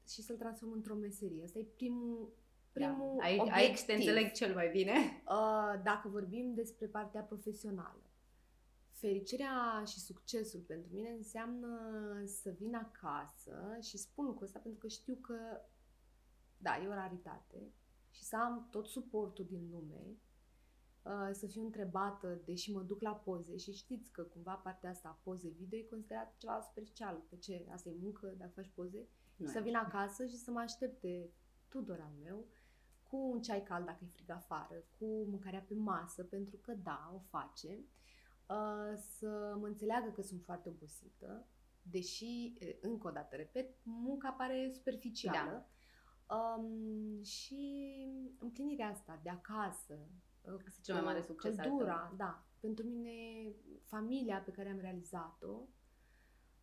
și 0.08 0.22
să-l 0.22 0.36
transform 0.36 0.72
într-o 0.72 0.94
meserie. 0.94 1.44
Asta 1.44 1.58
e 1.58 1.62
primul, 1.62 2.32
primul 2.72 3.16
da. 3.18 3.24
aici, 3.24 3.40
obiectiv. 3.40 3.62
aici 3.62 3.82
te 3.82 3.92
înțeleg 3.92 4.32
cel 4.32 4.54
mai 4.54 4.70
bine. 4.70 5.22
Uh, 5.28 5.80
dacă 5.82 6.08
vorbim 6.08 6.54
despre 6.54 6.86
partea 6.86 7.22
profesională. 7.22 8.02
Fericirea 8.90 9.82
și 9.86 10.00
succesul 10.00 10.60
pentru 10.60 10.90
mine 10.94 11.10
înseamnă 11.10 11.68
să 12.24 12.50
vin 12.58 12.74
acasă 12.74 13.78
și 13.80 13.96
spun 13.96 14.24
lucrul 14.24 14.46
ăsta 14.46 14.58
pentru 14.58 14.80
că 14.80 14.88
știu 14.88 15.14
că, 15.14 15.60
da, 16.58 16.82
e 16.82 16.88
o 16.88 16.94
raritate 16.94 17.72
și 18.10 18.24
să 18.24 18.36
am 18.36 18.68
tot 18.70 18.86
suportul 18.86 19.44
din 19.44 19.68
lume, 19.70 20.16
uh, 21.02 21.30
să 21.32 21.46
fiu 21.46 21.62
întrebată, 21.64 22.40
deși 22.44 22.72
mă 22.72 22.82
duc 22.82 23.00
la 23.00 23.14
poze 23.14 23.56
și 23.56 23.72
știți 23.72 24.12
că 24.12 24.22
cumva 24.22 24.54
partea 24.54 24.90
asta, 24.90 25.20
poze 25.22 25.48
video, 25.48 25.78
e 25.78 25.82
considerat 25.82 26.36
ceva 26.36 26.60
superficial. 26.60 27.22
Pe 27.28 27.36
ce? 27.36 27.66
Asta 27.72 27.88
e 27.88 27.96
muncă, 28.00 28.34
dacă 28.38 28.52
faci 28.54 28.70
poze? 28.74 29.08
Nu 29.36 29.46
să 29.46 29.58
e 29.58 29.62
vin 29.62 29.76
așa. 29.76 29.86
acasă 29.86 30.26
și 30.26 30.36
să 30.36 30.50
mă 30.50 30.60
aștepte 30.60 31.30
Tudor 31.68 32.00
al 32.00 32.12
meu 32.22 32.46
cu 33.02 33.16
un 33.16 33.42
ceai 33.42 33.62
cald 33.62 33.86
dacă 33.86 34.04
e 34.04 34.06
frig 34.06 34.30
afară, 34.30 34.84
cu 34.98 35.04
mâncarea 35.04 35.64
pe 35.68 35.74
masă, 35.74 36.24
pentru 36.24 36.56
că 36.56 36.74
da, 36.74 37.12
o 37.14 37.18
face, 37.18 37.84
uh, 38.48 38.96
să 38.96 39.56
mă 39.60 39.66
înțeleagă 39.66 40.10
că 40.10 40.22
sunt 40.22 40.42
foarte 40.42 40.68
obosită, 40.68 41.46
deși, 41.82 42.52
eh, 42.58 42.76
încă 42.80 43.08
o 43.08 43.10
dată, 43.10 43.36
repet, 43.36 43.76
munca 43.82 44.30
pare 44.30 44.70
superficială. 44.74 45.68
Um, 46.28 47.22
și 47.22 47.86
împlinirea 48.38 48.88
asta 48.88 49.20
de 49.22 49.30
acasă, 49.30 49.98
uh, 50.40 50.52
Asta 50.66 50.78
e 50.78 50.82
cel 50.82 50.94
mai 50.94 51.04
mare 51.04 51.22
succes 51.22 51.58
al 51.58 51.66
căldura, 51.66 52.14
da. 52.16 52.46
Pentru 52.60 52.86
mine, 52.86 53.10
familia 53.84 54.38
pe 54.38 54.50
care 54.50 54.70
am 54.70 54.78
realizat-o, 54.78 55.68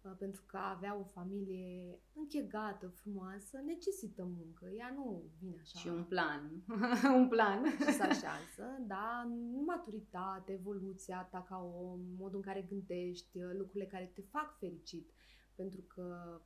uh, 0.01 0.12
pentru 0.17 0.43
că 0.45 0.58
a 0.58 0.69
avea 0.69 0.97
o 0.97 1.04
familie 1.04 1.99
închegată, 2.13 2.88
frumoasă, 2.88 3.58
necesită 3.65 4.23
muncă. 4.23 4.65
Ea 4.65 4.91
nu 4.95 5.23
vine 5.39 5.60
așa 5.62 5.80
Și 5.80 5.88
un 5.88 6.04
plan. 6.04 6.63
un 7.19 7.28
plan. 7.28 7.65
și 7.65 7.93
se 7.93 8.04
așează, 8.04 8.84
da, 8.88 9.32
maturitate, 9.65 10.51
evoluția 10.51 11.28
ta 11.32 11.45
ca 11.47 11.58
om, 11.58 11.99
modul 12.17 12.36
în 12.36 12.41
care 12.41 12.62
gândești, 12.62 13.39
lucrurile 13.39 13.86
care 13.86 14.12
te 14.13 14.21
fac 14.21 14.58
fericit. 14.58 15.12
Pentru 15.56 15.82
că 15.82 16.39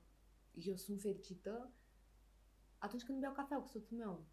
eu 0.54 0.76
sunt 0.76 1.02
fericită 1.02 1.74
atunci 2.80 3.04
când 3.04 3.20
beau 3.20 3.34
cafea 3.34 3.58
cu 3.58 3.68
soțul 3.68 3.98
meu. 3.98 4.26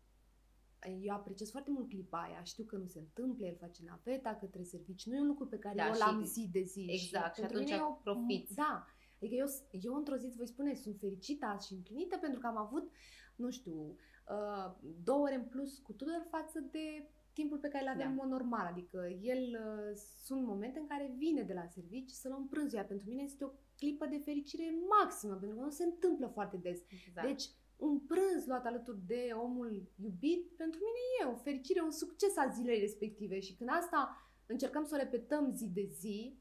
eu 1.01 1.15
apreciez 1.15 1.51
foarte 1.51 1.71
mult 1.71 1.89
clipa 1.89 2.21
aia, 2.23 2.43
știu 2.43 2.65
că 2.65 2.77
nu 2.77 2.87
se 2.87 2.99
întâmplă, 2.99 3.47
el 3.47 3.57
face 3.57 3.83
naveta 3.85 4.35
către 4.35 4.63
servici, 4.63 5.07
nu 5.07 5.17
e 5.17 5.21
un 5.21 5.27
lucru 5.27 5.47
pe 5.47 5.59
care 5.59 5.75
Da, 5.75 5.87
eu 5.87 5.93
și- 5.93 5.99
l-am 5.99 6.25
zi 6.25 6.49
de 6.53 6.63
zi. 6.63 6.87
Exact, 6.91 7.35
și 7.35 7.41
pentru 7.41 7.57
atunci 7.59 7.71
mine 7.73 7.83
e 7.83 7.89
o- 7.91 7.93
profiți. 8.03 8.55
Da, 8.55 8.87
adică 9.21 9.35
eu, 9.35 9.47
eu 9.83 9.95
într-o 9.95 10.17
zi 10.17 10.27
îți 10.27 10.37
voi 10.37 10.47
spune, 10.47 10.75
sunt 10.75 10.97
fericită 10.99 11.47
azi 11.47 11.67
și 11.67 11.73
împlinită 11.75 12.17
pentru 12.17 12.41
că 12.41 12.47
am 12.47 12.57
avut, 12.57 12.91
nu 13.37 13.51
știu, 13.51 13.97
uh, 14.29 14.75
două 15.03 15.23
ore 15.23 15.35
în 15.35 15.45
plus 15.45 15.79
cu 15.79 15.93
Tudor 15.93 16.27
față 16.31 16.61
de 16.61 17.09
timpul 17.33 17.59
pe 17.59 17.69
care 17.69 17.85
îl 17.85 17.91
avem 17.91 18.05
Da. 18.05 18.09
în 18.11 18.15
mod 18.15 18.29
normal. 18.29 18.67
Adică 18.67 19.07
el, 19.21 19.43
uh, 19.43 19.95
sunt 20.25 20.43
momente 20.45 20.79
în 20.79 20.87
care 20.87 21.15
vine 21.17 21.43
de 21.43 21.53
la 21.53 21.67
servici 21.67 22.11
să 22.11 22.29
luăm 22.29 22.49
prânzul, 22.49 22.79
iar 22.79 22.87
pentru 22.87 23.09
mine 23.09 23.23
este 23.23 23.45
o 23.45 23.51
clipă 23.77 24.07
de 24.07 24.19
fericire 24.25 24.75
maximă, 25.01 25.35
pentru 25.35 25.57
că 25.59 25.63
nu 25.65 25.71
se 25.71 25.85
întâmplă 25.85 26.27
foarte 26.27 26.57
des. 26.57 26.79
Exact. 26.89 27.27
Deci, 27.29 27.45
un 27.77 28.01
prânz 28.01 28.47
luat 28.47 28.67
alături 28.67 28.99
de 29.07 29.31
omul 29.35 29.89
iubit, 29.97 30.53
pentru 30.57 30.81
mine 30.81 31.31
e 31.31 31.35
o 31.35 31.43
fericire, 31.43 31.81
un 31.83 31.91
succes 31.91 32.37
a 32.37 32.49
zilei 32.49 32.81
respective. 32.81 33.41
Și 33.41 33.55
când 33.55 33.71
asta 33.73 34.17
încercăm 34.47 34.85
să 34.85 34.95
o 34.95 34.99
repetăm 35.03 35.53
zi 35.55 35.69
de 35.69 35.89
zi, 35.93 36.39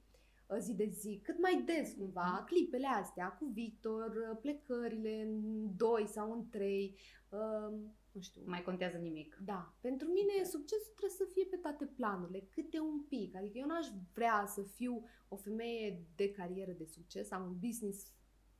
uh, 0.48 0.58
zi 0.60 0.74
de 0.74 0.86
zi, 0.86 1.20
cât 1.24 1.40
mai 1.42 1.64
des 1.66 1.94
cumva, 1.94 2.32
Mhm. 2.38 2.46
clipele 2.46 2.88
astea 2.88 3.28
cu 3.30 3.46
Victor, 3.46 4.16
uh, 4.32 4.38
plecările 4.42 5.22
în 5.22 5.66
doi 5.76 6.08
sau 6.08 6.32
în 6.32 6.50
trei, 6.50 6.98
uh, 7.30 7.78
nu 8.12 8.22
știu. 8.22 8.42
Nu 8.44 8.50
mai 8.50 8.64
contează 8.64 8.98
nimic. 8.98 9.38
Da, 9.46 9.74
pentru 9.82 10.08
mine 10.08 10.44
succesul 10.44 10.94
trebuie 10.96 11.18
să 11.18 11.28
fie 11.34 11.46
pe 11.46 11.56
toate 11.56 11.86
planurile, 11.86 12.48
câte 12.50 12.80
un 12.80 13.02
pic. 13.04 13.36
Adică 13.36 13.58
eu 13.58 13.68
n-aș 13.68 13.88
vrea 14.14 14.46
să 14.48 14.62
fiu 14.62 15.04
o 15.28 15.36
femeie 15.36 16.06
de 16.16 16.32
carieră 16.32 16.72
de 16.72 16.86
succes, 16.86 17.32
am 17.32 17.44
un 17.46 17.58
business 17.60 18.14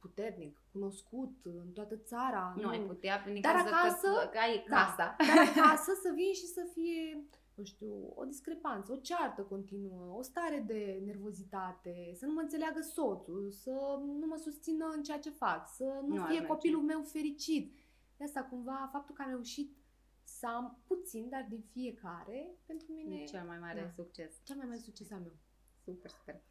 puternic, 0.06 0.54
cunoscut 0.72 1.36
în 1.44 1.72
toată 1.74 1.96
țara. 1.98 2.54
Nu 2.58 2.68
ai 2.70 2.80
putea, 2.80 3.24
în 3.28 3.42
Dar 3.42 3.54
cazul 3.56 3.74
acasă- 3.74 4.08
că, 4.24 4.30
că 4.32 4.38
ai 4.38 4.66
Da. 4.70 4.76
casa. 4.76 5.16
Dar 5.18 5.38
acasă 5.56 5.92
să 6.04 6.10
vin 6.16 6.34
și 6.34 6.46
să 6.58 6.64
fie, 6.74 7.24
nu 7.56 7.64
știu, 7.64 7.94
o 8.16 8.24
discrepanță, 8.26 8.92
o 8.92 8.96
ceartă 8.96 9.42
continuă, 9.42 10.16
o 10.18 10.22
stare 10.22 10.64
de 10.68 11.02
nervozitate, 11.06 12.14
să 12.20 12.26
nu 12.26 12.34
mă 12.34 12.42
înțeleagă 12.42 12.82
soțul, 12.82 13.52
să 13.52 13.72
nu 14.20 14.26
mă 14.28 14.36
susțină 14.38 14.86
în 14.96 15.04
ceea 15.04 15.20
ce 15.20 15.30
fac, 15.30 15.70
să 15.78 15.84
nu, 16.08 16.16
Nu 16.16 16.22
ar 16.22 16.28
fie 16.28 16.40
merge. 16.40 16.54
copilul 16.54 16.82
meu 16.82 17.02
fericit. 17.02 17.74
De 18.18 18.24
asta, 18.24 18.42
cumva, 18.50 18.90
faptul 18.92 19.16
că 19.16 19.22
am 19.22 19.30
reușit 19.30 19.78
să 20.24 20.48
am 20.48 20.80
puțin, 20.88 21.30
dar 21.30 21.46
din 21.50 21.64
fiecare, 21.72 22.56
pentru 22.66 22.88
mine 22.94 23.16
E 23.16 23.24
cel 23.26 23.44
mai 23.48 23.60
mare 23.60 23.82
Da. 23.82 23.90
succes. 24.04 24.32
cel 24.44 24.56
mai 24.56 24.66
mare 24.66 24.80
succes 24.80 25.12
al 25.12 25.20
meu. 25.20 25.36
Super, 25.84 26.10
super. 26.10 26.42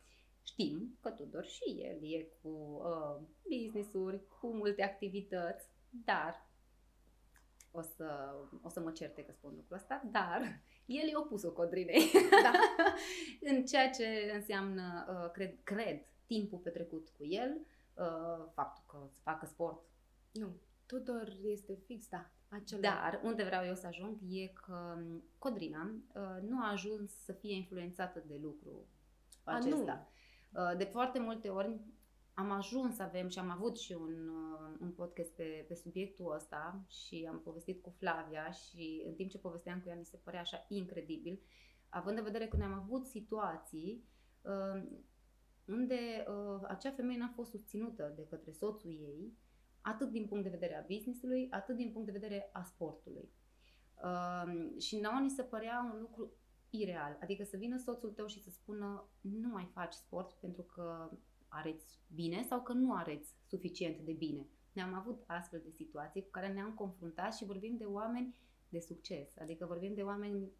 Știm 0.44 0.98
că 1.00 1.10
Tudor 1.10 1.44
și 1.44 1.64
el 1.64 2.12
e 2.12 2.28
cu 2.42 2.48
uh, 2.48 3.26
business-uri, 3.48 4.28
cu 4.40 4.46
multe 4.54 4.82
activități, 4.82 5.68
dar 5.90 6.48
o 7.70 7.80
să, 7.80 8.34
o 8.62 8.68
să 8.68 8.80
mă 8.80 8.90
certe 8.90 9.24
că 9.24 9.32
spun 9.32 9.52
lucrul 9.56 9.76
ăsta, 9.76 10.02
dar 10.10 10.40
el 11.00 11.08
e 11.08 11.16
opusul 11.16 11.52
Codrinei. 11.52 12.10
Da. 12.42 12.52
în 13.50 13.64
ceea 13.64 13.90
ce 13.90 14.30
înseamnă, 14.34 15.06
uh, 15.08 15.30
cred, 15.30 15.54
cred, 15.62 16.06
timpul 16.26 16.58
petrecut 16.58 17.08
cu 17.08 17.24
el, 17.24 17.60
uh, 17.94 18.46
faptul 18.54 18.84
că 18.86 19.08
să 19.12 19.20
facă 19.22 19.46
sport. 19.46 19.82
Nu, 20.32 20.56
Tudor 20.86 21.36
este 21.42 21.74
fix, 21.74 22.08
da, 22.08 22.30
acela. 22.48 22.80
Dar 22.80 23.20
unde 23.22 23.42
vreau 23.42 23.64
eu 23.64 23.74
să 23.74 23.86
ajung 23.86 24.18
e 24.28 24.46
că 24.46 24.96
um, 24.96 25.24
Codrina 25.38 25.90
uh, 26.14 26.48
nu 26.48 26.62
a 26.62 26.70
ajuns 26.70 27.12
să 27.24 27.32
fie 27.32 27.54
influențată 27.54 28.22
de 28.26 28.38
lucru 28.42 28.86
A, 29.44 29.54
acesta. 29.54 30.08
Uh, 30.54 30.76
De 30.76 30.84
foarte 30.84 31.18
multe 31.18 31.48
ori 31.48 31.80
am 32.34 32.50
ajuns 32.50 32.94
să 32.94 33.02
avem 33.02 33.28
și 33.28 33.38
am 33.38 33.50
avut 33.50 33.78
și 33.78 33.92
un, 33.92 34.28
uh, 34.28 34.76
un 34.80 34.90
podcast 34.90 35.32
pe, 35.32 35.64
pe 35.68 35.74
subiectul 35.74 36.32
ăsta 36.34 36.84
și 36.88 37.28
am 37.30 37.40
povestit 37.40 37.82
cu 37.82 37.94
Flavia 37.98 38.50
și 38.50 39.02
în 39.06 39.14
timp 39.14 39.30
ce 39.30 39.38
povesteam 39.38 39.80
cu 39.80 39.88
ea 39.88 39.96
mi 39.96 40.04
se 40.04 40.20
părea 40.24 40.40
așa 40.40 40.64
incredibil, 40.68 41.40
având 41.88 42.18
în 42.18 42.24
vedere 42.24 42.46
că 42.46 42.56
ne-am 42.56 42.72
avut 42.72 43.06
situații 43.06 44.04
uh, 44.42 44.82
unde 45.66 46.24
uh, 46.28 46.60
acea 46.68 46.90
femeie 46.90 47.18
n-a 47.18 47.32
fost 47.34 47.50
susținută 47.50 48.12
de 48.16 48.26
către 48.26 48.50
soțul 48.50 48.90
ei, 48.90 49.32
atât 49.80 50.10
din 50.10 50.26
punct 50.26 50.44
de 50.44 50.50
vedere 50.50 50.76
a 50.76 50.86
business-ului, 50.94 51.48
atât 51.50 51.76
din 51.76 51.92
punct 51.92 52.06
de 52.06 52.18
vedere 52.18 52.50
a 52.52 52.62
sportului. 52.62 53.28
Uh, 54.04 54.80
și 54.80 55.00
nouă 55.00 55.18
ni 55.20 55.30
se 55.30 55.42
părea 55.42 55.90
un 55.94 56.00
lucru 56.00 56.32
ireal. 56.80 57.18
Adică 57.20 57.44
să 57.44 57.56
vină 57.56 57.78
soțul 57.78 58.10
tău 58.10 58.26
și 58.26 58.42
să 58.42 58.50
spună 58.50 59.08
nu 59.20 59.48
mai 59.48 59.68
faci 59.72 59.92
sport 59.92 60.32
pentru 60.32 60.62
că 60.62 61.10
areți 61.48 62.00
bine 62.14 62.42
sau 62.42 62.62
că 62.62 62.72
nu 62.72 62.94
areți 62.94 63.34
suficient 63.46 64.00
de 64.00 64.12
bine. 64.12 64.46
Ne-am 64.72 64.94
avut 64.94 65.24
astfel 65.26 65.60
de 65.64 65.70
situații 65.70 66.22
cu 66.22 66.30
care 66.30 66.52
ne-am 66.52 66.74
confruntat 66.74 67.34
și 67.34 67.44
vorbim 67.44 67.76
de 67.76 67.84
oameni 67.84 68.34
de 68.68 68.80
succes. 68.80 69.36
Adică 69.38 69.66
vorbim 69.66 69.94
de 69.94 70.02
oameni 70.02 70.52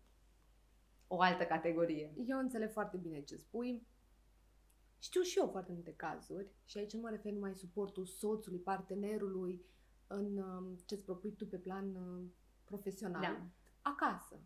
o 1.07 1.21
altă 1.21 1.45
categorie. 1.45 2.15
Eu 2.27 2.39
înțeleg 2.39 2.71
foarte 2.71 2.97
bine 2.97 3.21
ce 3.21 3.37
spui. 3.37 3.87
Știu 4.99 5.21
și 5.21 5.39
eu 5.39 5.49
foarte 5.49 5.73
multe 5.73 5.95
cazuri 5.95 6.51
și 6.65 6.79
aici 6.79 6.93
nu 6.93 7.01
mă 7.01 7.11
refer 7.11 7.33
numai 7.33 7.55
suportul 7.55 8.07
soțului, 8.07 8.59
partenerului 8.59 9.65
în 10.07 10.37
um, 10.37 10.77
ce-ți 10.87 11.05
propui 11.05 11.33
tu 11.33 11.47
pe 11.47 11.57
plan 11.57 11.95
uh, 11.95 12.25
profesional. 12.65 13.21
Da. 13.21 13.47
Acasă. 13.81 14.41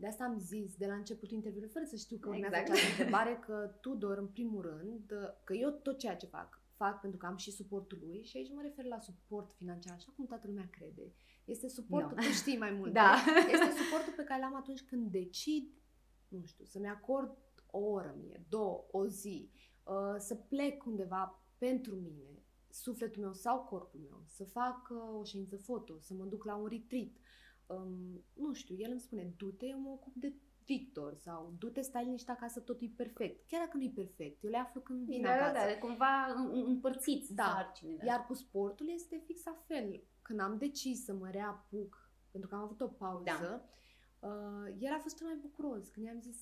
De 0.00 0.06
asta 0.06 0.24
am 0.24 0.38
zis 0.38 0.76
de 0.76 0.86
la 0.86 0.94
începutul 0.94 1.36
interviului, 1.36 1.70
fără 1.70 1.84
să 1.84 1.96
știu 1.96 2.16
că 2.18 2.28
urmează 2.28 2.56
Exact. 2.56 2.70
această 2.70 2.90
întrebare, 2.96 3.38
că 3.46 3.76
Tudor, 3.80 4.18
în 4.18 4.26
primul 4.26 4.62
rând, 4.62 5.12
uh, 5.12 5.28
că 5.44 5.52
eu 5.54 5.70
tot 5.70 5.98
ceea 5.98 6.16
ce 6.16 6.26
fac, 6.26 6.62
fac 6.76 7.00
pentru 7.00 7.18
că 7.18 7.26
am 7.26 7.36
și 7.36 7.50
suportul 7.50 7.98
lui 8.00 8.22
și 8.24 8.36
aici 8.36 8.52
mă 8.54 8.62
refer 8.62 8.84
la 8.84 8.98
suport 8.98 9.52
financiar, 9.52 9.94
așa 9.94 10.12
cum 10.16 10.26
toată 10.26 10.46
lumea 10.46 10.68
crede. 10.70 11.12
Este 11.44 11.68
suportul, 11.68 12.16
Nu. 12.16 12.22
tu 12.22 12.28
știi 12.28 12.58
mai 12.58 12.70
mult. 12.70 12.92
Da. 13.02 13.14
Este 13.52 13.82
suportul 13.82 14.12
pe 14.16 14.24
care 14.24 14.40
l-am 14.40 14.56
atunci 14.56 14.82
când 14.82 15.10
decid, 15.10 15.72
nu 16.28 16.44
știu, 16.44 16.64
să-mi 16.64 16.88
acord 16.88 17.36
o 17.70 17.78
oră 17.78 18.14
mie, 18.18 18.44
două, 18.48 18.86
o 18.90 19.06
zi, 19.06 19.50
uh, 19.84 20.14
să 20.18 20.34
plec 20.34 20.86
undeva 20.86 21.42
pentru 21.58 21.94
mine, 21.94 22.42
sufletul 22.68 23.22
meu 23.22 23.32
sau 23.32 23.58
corpul 23.60 24.00
meu, 24.00 24.22
să 24.26 24.44
fac 24.44 24.88
uh, 24.90 25.18
o 25.20 25.24
ședință 25.24 25.56
foto, 25.56 25.98
să 26.00 26.14
mă 26.14 26.24
duc 26.24 26.44
la 26.44 26.54
un 26.54 26.66
retreat. 26.66 27.10
Um, 27.68 28.24
nu 28.34 28.52
știu, 28.52 28.76
el 28.78 28.90
îmi 28.90 29.00
spune, 29.00 29.32
du-te, 29.36 29.66
eu 29.66 29.78
mă 29.78 29.88
ocup 29.90 30.14
de 30.14 30.32
Victor 30.64 31.14
sau 31.14 31.54
du-te, 31.58 31.80
stai 31.80 32.04
liniște 32.04 32.30
acasă, 32.30 32.60
totul 32.60 32.86
e 32.86 32.92
perfect. 32.96 33.48
Chiar 33.48 33.64
dacă 33.64 33.76
nu 33.76 33.82
e 33.82 33.92
perfect, 33.94 34.44
eu 34.44 34.50
le 34.50 34.56
aflu 34.56 34.80
când 34.80 35.04
vin 35.06 35.22
da, 35.22 35.30
acasă. 35.32 35.52
da, 35.52 35.72
da, 35.72 35.78
cumva 35.78 36.26
în- 36.36 36.64
împărțiți 36.66 37.34
Da. 37.34 37.42
sarcinile. 37.44 38.04
Iar 38.06 38.26
cu 38.26 38.34
sportul 38.34 38.88
este 38.90 39.22
fix 39.24 39.44
la 39.44 39.56
fel. 39.66 40.02
Când 40.22 40.40
am 40.40 40.56
decis 40.58 41.04
să 41.04 41.12
mă 41.14 41.28
reapuc, 41.30 42.10
pentru 42.30 42.48
că 42.50 42.54
am 42.56 42.62
avut 42.62 42.80
o 42.80 42.86
pauză, 42.86 43.24
Da. 44.20 44.28
uh, 44.28 44.74
el 44.78 44.92
a 44.92 44.98
fost 44.98 45.16
cel 45.16 45.26
mai 45.26 45.36
bucuros 45.40 45.88
când 45.88 46.06
i-am 46.06 46.20
zis 46.20 46.36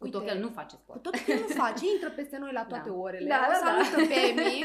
cu 0.00 0.08
tot 0.08 0.24
că 0.24 0.30
el 0.30 0.40
nu 0.40 0.48
face 0.48 0.74
cu 0.76 0.82
sport. 0.82 1.02
tot 1.02 1.14
că 1.14 1.30
el 1.32 1.40
nu 1.40 1.46
face, 1.46 1.84
intră 1.94 2.10
peste 2.10 2.38
noi 2.38 2.52
la 2.52 2.64
toate 2.64 2.88
Da. 2.88 2.94
orele, 2.94 3.28
Da, 3.28 3.46
o 3.48 3.52
da, 3.52 3.58
da. 3.60 3.82
salută 3.84 3.96
pe 4.12 4.14
Emi 4.30 4.58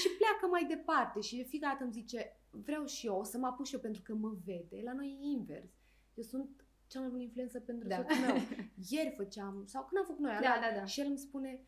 și 0.00 0.08
pleacă 0.18 0.44
mai 0.50 0.64
departe. 0.68 1.20
Și 1.20 1.36
de 1.36 1.42
fiecare 1.42 1.72
dată 1.72 1.84
îmi 1.84 1.92
zice, 1.92 2.40
vreau 2.50 2.84
și 2.86 3.06
eu, 3.06 3.16
o 3.18 3.22
să 3.24 3.38
mă 3.38 3.46
apuc 3.46 3.66
și 3.66 3.74
eu 3.74 3.80
pentru 3.80 4.02
că 4.04 4.14
mă 4.14 4.30
vede. 4.44 4.80
La 4.84 4.92
noi 4.92 5.06
e 5.20 5.26
invers. 5.38 5.70
Eu 6.14 6.24
sunt 6.24 6.48
cea 6.86 7.00
mai 7.00 7.08
bună 7.08 7.22
influență 7.22 7.60
pentru 7.60 7.88
Da. 7.88 7.96
soțul 7.96 8.16
meu. 8.26 8.36
Ieri 8.90 9.14
făceam, 9.16 9.62
sau 9.66 9.84
când 9.84 10.00
am 10.00 10.06
făcut 10.06 10.20
noi, 10.24 10.38
Da, 10.42 10.48
ala, 10.50 10.60
da, 10.60 10.78
da. 10.78 10.84
și 10.84 11.00
el 11.00 11.06
îmi 11.06 11.18
spune, 11.18 11.60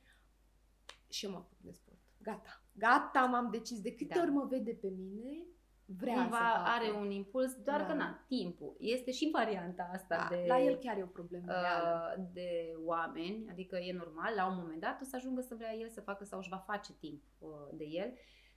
și 1.09 1.24
eu 1.24 1.31
mă 1.31 1.37
apuc 1.37 1.59
de 1.61 1.70
sport. 1.72 1.98
Gata. 2.22 2.62
Gata, 2.72 3.24
m-am 3.24 3.48
decis. 3.50 3.81
De 3.81 3.94
câte 3.94 4.14
Da. 4.14 4.20
ori 4.20 4.31
mă 4.31 4.44
vede 4.50 4.72
pe 4.72 4.88
mine, 4.88 5.46
vrea 5.87 6.14
să 6.14 6.20
Cumva 6.20 6.37
facă. 6.37 6.62
are 6.70 6.90
un 6.99 7.11
impuls, 7.11 7.55
doar 7.64 7.81
Da. 7.81 7.87
că 7.87 7.92
na, 7.92 8.25
timpul. 8.29 8.77
Este 8.79 9.11
și 9.11 9.29
varianta 9.33 9.88
asta 9.92 10.16
da, 10.16 10.37
de... 10.37 10.44
La 10.49 10.61
el 10.61 10.77
chiar 10.77 10.96
e 10.99 11.03
o 11.03 11.07
problemă 11.07 11.44
reală. 11.53 12.14
uh, 12.18 12.25
de 12.33 12.75
oameni, 12.85 13.46
adică 13.51 13.77
e 13.77 13.92
normal, 13.92 14.35
la 14.35 14.46
un 14.46 14.57
moment 14.57 14.81
dat 14.81 15.01
o 15.01 15.05
să 15.05 15.16
ajungă 15.16 15.40
să 15.40 15.55
vrea 15.55 15.75
el 15.75 15.88
să 15.88 16.01
facă 16.01 16.25
sau 16.25 16.38
își 16.38 16.49
va 16.49 16.57
face 16.66 16.92
timp 16.92 17.22
uh, 17.38 17.49
de 17.72 17.85
el, 17.85 18.12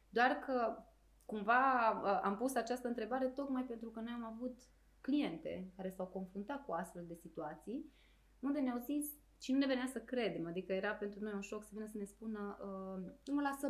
doar 0.09 0.31
că 0.31 0.83
cumva 1.25 1.91
uh, 2.03 2.19
am 2.23 2.37
pus 2.37 2.55
această 2.55 2.87
întrebare 2.87 3.27
tocmai 3.27 3.63
pentru 3.63 3.89
că 3.89 3.99
noi 3.99 4.13
am 4.15 4.23
avut 4.35 4.57
cliente 5.01 5.71
care 5.75 5.89
s-au 5.89 6.05
confruntat 6.05 6.65
cu 6.65 6.71
astfel 6.71 7.05
de 7.07 7.15
situații, 7.15 7.91
unde 8.39 8.59
ne-au 8.59 8.77
zis 8.77 9.05
și 9.41 9.51
nu 9.51 9.57
ne 9.57 9.65
venea 9.65 9.85
să 9.85 9.99
credem, 9.99 10.47
adică 10.47 10.73
era 10.73 10.91
pentru 10.93 11.19
noi 11.23 11.33
un 11.33 11.41
șoc 11.41 11.63
să 11.63 11.69
vină 11.73 11.85
să 11.87 11.97
ne 11.97 12.03
spună 12.05 12.57
uh, 12.61 13.11
Nu 13.25 13.33
mă 13.33 13.41
lasă 13.41 13.67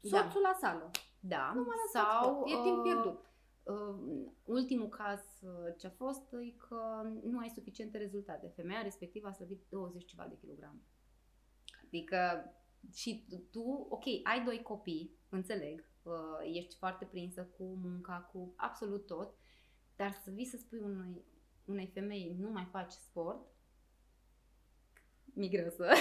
Da. 0.00 0.18
soțul 0.18 0.40
la 0.40 0.52
sală. 0.60 0.90
Da, 1.26 1.52
Nu 1.54 1.62
mă 1.62 1.72
lăsați 1.84 2.16
sau 2.16 2.34
sport. 2.34 2.50
E 2.50 2.62
timp 2.62 2.76
uh, 2.76 2.82
pierdut. 2.82 3.18
Uh, 3.62 4.26
ultimul 4.44 4.88
caz 4.88 5.20
uh, 5.42 5.74
ce 5.78 5.86
a 5.86 5.90
fost 5.90 6.32
e 6.32 6.50
că 6.68 7.02
nu 7.22 7.38
ai 7.38 7.48
suficiente 7.48 7.98
rezultate. 7.98 8.52
Femeia 8.56 8.82
respectivă 8.82 9.28
a 9.28 9.32
slăbit 9.32 9.62
20 9.68 10.04
ceva 10.04 10.26
de 10.26 10.36
kilograme. 10.36 10.80
Adică 11.84 12.18
și 12.92 13.26
tu, 13.50 13.86
ok, 13.88 14.04
ai 14.22 14.44
doi 14.44 14.62
copii, 14.62 15.18
înțeleg, 15.28 15.84
uh, 16.02 16.12
ești 16.54 16.76
foarte 16.76 17.04
prinsă 17.04 17.42
cu 17.56 17.64
munca, 17.64 18.30
cu 18.32 18.52
absolut 18.56 19.06
tot, 19.06 19.34
dar 19.96 20.12
să 20.12 20.30
vii 20.30 20.44
să 20.46 20.56
spui 20.56 20.80
unui, 20.80 21.24
unei 21.64 21.86
femei 21.86 22.36
nu 22.38 22.50
mai 22.50 22.68
faci 22.70 22.92
sport, 22.92 23.46
mi 25.34 25.48
greu 25.48 25.68
să... 25.70 25.94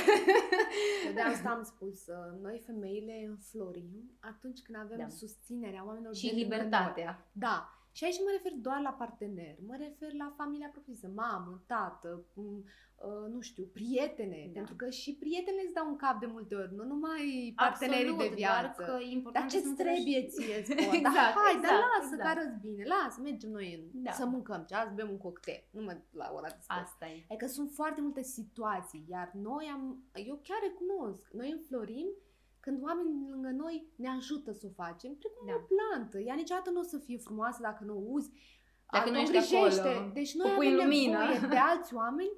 Eu 1.07 1.13
de 1.13 1.21
asta 1.21 1.49
am 1.49 1.63
spus, 1.63 2.07
uh, 2.07 2.41
noi 2.41 2.61
femeile 2.65 3.25
înflorim 3.27 4.11
atunci 4.19 4.59
când 4.61 4.77
avem 4.77 4.97
Da. 4.97 5.07
susținerea 5.09 5.85
oamenilor 5.85 6.15
și 6.15 6.21
de 6.21 6.27
lângă 6.31 6.47
noi. 6.47 6.57
libertatea. 6.59 7.27
Da, 7.31 7.82
Și 7.95 8.03
aici 8.03 8.17
nu 8.19 8.23
mă 8.27 8.31
refer 8.37 8.51
doar 8.67 8.79
la 8.81 8.89
partener, 9.03 9.55
mă 9.67 9.75
refer 9.85 10.11
la 10.13 10.33
familia 10.37 10.69
propriu 10.71 10.95
mamă, 11.15 11.63
tată, 11.67 12.23
m- 12.31 12.63
uh, 13.07 13.31
nu 13.33 13.39
știu, 13.41 13.65
prietene, 13.73 14.41
Da. 14.45 14.51
pentru 14.59 14.75
că 14.75 14.89
și 14.89 15.15
prietenele 15.23 15.63
îți 15.65 15.73
dau 15.73 15.87
un 15.87 15.95
cap 15.95 16.19
de 16.19 16.25
multe 16.25 16.55
ori, 16.55 16.73
nu 16.75 16.83
numai 16.83 17.53
partenerii 17.55 18.09
Absolut, 18.09 18.29
de 18.29 18.35
viață. 18.35 18.83
Doar 18.85 18.89
că 18.89 19.03
e 19.03 19.11
important 19.11 19.45
Dar 19.45 19.49
să 19.53 19.57
ce 19.59 19.67
nu 19.69 19.73
trebuie 19.83 20.27
ție 20.27 20.63
sport? 20.69 20.93
Exact, 20.93 21.03
dar 21.15 21.33
hai, 21.43 21.53
dar 21.53 21.73
exact, 21.73 21.83
lasă 21.97 22.13
exact. 22.13 22.21
că 22.21 22.27
arăți 22.27 22.59
bine, 22.67 22.83
lasă, 22.95 23.21
mergem 23.21 23.49
noi 23.51 23.69
în, 23.77 24.01
Da. 24.03 24.11
să 24.11 24.25
mâncăm 24.25 24.61
cea, 24.69 24.83
să 24.83 24.91
bem 24.95 25.09
un 25.09 25.17
cocktail, 25.17 25.63
nu 25.71 25.81
mă 25.81 25.93
la 26.11 26.31
ora 26.37 26.47
de 26.55 26.57
sport. 26.59 26.81
Asta 26.83 27.05
e. 27.07 27.25
Adică 27.29 27.47
sunt 27.47 27.69
foarte 27.71 28.01
multe 28.01 28.21
situații, 28.23 29.05
iar 29.09 29.31
noi 29.49 29.65
am, 29.73 30.03
eu 30.29 30.39
chiar 30.47 30.59
recunosc, 30.61 31.27
noi 31.39 31.51
înflorim 31.51 32.07
când 32.65 32.83
oamenii 32.83 33.27
lângă 33.29 33.49
noi 33.63 33.87
ne 33.95 34.09
ajută 34.09 34.51
să 34.51 34.65
o 34.69 34.73
facem, 34.83 35.11
precum 35.15 35.47
Da. 35.47 35.53
o 35.53 35.59
plantă. 35.71 36.19
Ea 36.19 36.35
niciodată 36.35 36.69
nu 36.69 36.79
o 36.79 36.83
să 36.83 36.97
fie 36.97 37.17
frumoasă 37.17 37.59
dacă 37.61 37.83
nu 37.83 37.93
o 37.97 38.01
uzi, 38.05 38.31
Dacă 38.91 39.09
nu 39.09 39.15
o 39.17 39.19
ești 39.21 39.35
îngrijește. 39.35 39.87
acolo, 39.87 40.11
Deci 40.13 40.33
o 40.33 40.37
noi 40.37 40.51
pui 40.55 40.65
avem 40.67 40.77
în 40.79 40.83
lumină. 40.83 41.17
nevoie 41.17 41.47
de 41.49 41.55
alți 41.55 41.93
oameni 41.95 42.31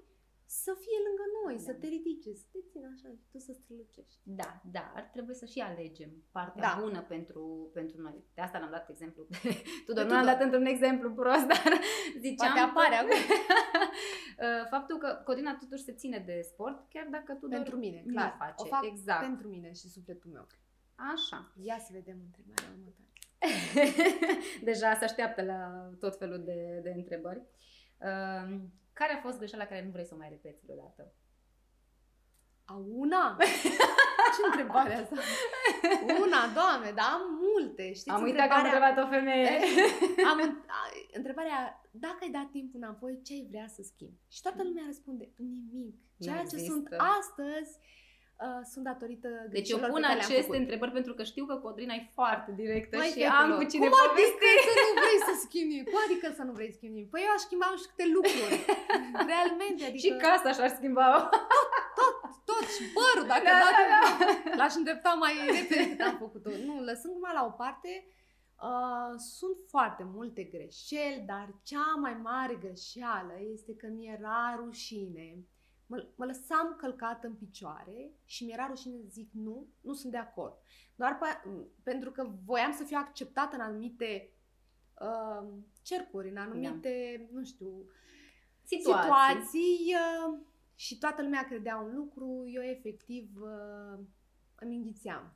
să 0.45 0.71
fie 0.83 0.99
lângă 1.07 1.25
noi, 1.43 1.55
Da. 1.55 1.61
să 1.67 1.73
te 1.79 1.87
ridice, 1.87 2.33
să 2.33 2.45
te 2.51 2.59
țină 2.71 2.87
așa 2.93 3.09
și 3.17 3.23
tu 3.31 3.37
să 3.39 3.53
strălucești. 3.53 4.19
Da, 4.23 4.61
dar 4.71 5.09
trebuie 5.13 5.35
să 5.35 5.45
și 5.45 5.59
alegem 5.59 6.11
partea 6.31 6.61
Da. 6.73 6.81
bună 6.81 7.01
pentru, 7.01 7.69
pentru 7.73 8.01
noi. 8.01 8.23
De 8.33 8.41
asta 8.41 8.59
l-am 8.59 8.69
dat 8.71 8.89
exemplu. 8.89 9.23
Tu 9.85 9.93
Pe 9.93 10.01
nu 10.03 10.07
l-am 10.07 10.07
Tudor. 10.07 10.23
dat 10.33 10.41
într-un 10.41 10.65
exemplu 10.65 11.11
prost, 11.11 11.45
dar 11.53 11.71
ziceam 12.19 12.53
Poate 12.53 12.59
apare 12.69 12.95
că- 12.95 13.01
acum. 13.01 13.19
Uh, 14.39 14.67
Faptul 14.69 14.97
că 14.97 15.21
Codina 15.25 15.57
totuși 15.59 15.83
se 15.83 15.93
ține 15.93 16.17
de 16.25 16.41
sport, 16.41 16.89
chiar 16.89 17.07
dacă 17.11 17.33
tu 17.33 17.47
Pentru 17.47 17.77
mine, 17.77 18.01
nu 18.05 18.11
clar. 18.13 18.35
face. 18.37 18.53
O 18.57 18.65
fac 18.65 18.85
exact. 18.85 19.21
pentru 19.21 19.47
mine 19.47 19.71
și 19.73 19.89
sufletul 19.89 20.31
meu. 20.31 20.47
Așa. 21.13 21.51
Ia 21.61 21.77
să 21.79 21.89
vedem 21.91 22.17
întrebarea 22.25 22.69
următoare. 22.77 23.09
Deja 24.63 24.93
se 24.95 25.03
așteaptă 25.03 25.41
la 25.43 25.89
tot 25.99 26.17
felul 26.17 26.43
de, 26.43 26.79
de 26.83 26.89
întrebări. 26.95 27.41
Uh, 27.97 28.59
care 28.99 29.13
a 29.13 29.21
fost 29.25 29.37
greșeala 29.37 29.65
care 29.65 29.83
nu 29.85 29.91
vrei 29.91 30.05
să 30.05 30.13
o 30.13 30.17
mai 30.17 30.29
repeți 30.29 30.63
vreodată? 30.65 31.13
A 32.65 32.75
una? 33.05 33.37
Ce 34.35 34.41
întrebare 34.51 34.93
asta? 35.01 35.15
Una, 36.25 36.41
doamne, 36.59 36.91
dar 36.99 37.05
am 37.17 37.21
multe. 37.47 37.93
Știți 37.93 38.09
am 38.09 38.21
uitat 38.23 38.47
că 38.47 38.53
am 38.53 38.63
întrebarea- 38.63 38.89
întrebat 38.89 39.05
o 39.05 39.09
femeie. 39.15 39.49
am 40.31 40.37
în- 40.45 40.61
a- 40.79 40.91
întrebarea, 41.13 41.59
dacă 41.91 42.17
ai 42.21 42.29
dat 42.29 42.49
timpul 42.51 42.79
înapoi, 42.83 43.21
ce 43.25 43.33
ai 43.33 43.47
vrea 43.49 43.67
să 43.67 43.81
schimbi? 43.83 44.19
Și 44.35 44.41
toată 44.41 44.63
lumea 44.63 44.83
răspunde, 44.85 45.29
nimic. 45.37 45.95
Nu 46.17 46.25
Ceea 46.25 46.35
ce 46.37 46.41
există. 46.55 46.71
sunt 46.71 46.87
astăzi 47.19 47.71
uh, 48.45 48.61
sunt 48.71 48.83
datorită 48.91 49.29
Deci 49.29 49.69
eu 49.69 49.77
greșelilor 49.77 49.89
pun 49.93 50.01
pe 50.01 50.05
care 50.07 50.17
le-am 50.17 50.27
aceste 50.29 50.47
făcut. 50.49 50.61
întrebări 50.63 50.95
pentru 50.99 51.13
că 51.17 51.23
știu 51.31 51.45
că 51.49 51.55
Codrina 51.65 51.93
e 51.99 52.03
foarte 52.19 52.49
directă 52.61 52.93
Măi, 52.97 53.11
și 53.13 53.19
fetelor, 53.21 53.41
am 53.41 53.49
cu 53.59 53.65
cine 53.71 53.81
cum 53.85 53.93
adică 53.97 54.11
povesti. 54.13 54.49
să 54.67 54.73
nu 54.87 54.93
vrei 55.03 55.19
să 55.29 55.33
schimbi 55.45 55.71
nimic? 55.73 55.85
Cum 55.91 55.99
adică 56.07 56.27
să 56.37 56.43
nu 56.47 56.53
vrei 56.57 56.69
să 56.71 56.77
schimbi 56.79 56.95
nimic? 56.97 57.09
Păi 57.13 57.21
eu 57.27 57.31
aș 57.37 57.41
schimba 57.47 57.65
și 57.81 57.87
câte 57.91 58.05
lucruri. 58.17 58.55
Realmente, 59.31 59.81
adică 59.89 60.03
Și 60.05 60.11
casa 60.25 60.49
și-ar 60.57 60.71
schimba 60.79 61.05
tot 62.49 62.65
și 62.75 62.83
părul, 62.97 63.25
dacă 63.33 63.43
Da, 63.51 63.59
da, 63.65 63.71
da, 63.77 63.87
da. 63.93 64.55
l-aș 64.59 64.73
îndrepta 64.79 65.11
mai 65.23 65.33
repede 65.55 65.75
decât 65.83 66.01
am 66.09 66.17
făcut-o. 66.25 66.49
Nu, 66.67 66.73
lăsând 66.89 67.13
numai 67.13 67.33
la 67.39 67.43
o 67.45 67.53
parte, 67.63 67.91
uh, 68.69 69.11
sunt 69.37 69.57
foarte 69.73 70.03
multe 70.15 70.43
greșeli, 70.43 71.23
dar 71.31 71.47
cea 71.63 71.89
mai 72.05 72.15
mare 72.29 72.55
greșeală 72.65 73.33
este 73.53 73.71
că 73.75 73.87
mi-era 73.95 74.55
rușine. 74.61 75.27
Mă, 75.87 76.07
mă 76.15 76.25
lăsam 76.25 76.75
călcată 76.77 77.27
în 77.27 77.33
picioare 77.33 78.11
și 78.25 78.43
mi-era 78.43 78.67
rușine 78.67 78.97
să 78.97 79.07
zic 79.09 79.29
nu, 79.31 79.67
nu 79.81 79.93
sunt 79.93 80.11
de 80.11 80.17
acord. 80.17 80.53
Doar 80.95 81.17
pe, 81.17 81.49
pentru 81.83 82.11
că 82.11 82.31
voiam 82.45 82.71
să 82.71 82.83
fiu 82.83 82.97
acceptată 82.99 83.55
în 83.55 83.61
anumite 83.61 84.29
uh, 85.01 85.47
cercuri, 85.81 86.29
în 86.29 86.37
anumite, 86.37 87.27
nu 87.31 87.43
știu, 87.43 87.85
Situații. 88.63 89.01
situații 89.01 89.93
uh, 89.93 90.39
și 90.75 90.97
toată 90.97 91.21
lumea 91.21 91.43
credea 91.43 91.77
un 91.77 91.95
lucru, 91.95 92.43
eu 92.47 92.61
efectiv 92.61 93.41
uh, 93.41 93.99
îmi 94.55 94.75
înghițeam 94.75 95.35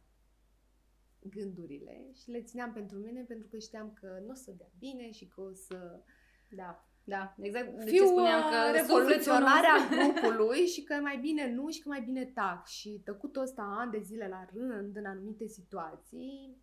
gândurile 1.22 2.12
și 2.14 2.30
le 2.30 2.42
țineam 2.42 2.74
pentru 2.74 2.98
mine 2.98 3.22
pentru 3.22 3.48
că 3.48 3.58
știam 3.58 3.94
că 3.94 4.22
nu 4.26 4.32
o 4.32 4.34
să 4.34 4.52
dea 4.52 4.72
bine 4.80 5.12
și 5.12 5.28
că 5.28 5.42
o 5.42 5.54
să 5.54 6.02
Da, 6.50 6.86
da, 7.04 7.36
exact. 7.40 7.78
De 7.78 7.84
ce 7.84 7.90
fiu 7.90 8.06
spuneam 8.06 8.44
uh, 8.44 8.50
că 8.50 8.78
revoluționarea 8.78 9.76
sufletul 9.78 10.12
grupului 10.22 10.66
și 10.66 10.84
că 10.84 10.94
mai 10.94 11.18
bine 11.18 11.54
nu 11.54 11.70
și 11.70 11.82
că 11.82 11.90
mai 11.90 12.02
bine 12.02 12.26
tac 12.26 12.68
și 12.68 13.02
tăcutul 13.04 13.42
ăsta 13.42 13.76
ani 13.80 13.92
de 13.92 14.00
zile 14.00 14.28
la 14.28 14.46
rând 14.54 14.96
în 14.96 15.06
anumite 15.06 15.48
situații 15.48 16.58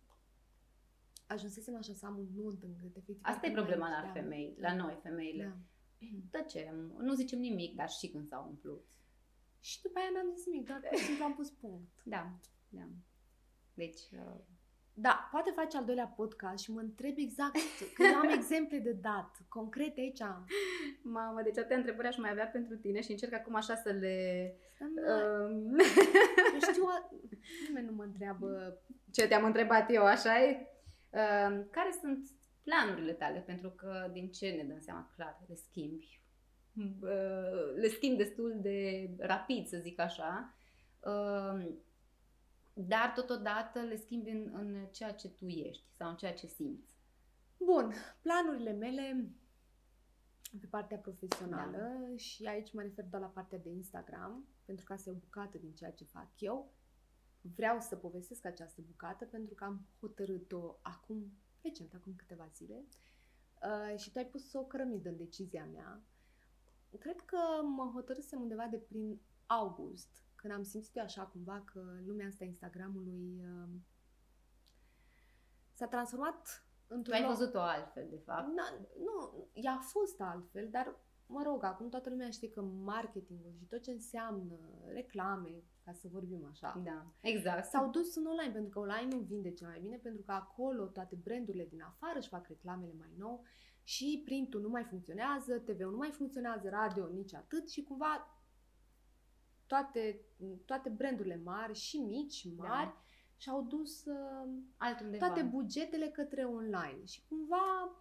ajunsesem 1.27 1.75
așa 1.75 1.93
să 1.93 2.05
am 2.05 2.17
un 2.17 2.27
nod 2.35 2.63
în 2.63 2.73
gât, 2.81 2.95
efectiv. 2.95 3.19
Asta 3.21 3.45
e 3.45 3.49
parcă 3.49 3.59
nu 3.59 3.65
problema 3.65 3.87
mai 3.87 4.01
la 4.01 4.07
puteam. 4.07 4.23
femei, 4.23 4.55
la 4.59 4.75
noi 4.75 4.99
femeile. 5.01 5.43
Da. 5.43 5.57
Tăcem, 6.31 6.75
nu 6.99 7.13
zicem 7.13 7.39
nimic, 7.39 7.75
dar 7.75 7.89
și 7.89 8.07
când 8.07 8.27
s-au 8.27 8.47
umplut. 8.47 8.85
Și 9.59 9.81
după 9.81 9.99
aia 9.99 10.09
n-am 10.13 10.35
zis 10.35 10.45
nimic, 10.45 10.67
doar 10.67 10.79
pur 10.79 10.97
și 10.97 11.05
simplu 11.05 11.23
am 11.23 11.35
pus 11.35 11.49
punct. 11.49 12.01
Da, 12.03 12.39
da. 12.69 12.87
Deci, 13.73 14.01
uh, 14.11 14.39
Da, 14.99 15.27
poate 15.31 15.51
face 15.55 15.77
al 15.77 15.85
doilea 15.85 16.13
podcast 16.15 16.63
și 16.63 16.71
mă 16.71 16.79
întreb 16.79 17.13
exact, 17.17 17.55
că 17.95 18.03
eu 18.03 18.15
am 18.15 18.29
exemple 18.39 18.77
de 18.77 18.91
dat, 18.91 19.31
concrete 19.49 19.99
aici. 19.99 20.21
mamă, 21.01 21.41
deci 21.41 21.57
atâtea 21.57 21.77
întrebări 21.77 22.07
aș 22.07 22.17
mai 22.17 22.29
avea 22.31 22.45
pentru 22.47 22.75
tine 22.75 23.01
și 23.01 23.11
încerc 23.11 23.33
acum 23.33 23.55
așa 23.55 23.75
să 23.75 23.89
le... 23.91 24.55
Dar 24.79 24.89
nu, 24.89 25.01
Um, 25.45 25.77
eu 26.53 26.59
știu, 26.71 26.83
a- 26.83 27.09
nimeni 27.67 27.85
nu 27.85 27.93
mă 27.95 28.03
întreabă. 28.03 28.77
ce 29.11 29.27
te-am 29.27 29.45
întrebat 29.45 29.91
eu, 29.93 30.03
așa 30.03 30.43
e? 30.43 30.67
Uh, 31.09 31.65
care 31.71 31.89
sunt 32.01 32.27
planurile 32.63 33.13
tale? 33.13 33.39
Pentru 33.39 33.69
că 33.69 34.09
din 34.11 34.31
ce 34.31 34.49
ne 34.49 34.63
dăm 34.63 34.79
seama 34.79 35.11
clar, 35.15 35.39
le 35.47 35.55
schimbi. 35.55 36.21
Uh, 37.01 37.75
le 37.75 37.87
schimbi 37.87 38.17
destul 38.17 38.57
de 38.61 39.09
rapid, 39.19 39.67
să 39.67 39.77
zic 39.77 39.99
așa. 39.99 40.53
Uh, 40.99 41.65
dar 42.77 43.11
totodată 43.15 43.79
le 43.79 43.95
schimbi 43.95 44.29
în, 44.29 44.49
în 44.53 44.85
ceea 44.91 45.13
ce 45.13 45.29
tu 45.29 45.47
ești 45.47 45.85
sau 45.91 46.09
în 46.09 46.15
ceea 46.15 46.33
ce 46.33 46.47
simți. 46.47 46.95
Bun, 47.57 47.93
planurile 48.21 48.71
mele 48.71 49.31
pe 50.59 50.67
partea 50.69 50.97
profesională 50.97 51.77
da. 51.77 52.15
și 52.15 52.45
aici 52.45 52.73
mă 52.73 52.81
refer 52.81 53.05
doar 53.05 53.21
la 53.21 53.27
partea 53.27 53.57
de 53.57 53.69
Instagram, 53.69 54.47
pentru 54.65 54.85
că 54.85 54.93
asta 54.93 55.09
e 55.09 55.13
o 55.13 55.15
bucată 55.15 55.57
din 55.57 55.73
ceea 55.73 55.91
ce 55.91 56.03
fac 56.03 56.29
eu. 56.37 56.73
Vreau 57.41 57.79
să 57.79 57.95
povestesc 57.95 58.45
această 58.45 58.81
bucată 58.87 59.25
pentru 59.25 59.55
că 59.55 59.63
am 59.63 59.85
hotărât-o 59.99 60.77
acum, 60.81 61.31
recent, 61.61 61.93
acum 61.93 62.13
câteva 62.15 62.47
zile 62.55 62.85
uh, 63.63 63.99
și 63.99 64.11
tu 64.11 64.17
ai 64.17 64.25
pus 64.25 64.53
o 64.53 64.63
cărămidă 64.63 65.09
în 65.09 65.17
decizia 65.17 65.65
mea. 65.65 66.01
Cred 66.99 67.21
că 67.21 67.37
mă 67.63 67.91
hotărâsem 67.93 68.41
undeva 68.41 68.67
de 68.67 68.77
prin 68.77 69.19
august, 69.45 70.26
când 70.47 70.59
am 70.59 70.65
simțit 70.65 70.95
eu 70.95 71.03
așa 71.03 71.23
cumva 71.25 71.61
că 71.65 71.81
lumea 72.05 72.27
asta 72.27 72.43
Instagramului 72.43 73.41
uh, 73.43 73.69
s-a 75.73 75.87
transformat 75.87 76.65
Tu 76.87 76.93
într-un 76.95 77.13
ai 77.15 77.21
loc- 77.21 77.29
văzut-o 77.29 77.59
altfel, 77.59 78.07
de 78.09 78.17
fapt. 78.17 78.47
Na, 78.47 78.63
nu, 79.05 79.47
ea 79.53 79.71
a 79.71 79.81
fost 79.81 80.21
altfel, 80.21 80.67
dar 80.71 80.95
mă 81.25 81.41
rog, 81.45 81.63
acum 81.63 81.89
toată 81.89 82.09
lumea 82.09 82.29
știe 82.29 82.49
că 82.49 82.61
marketingul 82.61 83.53
și 83.57 83.65
tot 83.65 83.81
ce 83.81 83.91
înseamnă 83.91 84.57
reclame, 84.85 85.63
ca 85.83 85.93
să 85.93 86.07
vorbim 86.11 86.45
așa, 86.45 86.81
Da, 86.83 87.05
exact. 87.21 87.65
s-au 87.65 87.89
dus 87.89 88.15
în 88.15 88.25
online, 88.25 88.51
pentru 88.53 88.69
că 88.69 88.79
online 88.79 89.15
nu 89.15 89.19
vinde 89.21 89.51
cel 89.51 89.67
mai 89.67 89.79
bine, 89.79 89.97
pentru 89.97 90.21
că 90.21 90.31
acolo 90.31 90.85
toate 90.85 91.15
brandurile 91.15 91.65
din 91.65 91.81
afară 91.81 92.17
își 92.17 92.27
fac 92.29 92.47
reclamele 92.47 92.93
mai 92.97 93.13
nou 93.17 93.43
și 93.83 94.21
printul 94.25 94.61
nu 94.61 94.69
mai 94.69 94.83
funcționează, 94.83 95.59
TV-ul 95.59 95.91
nu 95.91 95.97
mai 95.97 96.11
funcționează, 96.11 96.69
radio 96.69 97.07
nici 97.07 97.33
atât 97.33 97.69
și 97.69 97.83
cumva 97.83 98.36
toate, 99.67 100.19
toate 100.65 100.89
brandurile 100.89 101.41
mari 101.43 101.73
și 101.73 101.97
mici, 101.97 102.47
mari, 102.55 102.85
Da. 102.87 103.01
și-au 103.37 103.63
dus 103.63 104.05
uh, 104.05 104.49
Altundeva. 104.77 105.25
toate 105.25 105.41
bugetele 105.41 106.07
către 106.07 106.43
online. 106.43 107.05
Și 107.05 107.21
cumva, 107.29 107.95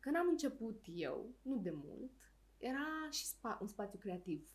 când 0.00 0.16
am 0.16 0.26
început 0.28 0.84
eu, 0.94 1.34
nu 1.42 1.56
de 1.56 1.70
mult, 1.74 2.12
era 2.58 3.08
și 3.10 3.24
spa- 3.26 3.58
un 3.60 3.66
spațiu 3.66 3.98
creativ. 3.98 4.48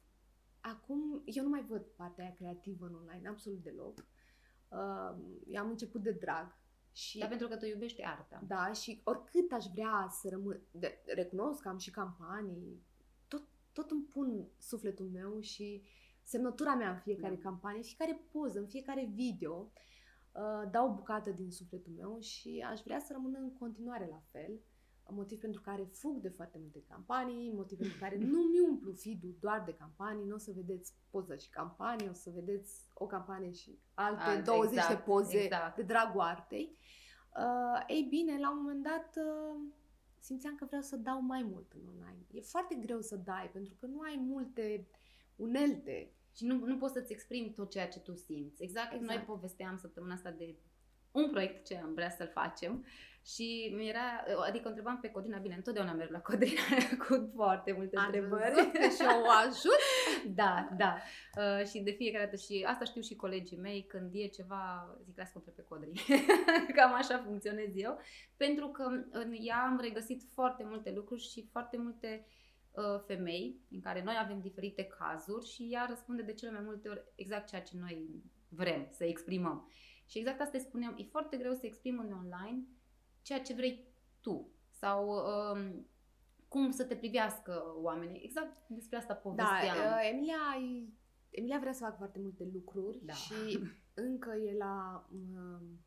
Acum, 0.61 1.21
eu 1.25 1.43
nu 1.43 1.49
mai 1.49 1.63
văd 1.63 1.81
partea 1.81 2.23
aia 2.23 2.33
creativă 2.33 2.85
în 2.85 2.95
online, 2.95 3.27
absolut 3.27 3.63
deloc. 3.63 3.97
Uh, 4.69 5.15
eu 5.47 5.61
am 5.61 5.69
început 5.69 6.01
de 6.03 6.11
drag. 6.11 6.59
Și, 6.93 7.17
Dar 7.19 7.27
pentru 7.29 7.47
că 7.47 7.57
tu 7.57 7.65
iubești 7.65 8.03
arta. 8.03 8.43
da, 8.47 8.71
și 8.73 9.01
oricât 9.03 9.51
aș 9.51 9.65
vrea 9.73 10.07
să 10.21 10.29
rămân, 10.29 10.61
de, 10.71 11.01
recunosc 11.05 11.61
că 11.61 11.69
am 11.69 11.77
și 11.77 11.91
campanii, 11.91 12.83
tot, 13.73 13.83
tot 13.83 13.91
îmi 13.91 14.03
pun 14.03 14.47
sufletul 14.57 15.09
meu 15.13 15.39
și 15.39 15.83
semnătura 16.23 16.75
mea 16.75 16.89
în 16.89 16.97
fiecare 16.97 17.35
Da. 17.35 17.41
campanie, 17.41 17.81
fiecare 17.81 18.27
poză, 18.31 18.59
în 18.59 18.67
fiecare 18.67 19.11
video, 19.13 19.71
uh, 20.31 20.69
dau 20.71 20.89
o 20.89 20.93
bucată 20.93 21.29
din 21.29 21.51
sufletul 21.51 21.93
meu 21.97 22.19
și 22.19 22.65
aș 22.69 22.81
vrea 22.81 22.99
să 22.99 23.13
rămână 23.13 23.37
în 23.37 23.53
continuare 23.53 24.07
la 24.09 24.21
fel. 24.31 24.59
Motiv 25.13 25.39
pentru 25.39 25.61
care 25.61 25.83
fug 25.83 26.21
de 26.21 26.29
foarte 26.29 26.57
multe 26.61 26.83
campanii, 26.87 27.53
motiv 27.53 27.77
pentru 27.77 27.97
care 27.99 28.17
nu 28.33 28.41
mi 28.41 28.59
umplu 28.59 28.91
feed 28.93 29.19
doar 29.39 29.63
de 29.65 29.73
campanii, 29.73 30.25
nu 30.25 30.35
o 30.35 30.37
să 30.37 30.51
vedeți 30.55 30.93
poză 31.09 31.35
și 31.35 31.49
campanii, 31.49 32.09
o 32.09 32.13
să 32.13 32.29
vedeți 32.33 32.89
o 32.93 33.05
campanie 33.05 33.51
și 33.51 33.79
alte 33.93 34.21
Alte, 34.21 34.41
20 34.41 34.73
de 34.73 34.79
exact, 34.79 35.05
poze 35.05 35.37
exact. 35.37 35.75
de 35.75 35.81
dragul 35.81 36.21
artei. 36.21 36.77
Uh, 37.35 37.83
ei 37.87 38.07
bine, 38.09 38.39
la 38.39 38.51
un 38.51 38.57
moment 38.57 38.83
dat 38.83 39.15
uh, 39.15 39.61
simțeam 40.21 40.55
că 40.55 40.65
vreau 40.65 40.81
să 40.81 40.95
dau 40.95 41.21
mai 41.21 41.43
mult 41.43 41.71
în 41.73 41.87
online. 41.87 42.25
E 42.31 42.41
foarte 42.41 42.75
greu 42.75 43.01
să 43.01 43.15
dai, 43.15 43.49
pentru 43.53 43.73
că 43.79 43.85
nu 43.85 43.99
ai 43.99 44.15
multe 44.19 44.87
unelte. 45.35 46.11
Și 46.35 46.45
nu, 46.45 46.65
nu 46.65 46.77
poți 46.77 46.93
să-ți 46.93 47.11
exprimi 47.11 47.53
tot 47.53 47.71
ceea 47.71 47.87
ce 47.87 47.99
tu 47.99 48.15
simți. 48.15 48.63
Exact, 48.63 48.93
exact. 48.93 49.11
noi 49.11 49.23
povesteam 49.25 49.77
săptămâna 49.77 50.13
asta 50.13 50.31
de 50.31 50.55
un 51.11 51.29
proiect 51.29 51.65
ce 51.65 51.77
am 51.77 51.93
vrea 51.93 52.09
să-l 52.09 52.27
facem 52.33 52.85
și 53.25 53.73
mi 53.75 53.89
era, 53.89 54.23
adică 54.47 54.67
întrebam 54.67 54.99
pe 54.99 55.09
Codina, 55.09 55.37
bine, 55.37 55.55
întotdeauna 55.55 55.93
merg 55.93 56.11
la 56.11 56.21
Codina 56.29 56.61
cu 57.07 57.31
foarte 57.35 57.71
multe 57.71 57.97
Am 57.97 58.05
întrebări. 58.05 58.53
văzut 58.53 58.71
că 58.81 58.81
și 58.81 59.01
o 59.23 59.29
ajut. 59.45 59.81
Da, 60.35 60.69
da. 60.77 60.97
Uh, 61.37 61.65
și 61.67 61.79
de 61.79 61.91
fiecare 61.91 62.23
dată 62.23 62.35
și 62.35 62.65
asta 62.67 62.85
știu 62.85 63.01
și 63.01 63.15
colegii 63.15 63.57
mei, 63.57 63.85
când 63.87 64.09
e 64.13 64.27
ceva, 64.27 64.95
zic, 65.03 65.17
las 65.17 65.31
contra 65.31 65.51
pe 65.55 65.61
Codri. 65.61 66.05
Cam 66.75 66.93
așa 66.93 67.17
funcționez 67.17 67.75
eu. 67.75 67.99
Pentru 68.37 68.67
că 68.67 68.83
în 69.11 69.33
ea 69.39 69.63
am 69.63 69.79
regăsit 69.81 70.21
foarte 70.33 70.63
multe 70.63 70.91
lucruri 70.91 71.21
și 71.21 71.47
foarte 71.51 71.77
multe 71.77 72.25
uh, 72.71 73.01
femei 73.05 73.59
în 73.71 73.79
care 73.79 74.03
noi 74.03 74.15
avem 74.19 74.39
diferite 74.39 74.83
cazuri 74.83 75.47
și 75.47 75.69
ea 75.71 75.85
răspunde 75.89 76.21
de 76.21 76.33
cele 76.33 76.51
mai 76.51 76.61
multe 76.63 76.89
ori 76.89 77.03
exact 77.15 77.47
ceea 77.47 77.61
ce 77.61 77.77
noi 77.79 78.07
vrem 78.49 78.87
să 78.91 79.03
exprimăm. 79.03 79.71
Și 80.09 80.17
exact 80.17 80.41
asta 80.41 80.57
îi 80.57 80.63
spuneam, 80.63 80.95
e 80.97 81.03
foarte 81.03 81.37
greu 81.37 81.53
să 81.53 81.65
exprim 81.65 81.99
în 81.99 82.11
online 82.17 82.63
ceea 83.21 83.41
ce 83.41 83.53
vrei 83.53 83.87
tu 84.21 84.51
sau 84.69 85.09
um, 85.09 85.85
cum 86.47 86.71
să 86.71 86.83
te 86.83 86.95
privească 86.95 87.63
oamenii. 87.75 88.21
Exact 88.23 88.67
despre 88.67 88.97
asta 88.97 89.13
povesteam. 89.13 89.77
Da, 89.77 89.83
uh, 89.95 90.09
Emilia, 90.11 90.37
Emilia 91.29 91.59
vrea 91.59 91.73
să 91.73 91.83
facă 91.83 91.95
foarte 91.97 92.19
multe 92.19 92.49
lucruri 92.53 92.99
Da. 93.05 93.13
și 93.13 93.59
încă 93.93 94.33
e 94.35 94.57
la, 94.57 95.05
um, 95.11 95.79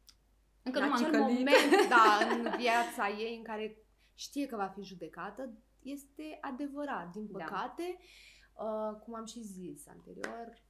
Încă 0.62 0.78
la 0.78 0.84
nu 0.84 0.90
m-am 0.90 1.02
acel 1.02 1.14
încălit. 1.14 1.36
moment 1.36 1.88
da, 1.96 2.26
în 2.34 2.56
viața 2.56 3.08
ei 3.18 3.36
în 3.36 3.42
care 3.42 3.76
știe 4.14 4.46
că 4.46 4.56
va 4.56 4.66
fi 4.66 4.82
judecată. 4.82 5.52
Este 5.82 6.38
adevărat, 6.40 7.10
din 7.12 7.28
Da. 7.30 7.38
păcate, 7.44 7.96
uh, 8.54 9.00
cum 9.02 9.14
am 9.14 9.24
și 9.24 9.40
zis 9.40 9.86
anterior, 9.88 10.62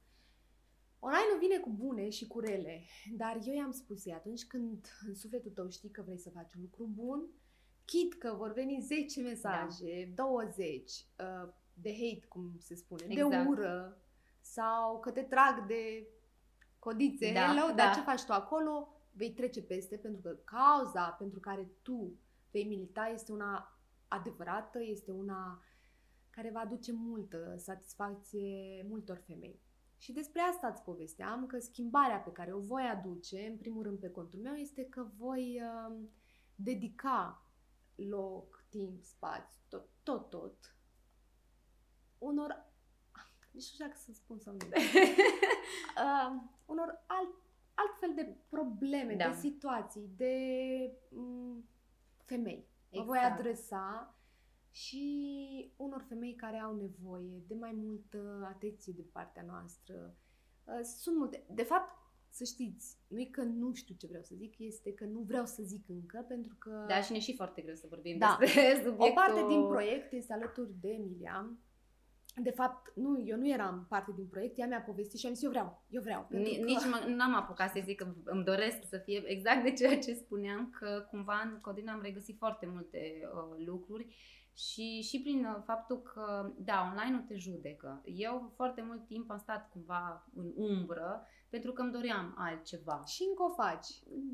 Online-ul 1.05 1.39
vine 1.39 1.57
cu 1.57 1.69
bune 1.69 2.09
și 2.09 2.27
cu 2.27 2.39
rele, 2.39 2.83
dar 3.17 3.39
eu 3.45 3.53
i-am 3.53 3.71
spus 3.71 4.05
ei, 4.05 4.13
atunci 4.13 4.45
când 4.45 4.87
în 5.07 5.15
sufletul 5.15 5.51
tău 5.51 5.69
știi 5.69 5.89
că 5.89 6.01
vrei 6.01 6.17
să 6.17 6.29
faci 6.29 6.53
un 6.55 6.61
lucru 6.61 6.89
bun, 6.93 7.29
chit 7.85 8.13
că 8.13 8.33
vor 8.37 8.53
veni 8.53 8.81
10 8.81 9.21
mesaje, 9.21 10.11
20 10.15 10.71
uh, 10.71 11.53
de 11.73 11.91
hate, 11.91 12.25
cum 12.27 12.53
se 12.59 12.75
spune, 12.75 13.05
de 13.05 13.13
Exact. 13.13 13.47
ură, 13.47 14.01
sau 14.41 14.99
că 14.99 15.11
te 15.11 15.21
trag 15.21 15.67
de 15.67 16.07
codițe, 16.79 17.33
Da, 17.33 17.39
hello, 17.39 17.67
da. 17.67 17.73
dar 17.73 17.93
ce 17.95 18.01
faci 18.01 18.23
tu 18.23 18.33
acolo? 18.33 18.87
Vei 19.11 19.31
trece 19.31 19.61
peste, 19.61 19.97
pentru 19.97 20.21
că 20.21 20.29
cauza 20.29 21.09
pentru 21.09 21.39
care 21.39 21.69
tu 21.81 22.19
vei 22.51 22.63
milita 22.63 23.07
este 23.13 23.31
una 23.31 23.79
adevărată, 24.07 24.83
este 24.83 25.11
una 25.11 25.63
care 26.29 26.51
va 26.51 26.59
aduce 26.59 26.91
multă 26.91 27.55
satisfacție 27.57 28.85
multor 28.89 29.23
femei. 29.25 29.59
Și 29.97 30.11
despre 30.11 30.41
asta 30.41 30.67
îți 30.67 30.83
povesteam, 30.83 31.45
că 31.45 31.59
schimbarea 31.59 32.17
pe 32.17 32.31
care 32.31 32.53
o 32.53 32.59
voi 32.59 32.83
aduce, 32.83 33.45
în 33.45 33.57
primul 33.57 33.83
rând 33.83 33.99
pe 33.99 34.09
contul 34.09 34.39
meu, 34.39 34.53
este 34.53 34.85
că 34.85 35.07
voi 35.17 35.61
uh, 35.61 35.95
dedica 36.55 37.45
loc, 37.95 38.65
timp, 38.69 39.03
spațiu, 39.03 39.59
tot, 39.69 39.89
tot, 40.03 40.29
tot, 40.29 40.75
unor, 42.17 42.65
nici 43.51 43.53
nu 43.53 43.59
știu 43.59 43.85
dacă 43.85 43.97
să 43.97 44.13
spun 44.13 44.39
sau 44.39 44.53
nu, 44.53 44.59
uh, 44.67 46.41
unor 46.73 47.03
alt, 47.07 47.35
altfel 47.73 48.13
de 48.15 48.37
probleme, 48.49 49.15
Da. 49.15 49.29
de 49.29 49.35
situații, 49.35 50.09
de 50.15 50.35
um, 51.09 51.69
femei. 52.23 52.67
Mă 52.91 53.03
voi 53.03 53.17
Exact. 53.17 53.39
adresa 53.39 54.14
și 54.75 55.71
unor 55.75 56.05
femei 56.07 56.35
care 56.35 56.57
au 56.57 56.75
nevoie 56.75 57.43
de 57.47 57.53
mai 57.53 57.71
multă 57.75 58.47
atenție 58.53 58.93
de 58.95 59.05
partea 59.11 59.43
noastră. 59.47 60.15
Uh, 60.63 60.79
Sunt 60.83 61.17
multe. 61.17 61.43
De 61.53 61.63
fapt, 61.63 61.93
să 62.29 62.43
știți, 62.43 62.97
nu 63.07 63.19
e 63.19 63.25
că 63.25 63.41
nu 63.41 63.73
știu 63.73 63.95
ce 63.97 64.07
vreau 64.07 64.23
să 64.23 64.33
zic, 64.37 64.53
este 64.59 64.93
că 64.93 65.05
nu 65.05 65.19
vreau 65.19 65.45
să 65.45 65.63
zic 65.63 65.89
încă, 65.89 66.25
pentru 66.27 66.55
că 66.59 66.85
Da, 66.87 67.01
și 67.01 67.11
ne 67.11 67.19
și 67.19 67.35
foarte 67.35 67.61
greu 67.61 67.75
să 67.75 67.85
vorbim 67.89 68.17
Da. 68.17 68.37
despre 68.39 68.61
subiectul. 68.83 69.07
o 69.09 69.13
parte 69.13 69.45
din 69.47 69.67
proiect 69.67 70.11
este 70.11 70.33
alături 70.33 70.71
de 70.81 70.89
Emilia. 70.89 71.49
De 72.41 72.49
fapt, 72.51 72.91
nu, 72.95 73.23
eu 73.25 73.37
nu 73.37 73.49
eram 73.49 73.85
parte 73.89 74.11
din 74.15 74.25
proiect, 74.27 74.57
ea 74.57 74.67
mi-a 74.67 74.81
povestit 74.81 75.19
și 75.19 75.25
am 75.25 75.33
zis, 75.33 75.43
eu 75.43 75.49
vreau, 75.49 75.83
eu 75.89 76.01
vreau. 76.01 76.25
pentru 76.29 76.51
Ni- 76.51 76.57
că- 76.59 76.65
Nici 76.65 76.85
mă, 76.85 77.13
n-am 77.15 77.35
apucat 77.35 77.71
să 77.71 77.81
zic 77.83 77.97
că 77.97 78.13
îmi 78.23 78.43
doresc 78.43 78.77
să 78.89 78.97
fie 78.97 79.23
exact 79.25 79.63
de 79.63 79.71
ceea 79.73 79.99
ce 79.99 80.13
spuneam, 80.13 80.69
că 80.79 81.07
cumva 81.09 81.41
în 81.51 81.59
Codina 81.61 81.93
am 81.93 82.01
regăsit 82.01 82.37
foarte 82.37 82.65
multe 82.65 83.21
uh, 83.33 83.65
lucruri 83.65 84.15
și 84.57 85.01
și 85.01 85.21
prin 85.21 85.45
uh, 85.45 85.61
faptul 85.65 86.01
că, 86.01 86.51
da, 86.57 86.87
online 86.91 87.17
nu 87.17 87.23
te 87.27 87.35
judecă. 87.35 88.01
Eu 88.05 88.51
foarte 88.55 88.81
mult 88.81 89.05
timp 89.05 89.31
am 89.31 89.37
stat 89.37 89.69
cumva 89.69 90.27
în 90.35 90.51
umbră 90.55 91.27
pentru 91.49 91.73
că 91.73 91.81
îmi 91.81 91.91
doream 91.91 92.35
altceva. 92.37 93.03
Și 93.05 93.21
încă 93.29 93.43
o 93.43 93.53
faci. 93.63 93.87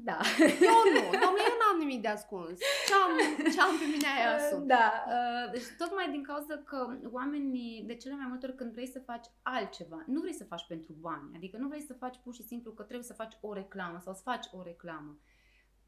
Da. 0.09 0.17
Eu 0.71 0.79
nu, 0.93 1.01
domnule, 1.23 1.43
eu 1.49 1.57
n-am 1.61 1.77
nimic 1.79 2.01
de 2.01 2.07
ascuns. 2.07 2.57
Ce 2.87 2.93
am, 3.03 3.11
ce 3.53 3.61
am 3.61 3.75
pe 3.79 3.85
mine 3.93 4.07
aia 4.15 4.39
sunt. 4.49 4.67
Da, 4.67 4.87
uh, 5.07 5.51
deci 5.51 5.67
tocmai 5.77 6.11
din 6.11 6.23
cauza 6.23 6.55
că 6.57 6.97
oamenii, 7.11 7.83
de 7.87 7.95
cele 7.95 8.15
mai 8.15 8.25
multe 8.27 8.45
ori 8.45 8.55
când 8.55 8.71
vrei 8.71 8.87
să 8.87 8.99
faci 8.99 9.25
altceva, 9.41 10.03
nu 10.07 10.19
vrei 10.19 10.33
să 10.33 10.43
faci 10.43 10.65
pentru 10.67 10.93
bani, 10.99 11.31
adică 11.35 11.57
nu 11.57 11.67
vrei 11.67 11.81
să 11.81 11.93
faci 11.93 12.17
pur 12.23 12.33
și 12.33 12.43
simplu 12.43 12.71
că 12.71 12.83
trebuie 12.83 13.07
să 13.11 13.13
faci 13.13 13.37
o 13.41 13.53
reclamă 13.53 13.99
sau 14.03 14.13
să 14.13 14.21
faci 14.23 14.47
o 14.51 14.61
reclamă. 14.63 15.17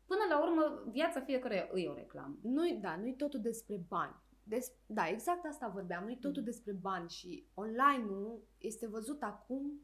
Până 0.05 0.21
la 0.29 0.41
urmă, 0.43 0.83
viața 0.91 1.21
fiecare 1.21 1.71
e 1.75 1.87
o 1.87 1.93
reclamă. 1.93 2.37
Nu-i, 2.41 2.73
da, 2.81 2.95
nu-i 2.95 3.15
totul 3.15 3.41
despre 3.41 3.75
bani. 3.87 4.15
Des, 4.43 4.71
da, 4.85 5.07
exact 5.07 5.45
asta 5.45 5.67
vorbeam. 5.67 6.03
Nu-i 6.03 6.17
totul 6.19 6.41
Mm. 6.41 6.47
despre 6.47 6.71
bani 6.71 7.09
și 7.09 7.47
online-ul 7.53 8.43
este 8.57 8.87
văzut 8.87 9.21
acum 9.21 9.81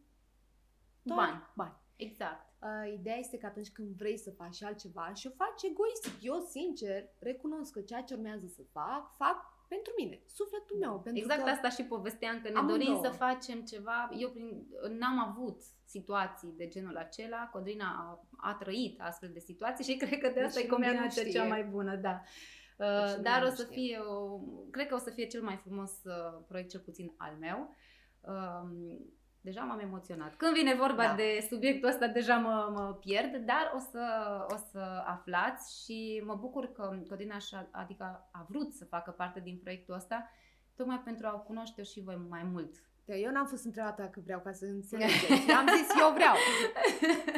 doar 1.02 1.28
Bani. 1.28 1.44
bani. 1.56 1.74
Exact. 1.96 2.48
Uh, 2.62 2.94
ideea 2.94 3.16
este 3.18 3.38
că 3.38 3.46
atunci 3.46 3.72
când 3.72 3.96
vrei 3.96 4.18
să 4.18 4.32
faci 4.32 4.56
și 4.56 4.64
altceva 4.64 5.14
și 5.14 5.28
o 5.28 5.32
faci 5.36 5.64
egoistic. 5.64 6.14
Eu, 6.24 6.40
sincer, 6.40 7.10
recunosc 7.20 7.72
că 7.74 7.82
ceea 7.82 8.04
ce 8.04 8.14
urmează 8.14 8.48
să 8.48 8.62
fac, 8.72 9.16
fac 9.16 9.38
pentru 9.70 9.92
mine, 9.98 10.22
sufletul 10.26 10.78
meu. 10.78 11.00
Pentru 11.00 11.22
exact 11.22 11.44
că 11.44 11.50
asta 11.50 11.70
și 11.70 11.84
povesteam, 11.84 12.42
că 12.42 12.50
ne 12.50 12.56
Amândouă. 12.58 12.78
dorim 12.78 13.02
să 13.04 13.10
facem 13.18 13.62
ceva. 13.62 14.10
Eu 14.18 14.30
prin, 14.30 14.68
n-am 14.98 15.20
avut 15.30 15.62
situații 15.86 16.54
de 16.58 16.68
genul 16.68 16.98
acela. 16.98 17.50
Codrina 17.54 17.86
a, 17.86 18.28
a 18.50 18.54
trăit 18.60 19.02
astfel 19.02 19.30
de 19.34 19.40
situații 19.40 19.84
și 19.86 19.98
cred 20.02 20.20
că 20.20 20.30
de 20.30 20.42
asta 20.44 20.60
Deci 20.60 20.70
e 20.70 20.72
lumea 20.72 20.88
nu 20.90 20.94
combinația 20.96 21.24
știe. 21.24 21.40
cea 21.40 21.48
mai 21.48 21.64
bună, 21.64 21.96
da. 21.96 22.22
Deci 22.22 22.88
Uh, 22.88 23.16
lumea 23.16 23.18
dar 23.22 23.42
nu 23.42 23.48
o 23.48 23.56
să 23.56 23.64
știe. 23.64 23.76
fie, 23.76 23.98
o, 24.00 24.40
cred 24.72 24.88
că 24.88 24.96
o 24.96 24.98
să 24.98 25.10
fie 25.10 25.26
cel 25.28 25.42
mai 25.42 25.56
frumos 25.58 25.92
uh, 26.04 26.40
proiect, 26.48 26.70
cel 26.70 26.80
puțin 26.80 27.14
al 27.18 27.36
meu. 27.40 27.76
Um, 28.22 29.00
deja 29.42 29.62
m-am 29.62 29.80
emoționat. 29.80 30.36
Când 30.36 30.54
vine 30.54 30.74
vorba 30.76 31.04
Da. 31.04 31.14
de 31.16 31.46
subiectul 31.50 31.90
ăsta, 31.90 32.08
deja 32.08 32.36
mă, 32.38 32.70
mă 32.74 32.98
pierd, 33.00 33.36
dar 33.46 33.72
o 33.76 33.80
să, 33.92 34.06
o 34.54 34.56
să 34.72 35.04
aflați 35.06 35.84
și 35.84 36.22
mă 36.26 36.36
bucur 36.36 36.72
că 36.72 37.00
Codina 37.10 37.36
așa, 37.36 37.68
adică 37.72 38.30
a 38.32 38.46
vrut 38.50 38.74
să 38.74 38.86
facă 38.86 39.12
parte 39.12 39.40
din 39.40 39.58
proiectul 39.62 39.94
ăsta, 39.96 40.30
tocmai 40.76 41.00
pentru 41.00 41.28
a 41.28 41.34
o 41.36 41.40
cunoaște 41.40 41.84
și 41.84 42.02
voi 42.02 42.26
mai 42.30 42.44
mult. 42.44 42.76
Da, 43.06 43.16
eu 43.16 43.32
n-am 43.32 43.46
fost 43.46 43.66
întrebată 43.66 44.02
dacă 44.02 44.22
vreau 44.24 44.40
ca 44.40 44.52
să 44.52 44.66
înțelegeți. 44.66 45.50
Eu 45.50 45.56
am 45.62 45.68
zis, 45.78 45.88
eu 46.00 46.14
vreau. 46.14 46.36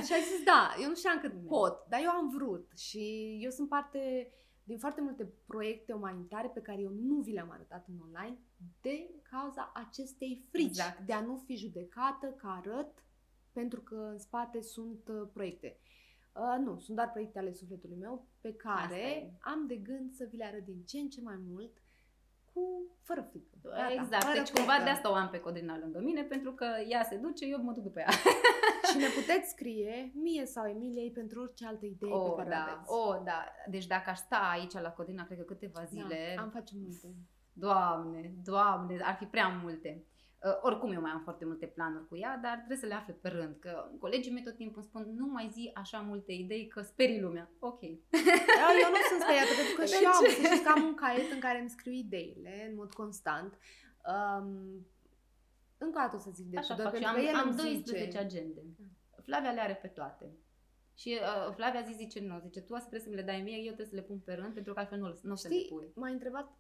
și 0.06 0.14
a 0.14 0.22
zis, 0.30 0.44
da, 0.46 0.74
eu 0.82 0.88
nu 0.88 0.96
știam 0.96 1.20
cât 1.20 1.32
Da. 1.34 1.48
pot, 1.48 1.86
dar 1.90 2.00
eu 2.04 2.10
am 2.10 2.30
vrut. 2.30 2.72
Și 2.78 3.38
eu 3.42 3.50
sunt 3.50 3.70
parte 3.70 4.32
din 4.72 4.80
foarte 4.80 5.02
multe 5.02 5.32
proiecte 5.46 5.94
umanitare 5.94 6.48
pe 6.48 6.62
care 6.62 6.82
eu 6.82 6.92
nu 6.92 7.16
vi 7.16 7.32
le-am 7.32 7.52
arătat 7.52 7.88
în 7.88 7.96
online 8.08 8.38
de 8.82 9.10
cauza 9.22 9.72
acestei 9.74 10.46
frici 10.50 10.66
Exact. 10.66 11.00
de 11.00 11.14
a 11.14 11.22
nu 11.22 11.38
fi 11.38 11.56
judecată 11.56 12.28
că 12.28 12.48
arăt 12.48 13.06
pentru 13.52 13.82
că 13.82 13.96
în 13.96 14.18
spate 14.18 14.62
sunt 14.62 15.08
uh, 15.08 15.30
proiecte. 15.34 15.80
Uh, 16.36 16.66
nu, 16.66 16.80
sunt 16.80 16.96
doar 16.96 17.12
proiecte 17.12 17.40
ale 17.40 17.54
sufletului 17.54 17.98
meu 17.98 18.28
pe 18.42 18.56
Asta 18.64 18.88
care 18.88 19.02
e. 19.02 19.32
am 19.40 19.68
de 19.68 19.76
gând 19.76 20.14
să 20.14 20.28
vi 20.30 20.38
le 20.38 20.46
arăt 20.46 20.66
din 20.66 20.84
ce 20.84 20.98
în 20.98 21.10
ce 21.10 21.22
mai 21.22 21.38
mult 21.48 21.81
cu 22.54 22.64
fără 23.02 23.22
frică. 23.30 23.58
Gata, 23.64 23.92
exact, 23.94 24.24
fără 24.24 24.38
deci 24.38 24.52
cumva 24.52 24.72
frică. 24.72 24.84
de 24.86 24.90
asta 24.90 25.12
o 25.12 25.14
am 25.14 25.30
pe 25.30 25.40
Codrina 25.40 25.78
lângă 25.80 26.00
mine, 26.00 26.24
pentru 26.24 26.52
că 26.54 26.68
ea 26.90 27.04
se 27.04 27.16
duce, 27.16 27.46
eu 27.46 27.62
mă 27.64 27.72
duc 27.72 27.84
după 27.84 28.00
ea. 28.00 28.08
Și 28.92 28.98
ne 28.98 29.08
puteți 29.20 29.50
scrie 29.50 30.12
mie 30.16 30.46
sau 30.46 30.66
Emiliei 30.68 31.12
pentru 31.12 31.42
orice 31.42 31.66
altă 31.66 31.86
idee 31.86 32.12
Oh, 32.12 32.34
pe 32.36 32.44
care 32.44 32.48
o 32.48 32.52
da, 32.52 32.64
aveți. 32.72 32.90
oh, 32.92 33.22
da. 33.24 33.46
Deci 33.70 33.88
dacă 33.88 34.10
aș 34.10 34.18
sta 34.18 34.50
aici 34.54 34.74
la 34.74 34.92
Codrina, 34.92 35.26
cred 35.26 35.38
că 35.38 35.44
câteva 35.44 35.84
zile, 35.84 36.34
Da, 36.36 36.42
am 36.42 36.50
face 36.50 36.74
multe. 36.82 37.16
Doamne, 37.54 38.34
doamne, 38.44 38.98
ar 39.04 39.16
fi 39.16 39.26
prea 39.26 39.48
multe. 39.64 40.06
Uh, 40.46 40.58
oricum 40.62 40.92
eu 40.92 41.02
mai 41.02 41.12
am 41.12 41.22
foarte 41.22 41.46
multe 41.46 41.66
planuri 41.66 42.08
cu 42.08 42.16
ea, 42.18 42.40
dar 42.42 42.56
trebuie 42.56 42.78
să 42.78 42.86
le 42.86 42.94
afle 42.94 43.14
pe 43.14 43.30
rând, 43.30 43.56
că 43.60 43.90
colegii 44.00 44.32
mei 44.32 44.44
tot 44.44 44.56
timpul 44.56 44.82
îmi 44.82 44.86
spun 44.86 45.16
nu 45.16 45.26
mai 45.26 45.50
zi 45.52 45.72
așa 45.74 46.00
multe 46.00 46.32
idei 46.32 46.68
că 46.68 46.82
sperii 46.82 47.22
lumea. 47.22 47.52
Ok. 47.60 47.80
Da, 48.60 48.68
eu 48.84 48.90
nu 48.96 49.02
sunt 49.10 49.22
speriată, 49.22 49.54
pentru 49.60 49.76
că 49.76 49.82
De 49.82 49.88
și 49.88 50.04
eu 50.04 50.12
am, 50.12 50.24
ce? 50.24 50.30
să 50.30 50.42
știți 50.42 50.64
că 50.64 50.72
am 50.76 50.84
un 50.84 50.94
caiet 50.94 51.32
în 51.32 51.40
care 51.40 51.60
îmi 51.60 51.70
scriu 51.70 51.92
ideile 51.92 52.68
în 52.70 52.76
mod 52.76 52.94
constant. 52.94 53.58
Um, 54.14 54.48
încă 55.78 55.98
o 55.98 56.02
dată 56.02 56.16
o 56.16 56.20
să 56.20 56.30
zic 56.34 56.46
de 56.46 56.58
Așa 56.58 56.76
ce, 56.76 56.82
fac 56.82 56.96
și 56.96 57.02
pentru 57.02 57.10
am, 57.10 57.16
că 57.16 57.30
el 57.30 57.36
am 57.36 57.48
îmi 57.48 57.58
12 57.58 58.06
zice, 58.06 58.18
agende. 58.18 58.62
Flavia 59.22 59.52
le 59.52 59.62
are 59.62 59.80
pe 59.82 59.88
toate. 59.88 60.26
Și 60.96 61.18
uh, 61.22 61.54
Flavia 61.56 61.82
zi 61.82 61.94
zice 61.94 62.20
nu, 62.20 62.40
zice 62.40 62.62
tu 62.62 62.74
asta 62.74 62.88
trebuie 62.88 63.08
să 63.08 63.10
mi 63.10 63.16
le 63.16 63.32
dai 63.32 63.42
mie, 63.42 63.58
eu 63.58 63.64
trebuie 63.74 63.86
să 63.86 63.96
le 63.96 64.02
pun 64.02 64.20
pe 64.20 64.34
rând 64.34 64.54
pentru 64.54 64.74
că 64.74 64.80
altfel 64.80 65.00
nu, 65.00 65.20
nu 65.22 65.32
o 65.32 65.36
să 65.36 65.48
le 65.48 65.54
Știi, 65.54 65.70
pui. 65.70 65.92
m-a 65.96 66.10
întrebat, 66.10 66.52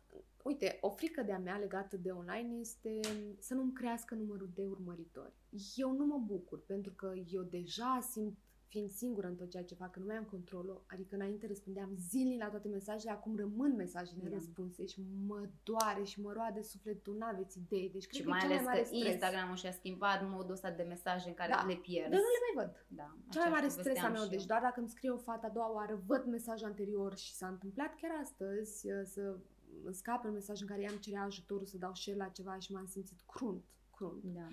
uite, 0.43 0.77
o 0.81 0.89
frică 0.89 1.21
de-a 1.21 1.39
mea 1.39 1.57
legată 1.57 1.97
de 1.97 2.11
online 2.11 2.59
este 2.59 2.99
să 3.39 3.53
nu-mi 3.53 3.73
crească 3.73 4.15
numărul 4.15 4.49
de 4.53 4.63
urmăritori. 4.63 5.33
Eu 5.75 5.91
nu 5.91 6.05
mă 6.05 6.17
bucur, 6.25 6.63
pentru 6.65 6.91
că 6.93 7.13
eu 7.31 7.41
deja 7.41 7.99
simt, 8.11 8.37
fiind 8.71 8.89
singură 8.91 9.27
în 9.27 9.35
tot 9.35 9.49
ceea 9.49 9.63
ce 9.63 9.75
fac, 9.75 9.91
că 9.91 9.99
nu 9.99 10.05
mai 10.05 10.15
am 10.15 10.23
controlul, 10.23 10.83
adică 10.87 11.15
înainte 11.15 11.47
răspundeam 11.47 11.89
zilnic 12.09 12.39
la 12.41 12.49
toate 12.49 12.67
mesajele, 12.67 13.11
acum 13.11 13.35
rămân 13.35 13.75
mesajele 13.75 14.29
Da. 14.29 14.35
răspunse 14.35 14.85
și 14.85 14.99
mă 15.27 15.39
doare 15.63 16.03
și 16.03 16.21
mă 16.21 16.31
roade 16.33 16.61
sufletul, 16.61 17.15
n-aveți 17.17 17.57
idei. 17.57 17.89
Deci 17.95 18.05
cred 18.07 18.19
Și 18.19 18.23
că 18.23 18.29
mai 18.29 18.39
e 18.39 18.41
cel 18.41 18.49
mai 18.49 18.57
ales 18.57 18.65
mare 18.69 18.79
că 18.81 18.85
stres. 18.85 19.11
Instagramul 19.13 19.55
și-a 19.55 19.71
schimbat 19.71 20.29
modul 20.29 20.51
ăsta 20.53 20.71
de 20.71 20.83
mesaje 20.83 21.27
în 21.27 21.33
care 21.33 21.51
Da. 21.55 21.63
le 21.67 21.75
pierzi. 21.75 22.09
Dar 22.11 22.19
nu 22.19 22.31
le 22.35 22.41
mai 22.45 22.55
văd. 22.65 22.85
Da, 22.99 23.07
Cea 23.33 23.39
mai 23.39 23.49
mare 23.55 23.65
aceeași 23.65 23.79
stres 23.79 23.85
a 23.85 23.89
povesteam 23.89 24.11
meu, 24.13 24.23
și 24.23 24.29
deci 24.35 24.39
eu. 24.45 24.45
doar 24.51 24.61
dacă 24.61 24.79
îmi 24.79 24.89
scrie 24.89 25.09
o 25.09 25.17
fată 25.17 25.45
a 25.45 25.49
doua 25.57 25.71
oară, 25.73 25.93
văd 26.05 26.23
mesajul 26.25 26.67
anterior 26.67 27.11
și 27.17 27.31
s-a 27.39 27.47
întâmplat 27.47 27.91
chiar 28.01 28.11
astăzi 28.21 28.91
uh, 28.91 29.01
să 29.13 29.21
îmi 29.85 29.93
scape 30.01 30.27
un 30.27 30.33
mesaj 30.33 30.61
în 30.61 30.67
care 30.67 30.81
i-am 30.81 30.97
cerea 31.05 31.23
ajutorul 31.23 31.65
să 31.65 31.77
dau 31.77 31.93
share 31.93 32.17
la 32.17 32.27
ceva 32.37 32.57
și 32.59 32.71
m-am 32.73 32.85
simțit 32.85 33.19
crunt, 33.33 33.63
crunt. 33.95 34.23
Da. 34.23 34.47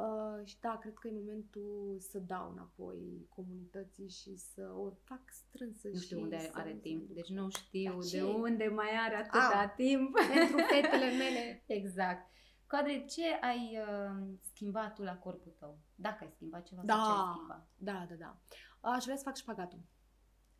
Uh, 0.00 0.46
și 0.46 0.56
da, 0.60 0.76
cred 0.80 0.94
că 0.94 1.08
e 1.08 1.12
momentul 1.12 1.96
să 2.00 2.18
dau 2.18 2.50
înapoi 2.50 3.26
comunității 3.28 4.08
și 4.08 4.36
să 4.36 4.70
o 4.76 4.90
fac 5.04 5.20
strânsă 5.30 5.88
Nu 5.92 5.98
știu 5.98 6.16
și 6.16 6.22
unde 6.22 6.38
să- 6.38 6.50
are 6.52 6.72
să 6.72 6.78
timp, 6.80 7.06
duc. 7.06 7.14
deci 7.14 7.28
nu 7.28 7.48
știu 7.50 7.90
Dar 7.90 7.98
de 8.00 8.06
ce? 8.08 8.22
unde 8.22 8.66
mai 8.66 8.90
are 9.06 9.14
atâta 9.14 9.60
Am. 9.60 9.72
timp. 9.76 10.14
Pentru 10.34 10.56
fetele 10.72 11.10
mele, 11.16 11.62
Exact. 11.66 12.30
Codre, 12.66 13.04
ce 13.04 13.24
ai 13.40 13.78
uh, 13.88 14.26
schimbat 14.52 14.94
tu 14.94 15.02
la 15.02 15.16
corpul 15.18 15.52
tău? 15.58 15.78
Dacă 15.94 16.24
ai 16.24 16.30
schimbat 16.34 16.64
ceva 16.66 16.82
Da. 16.84 16.94
sau 16.94 17.04
ce 17.14 17.20
ai 17.20 17.32
schimbat? 17.34 17.68
da, 17.76 18.06
da, 18.08 18.14
da. 18.14 18.38
Aș 18.90 19.04
vrea 19.04 19.16
să 19.16 19.22
fac 19.24 19.36
șpagatul. 19.36 19.78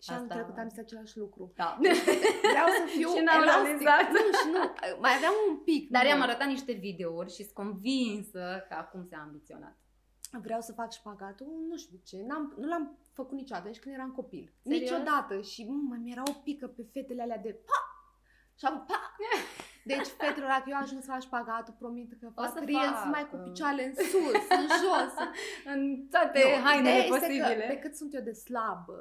Și 0.03 0.11
anul 0.11 0.23
Asta- 0.23 0.35
trecut 0.35 0.59
am 0.59 0.69
zis 0.69 0.79
același 0.79 1.17
lucru. 1.19 1.53
Da. 1.55 1.79
Vreau 2.53 2.69
să 2.79 2.83
fiu 2.87 3.09
Și 3.15 3.23
n-am 3.25 3.43
elastic. 3.43 3.65
realizat. 3.65 4.11
Nu, 4.11 4.19
și 4.41 4.47
nu, 4.53 4.61
mai 5.01 5.13
aveam 5.17 5.33
un 5.49 5.57
pic. 5.57 5.91
Dar 5.91 6.03
nu. 6.03 6.09
i-am 6.09 6.21
arătat 6.21 6.47
niște 6.47 6.73
videouri 6.73 7.31
și 7.35 7.43
sunt 7.43 7.55
convinsă 7.55 8.65
că 8.69 8.75
acum 8.75 9.05
s-a 9.05 9.17
ambiționat. 9.27 9.77
vreau 10.41 10.61
să 10.61 10.73
fac 10.73 10.93
șpagatul, 10.93 11.47
nu 11.69 11.77
știu 11.77 11.97
de 11.97 12.03
ce, 12.05 12.25
N-am, 12.27 12.55
nu 12.59 12.67
l-am 12.69 12.99
făcut 13.13 13.37
niciodată, 13.37 13.69
nici 13.69 13.79
când 13.79 13.95
eram 13.95 14.11
copil. 14.11 14.53
Serios? 14.63 14.81
Niciodată 14.91 15.41
și 15.41 15.61
mă, 15.89 15.97
mi-era 16.03 16.23
o 16.27 16.33
pică 16.33 16.67
pe 16.67 16.83
fetele 16.93 17.23
alea 17.23 17.39
de 17.39 17.53
pa! 17.69 17.81
Și 18.59 18.65
am 18.65 18.85
pa! 18.89 19.17
Deci, 19.93 20.07
fetelor, 20.21 20.49
dacă 20.49 20.65
eu 20.73 20.79
ajung 20.83 21.01
să 21.03 21.11
fac 21.11 21.21
șpagatul, 21.21 21.75
promit 21.79 22.11
că 22.21 22.27
O 22.35 22.43
să 22.43 22.49
fac 22.59 22.65
reels 22.65 22.99
fac. 23.05 23.11
mai 23.15 23.29
cu 23.31 23.37
picioarele 23.37 23.85
în 23.87 23.95
sus, 23.95 24.43
în 24.61 24.67
jos. 24.83 25.15
În 25.75 25.81
toate 26.11 26.39
Nu, 26.45 26.63
hainele 26.67 26.89
ideea 26.89 27.05
este 27.05 27.19
posibile. 27.19 27.55
Că, 27.67 27.73
pe 27.73 27.79
cât 27.79 27.95
sunt 27.97 28.15
eu 28.15 28.21
de 28.23 28.33
slabă 28.33 28.99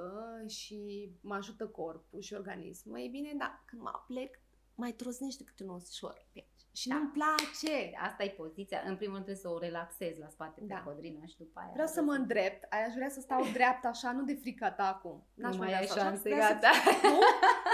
și 0.47 1.09
mă 1.21 1.35
ajută 1.35 1.67
corpul 1.67 2.21
și 2.21 2.33
organismul, 2.33 2.99
e 2.99 3.07
bine, 3.11 3.31
dar 3.37 3.63
când 3.65 3.81
mă 3.81 3.91
plec, 4.07 4.39
mai 4.75 4.91
trosnește 4.91 5.43
câte 5.43 5.63
un 5.63 5.69
osișor 5.69 6.13
pe 6.33 6.39
aici. 6.39 6.65
Și 6.73 6.87
Da. 6.87 6.95
nu-mi 6.95 7.11
place. 7.11 7.91
Asta 8.09 8.23
e 8.23 8.29
poziția. 8.29 8.81
În 8.85 8.95
primul 8.95 9.13
rând 9.13 9.25
trebuie 9.25 9.45
să 9.45 9.49
o 9.49 9.57
relaxezi 9.59 10.19
la 10.19 10.29
spate 10.29 10.59
pe 10.59 10.65
Da. 10.73 10.81
codrina 10.85 11.25
și 11.25 11.37
după 11.37 11.59
aia... 11.59 11.69
Vreau 11.73 11.87
să 11.87 12.01
mă 12.01 12.11
îndrept, 12.13 12.73
aș 12.73 12.93
vrea 12.95 13.09
să 13.09 13.19
stau 13.19 13.41
dreaptă 13.53 13.87
așa, 13.87 14.11
nu 14.11 14.23
de 14.23 14.33
frica 14.41 14.71
ta 14.71 14.87
acum. 14.87 15.27
Nu 15.33 15.43
N-aș 15.47 15.57
mai 15.57 15.67
vrea 15.67 15.79
ai 15.79 15.85
să 15.87 15.93
așa. 15.93 16.01
șanse, 16.03 16.29
Vreau 16.29 16.41
să 16.41 16.53
gata. 16.53 16.69
Nu? 17.11 17.19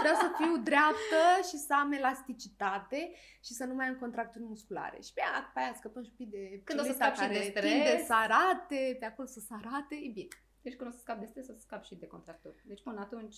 Vreau 0.03 0.15
să 0.25 0.29
fiu 0.39 0.53
dreaptă 0.69 1.21
și 1.49 1.57
să 1.67 1.73
am 1.73 1.91
elasticitate 1.91 3.11
și 3.45 3.53
să 3.53 3.63
nu 3.69 3.73
mai 3.73 3.87
am 3.87 3.95
contracturi 3.95 4.43
musculare. 4.43 4.97
Și 5.01 5.13
pe 5.13 5.21
aia, 5.21 5.51
pe 5.53 5.59
aia 5.59 5.73
scăpăm 5.77 6.03
și 6.03 6.09
un 6.13 6.15
pic 6.21 6.29
de 6.29 6.61
Când 6.63 6.79
o 6.79 6.83
să 6.83 6.87
celita 6.87 7.05
scapi 7.13 7.21
și 7.21 7.27
de 7.27 7.33
care 7.33 7.49
stres. 7.49 7.71
tinde 7.71 8.03
să 8.09 8.13
arate, 8.13 8.95
pe 8.99 9.05
acolo 9.05 9.27
să 9.27 9.39
se 9.39 9.53
arate, 9.61 9.95
e 10.07 10.09
bine. 10.19 10.27
Deci 10.61 10.75
când 10.75 10.89
o 10.89 10.93
să 10.93 10.99
scapi 10.99 11.19
de 11.19 11.25
stres, 11.25 11.47
o 11.47 11.53
să 11.53 11.59
scapi 11.59 11.87
și 11.87 11.95
de 11.95 12.07
contracturi. 12.07 12.61
Deci 12.65 12.83
până 12.83 12.99
atunci, 12.99 13.37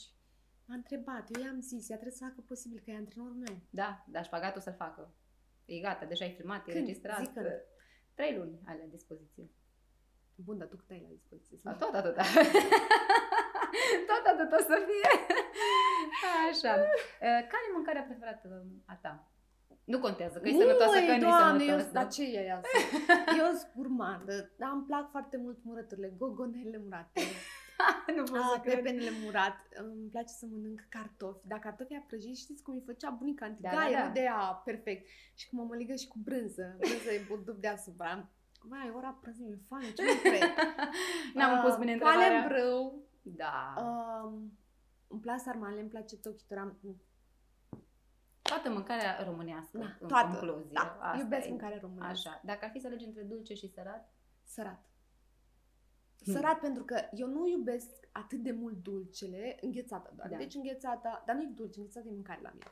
M-a 0.68 0.76
întrebat, 0.76 1.26
eu 1.36 1.42
i-am 1.44 1.60
zis, 1.62 1.90
ea 1.90 1.96
trebuie 1.98 2.18
să 2.18 2.26
facă 2.30 2.42
posibil, 2.48 2.82
că 2.84 2.92
e 2.92 2.96
antrenorul 2.96 3.36
meu. 3.36 3.56
da, 3.70 4.04
dar 4.08 4.24
șpagatul 4.24 4.62
să-l 4.62 4.76
facă. 4.78 5.14
E 5.66 5.80
gata, 5.80 6.06
deja 6.06 6.26
ai 6.26 6.32
filmat, 6.32 6.60
e 6.60 6.64
Când? 6.64 6.76
înregistrat. 6.78 7.20
Zi 7.26 7.32
când. 7.34 7.46
Trei 8.14 8.36
luni 8.38 8.60
ai 8.68 8.78
la 8.78 8.86
dispoziție. 8.86 9.50
Bun, 10.36 10.58
dar 10.58 10.68
tu 10.68 10.76
cât 10.76 10.90
ai 10.90 11.02
la 11.02 11.08
dispoziție? 11.18 11.58
Sau 11.58 11.74
tot 11.76 11.94
atâta. 11.94 12.24
tot 14.10 14.24
atât 14.34 14.52
o 14.52 14.62
să 14.70 14.78
fie. 14.88 15.12
Așa. 16.52 16.74
Uh, 16.76 17.42
Care 17.52 17.64
e 17.70 17.74
mâncarea 17.74 18.02
preferată 18.02 18.66
a 18.86 18.96
ta? 19.02 19.28
Nu 19.84 20.00
contează, 20.00 20.40
că 20.40 20.48
e 20.50 20.52
sănătoasă, 20.52 20.94
că 21.00 21.06
nu 21.12 21.16
e 21.16 21.20
doamne, 21.20 21.64
eu, 21.64 21.70
sănătoasă. 21.70 21.92
dar 21.94 22.08
ce 22.08 22.24
e 22.24 22.54
asta? 22.54 22.68
Eu 23.38 23.46
sunt 23.46 23.72
gurmandă, 23.76 24.52
dar 24.58 24.70
îmi 24.74 24.84
plac 24.84 25.10
foarte 25.12 25.38
mult 25.38 25.58
murăturile, 25.64 26.14
gogonele 26.18 26.78
murate, 26.84 27.22
nu 28.18 28.24
pot 28.24 28.40
să 28.50 28.54
Ah, 28.56 28.62
cred. 28.62 28.76
pepenele 28.76 29.10
murat. 29.24 29.58
Îmi 29.74 30.10
place 30.12 30.28
să 30.40 30.46
mănânc 30.52 30.80
cartofi. 30.90 31.48
Dar 31.48 31.60
cartofii 31.60 32.06
prăjiți, 32.08 32.42
știți 32.42 32.64
cum 32.64 32.74
îi 32.74 32.84
făcea 32.86 33.10
bunica 33.10 33.46
Da, 33.48 33.70
antigaie, 33.70 33.94
da, 33.96 34.00
da. 34.02 34.08
nu 34.08 34.14
de 34.14 34.20
ea, 34.20 34.62
perfect. 34.66 35.08
Și 35.36 35.48
cum 35.50 35.66
mă 35.68 35.76
ligă 35.76 35.96
și 35.96 36.08
cu 36.08 36.18
brânză. 36.24 36.76
Brânză 36.80 37.12
e 37.12 37.26
budub 37.28 37.58
deasupra. 37.62 38.30
Vai, 38.70 38.92
ora 38.96 39.18
prânzii, 39.22 39.46
mi-e 39.46 39.60
foame, 39.68 39.94
ce 39.94 40.04
nu 40.04 40.30
cred. 40.30 40.42
N-am 41.36 41.54
Ah, 41.58 41.62
pus 41.66 41.76
bine 41.78 41.96
Poale 41.98 42.16
în 42.26 42.34
întrebarea. 42.34 42.48
brâu. 42.48 43.04
Da. 43.22 43.74
Um, 43.84 44.58
îmi 45.08 45.20
plac 45.20 45.40
sarmale, 45.40 45.80
îmi 45.80 45.90
place 45.90 46.18
tochitura. 46.18 46.76
Toată 48.42 48.70
mâncarea 48.70 49.24
românească, 49.24 49.78
Da, 49.78 49.98
în 50.00 50.08
toată. 50.08 50.38
concluzie. 50.38 50.70
Da, 50.74 50.98
Asta 51.02 51.18
iubesc 51.22 51.46
e. 51.46 51.50
mâncarea 51.50 51.78
românească. 51.82 52.30
Așa. 52.30 52.42
Dacă 52.46 52.66
ar 52.66 52.72
fi 52.72 52.80
să 52.80 52.88
alegi 52.88 53.06
între 53.06 53.22
dulce 53.24 53.54
și 53.54 53.68
sărat? 53.68 54.14
Sărat. 54.44 54.86
Hmm. 56.24 56.34
Sărat 56.34 56.60
pentru 56.60 56.84
că 56.84 57.02
eu 57.12 57.28
nu 57.28 57.48
iubesc 57.48 57.90
atât 58.12 58.40
de 58.44 58.52
mult 58.52 58.84
dulcele, 58.84 59.58
înghețată 59.62 60.14
doar. 60.16 60.30
Da. 60.30 60.38
Deci 60.38 60.54
înghețata, 60.56 61.24
dar 61.26 61.36
nu 61.36 61.42
e 61.42 61.52
dulce, 61.56 61.80
înghețată 61.80 62.08
e 62.08 62.12
mâncare 62.12 62.40
la 62.42 62.52
mine. 62.54 62.66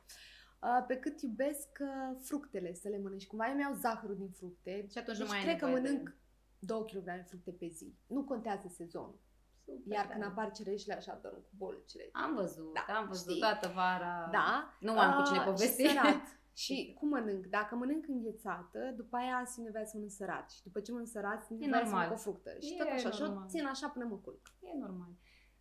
Uh, 0.62 0.84
pe 0.86 0.96
cât 0.96 1.20
iubesc 1.22 1.78
uh, 1.80 2.16
fructele 2.22 2.74
să 2.74 2.88
le 2.88 2.98
mănânc 2.98 3.20
și 3.20 3.26
cumva 3.26 3.48
eu 3.48 3.54
mi-au 3.54 3.74
zahărul 3.74 4.16
din 4.16 4.30
fructe. 4.30 4.86
Și 4.90 4.98
atunci 4.98 5.16
deci 5.16 5.26
nu 5.26 5.32
mai 5.32 5.38
ai 5.38 5.44
cred 5.44 5.58
că 5.58 5.64
nevoie 5.64 5.82
de- 5.82 5.88
mănânc 5.90 6.16
2 6.58 6.84
kg 6.84 7.24
fructe 7.26 7.50
pe 7.50 7.66
zi. 7.68 7.94
Nu 8.06 8.24
contează 8.24 8.68
sezonul. 8.68 9.20
Super, 9.64 9.92
Iar 9.96 10.06
da. 10.06 10.12
când 10.12 10.24
apar 10.24 10.50
cereșile 10.50 10.94
așa 10.94 11.18
dorm 11.22 11.36
cu 11.36 11.50
bolcile. 11.56 12.08
Am 12.12 12.34
văzut, 12.34 12.74
Da, 12.74 12.94
am 12.94 13.06
văzut 13.06 13.28
știi? 13.30 13.40
toată 13.40 13.68
vara. 13.74 14.28
Da. 14.32 14.76
Nu 14.80 14.98
am 14.98 15.16
cu 15.22 15.26
cine 15.26 15.38
Ah, 15.38 15.44
povesti. 15.44 15.82
Și 15.82 15.88
sărat. 15.88 16.38
și 16.62 16.94
cum 16.98 17.08
mănânc? 17.08 17.46
Dacă 17.46 17.74
mănânc 17.74 18.04
înghețată, 18.08 18.92
după 18.96 19.16
aia 19.16 19.44
simt 19.46 19.64
nevoia 19.66 19.84
să 19.84 19.92
mănânc 19.94 20.12
sărat. 20.12 20.50
Și 20.50 20.62
după 20.62 20.80
ce 20.80 20.90
mănânc 20.92 21.08
sărat, 21.10 21.44
simt 21.44 21.60
E 21.62 21.64
nevoia 21.64 21.84
să 21.84 21.88
normal. 21.90 22.06
mănânc 22.08 22.18
o 22.20 22.22
fructă. 22.30 22.50
Și 22.60 22.72
E 22.74 22.76
tot 22.76 22.88
așa. 22.92 23.10
Și 23.10 23.22
o 23.22 23.26
normal. 23.26 23.48
țin 23.48 23.66
așa 23.66 23.88
până 23.88 24.04
mă 24.04 24.16
culc. 24.16 24.40
E 24.60 24.78
normal. 24.78 25.08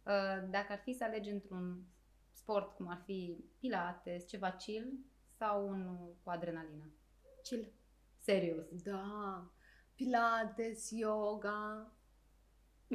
Uh, 0.03 0.49
Dacă 0.49 0.71
ar 0.71 0.79
fi 0.83 0.93
să 0.93 1.03
alegi 1.03 1.29
într-un 1.29 1.83
sport 2.31 2.75
cum 2.75 2.87
ar 2.87 3.01
fi 3.05 3.45
pilates, 3.59 4.27
ceva 4.27 4.51
chill 4.51 4.93
sau 5.37 5.67
unul 5.67 6.15
cu 6.23 6.29
adrenalină? 6.29 6.91
Chill. 7.43 7.73
Serios. 8.17 8.81
Da. 8.83 9.51
Pilates, 9.95 10.89
yoga. 10.91 11.91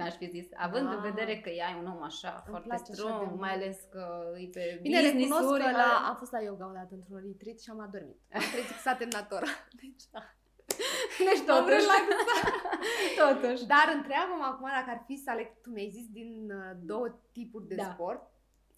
Mi-aș 0.02 0.14
fi 0.22 0.28
zis, 0.36 0.46
având 0.66 0.86
Da. 0.88 0.94
în 0.94 1.00
vedere 1.10 1.34
că 1.40 1.48
ai 1.48 1.74
un 1.80 1.86
om 1.94 2.02
așa 2.10 2.32
Îmi 2.34 2.44
foarte 2.52 2.68
place 2.68 2.82
așa 2.82 2.92
de 2.92 2.98
strong, 3.00 3.26
mult. 3.28 3.40
mai 3.40 3.52
ales 3.58 3.78
că 3.94 4.02
e 4.44 4.46
pe 4.56 4.78
Bine, 4.82 5.00
recunosc 5.00 5.28
business-uri, 5.28 5.62
că 5.64 5.70
la, 5.70 5.86
la... 5.92 6.08
am 6.10 6.16
fost 6.22 6.32
la 6.32 6.40
yoga 6.48 6.66
odată 6.72 6.92
într-un 6.98 7.20
retreat 7.28 7.58
și 7.64 7.70
am 7.74 7.80
adormit. 7.88 8.18
Am 8.38 8.44
trezit 8.52 8.74
că 8.76 8.82
s-a 8.86 8.94
terminat 9.00 9.28
ora. 9.38 9.50
Deci, 9.82 10.04
da. 10.14 10.22
Deci 11.28 11.42
Am 11.42 11.48
totuși, 11.52 11.76
relaxat. 11.80 12.42
totuși. 13.24 13.62
Dar 13.74 13.86
întreabă-mă 13.98 14.46
acum 14.52 14.68
dacă 14.78 14.90
ar 14.96 15.02
fi 15.08 15.16
să 15.24 15.28
aleg, 15.30 15.48
tu 15.62 15.68
mi-ai 15.70 15.90
zis, 15.96 16.06
din 16.20 16.32
uh, 16.58 16.70
două 16.90 17.06
tipuri 17.32 17.68
de 17.68 17.74
Da. 17.74 17.90
sport, 17.92 18.22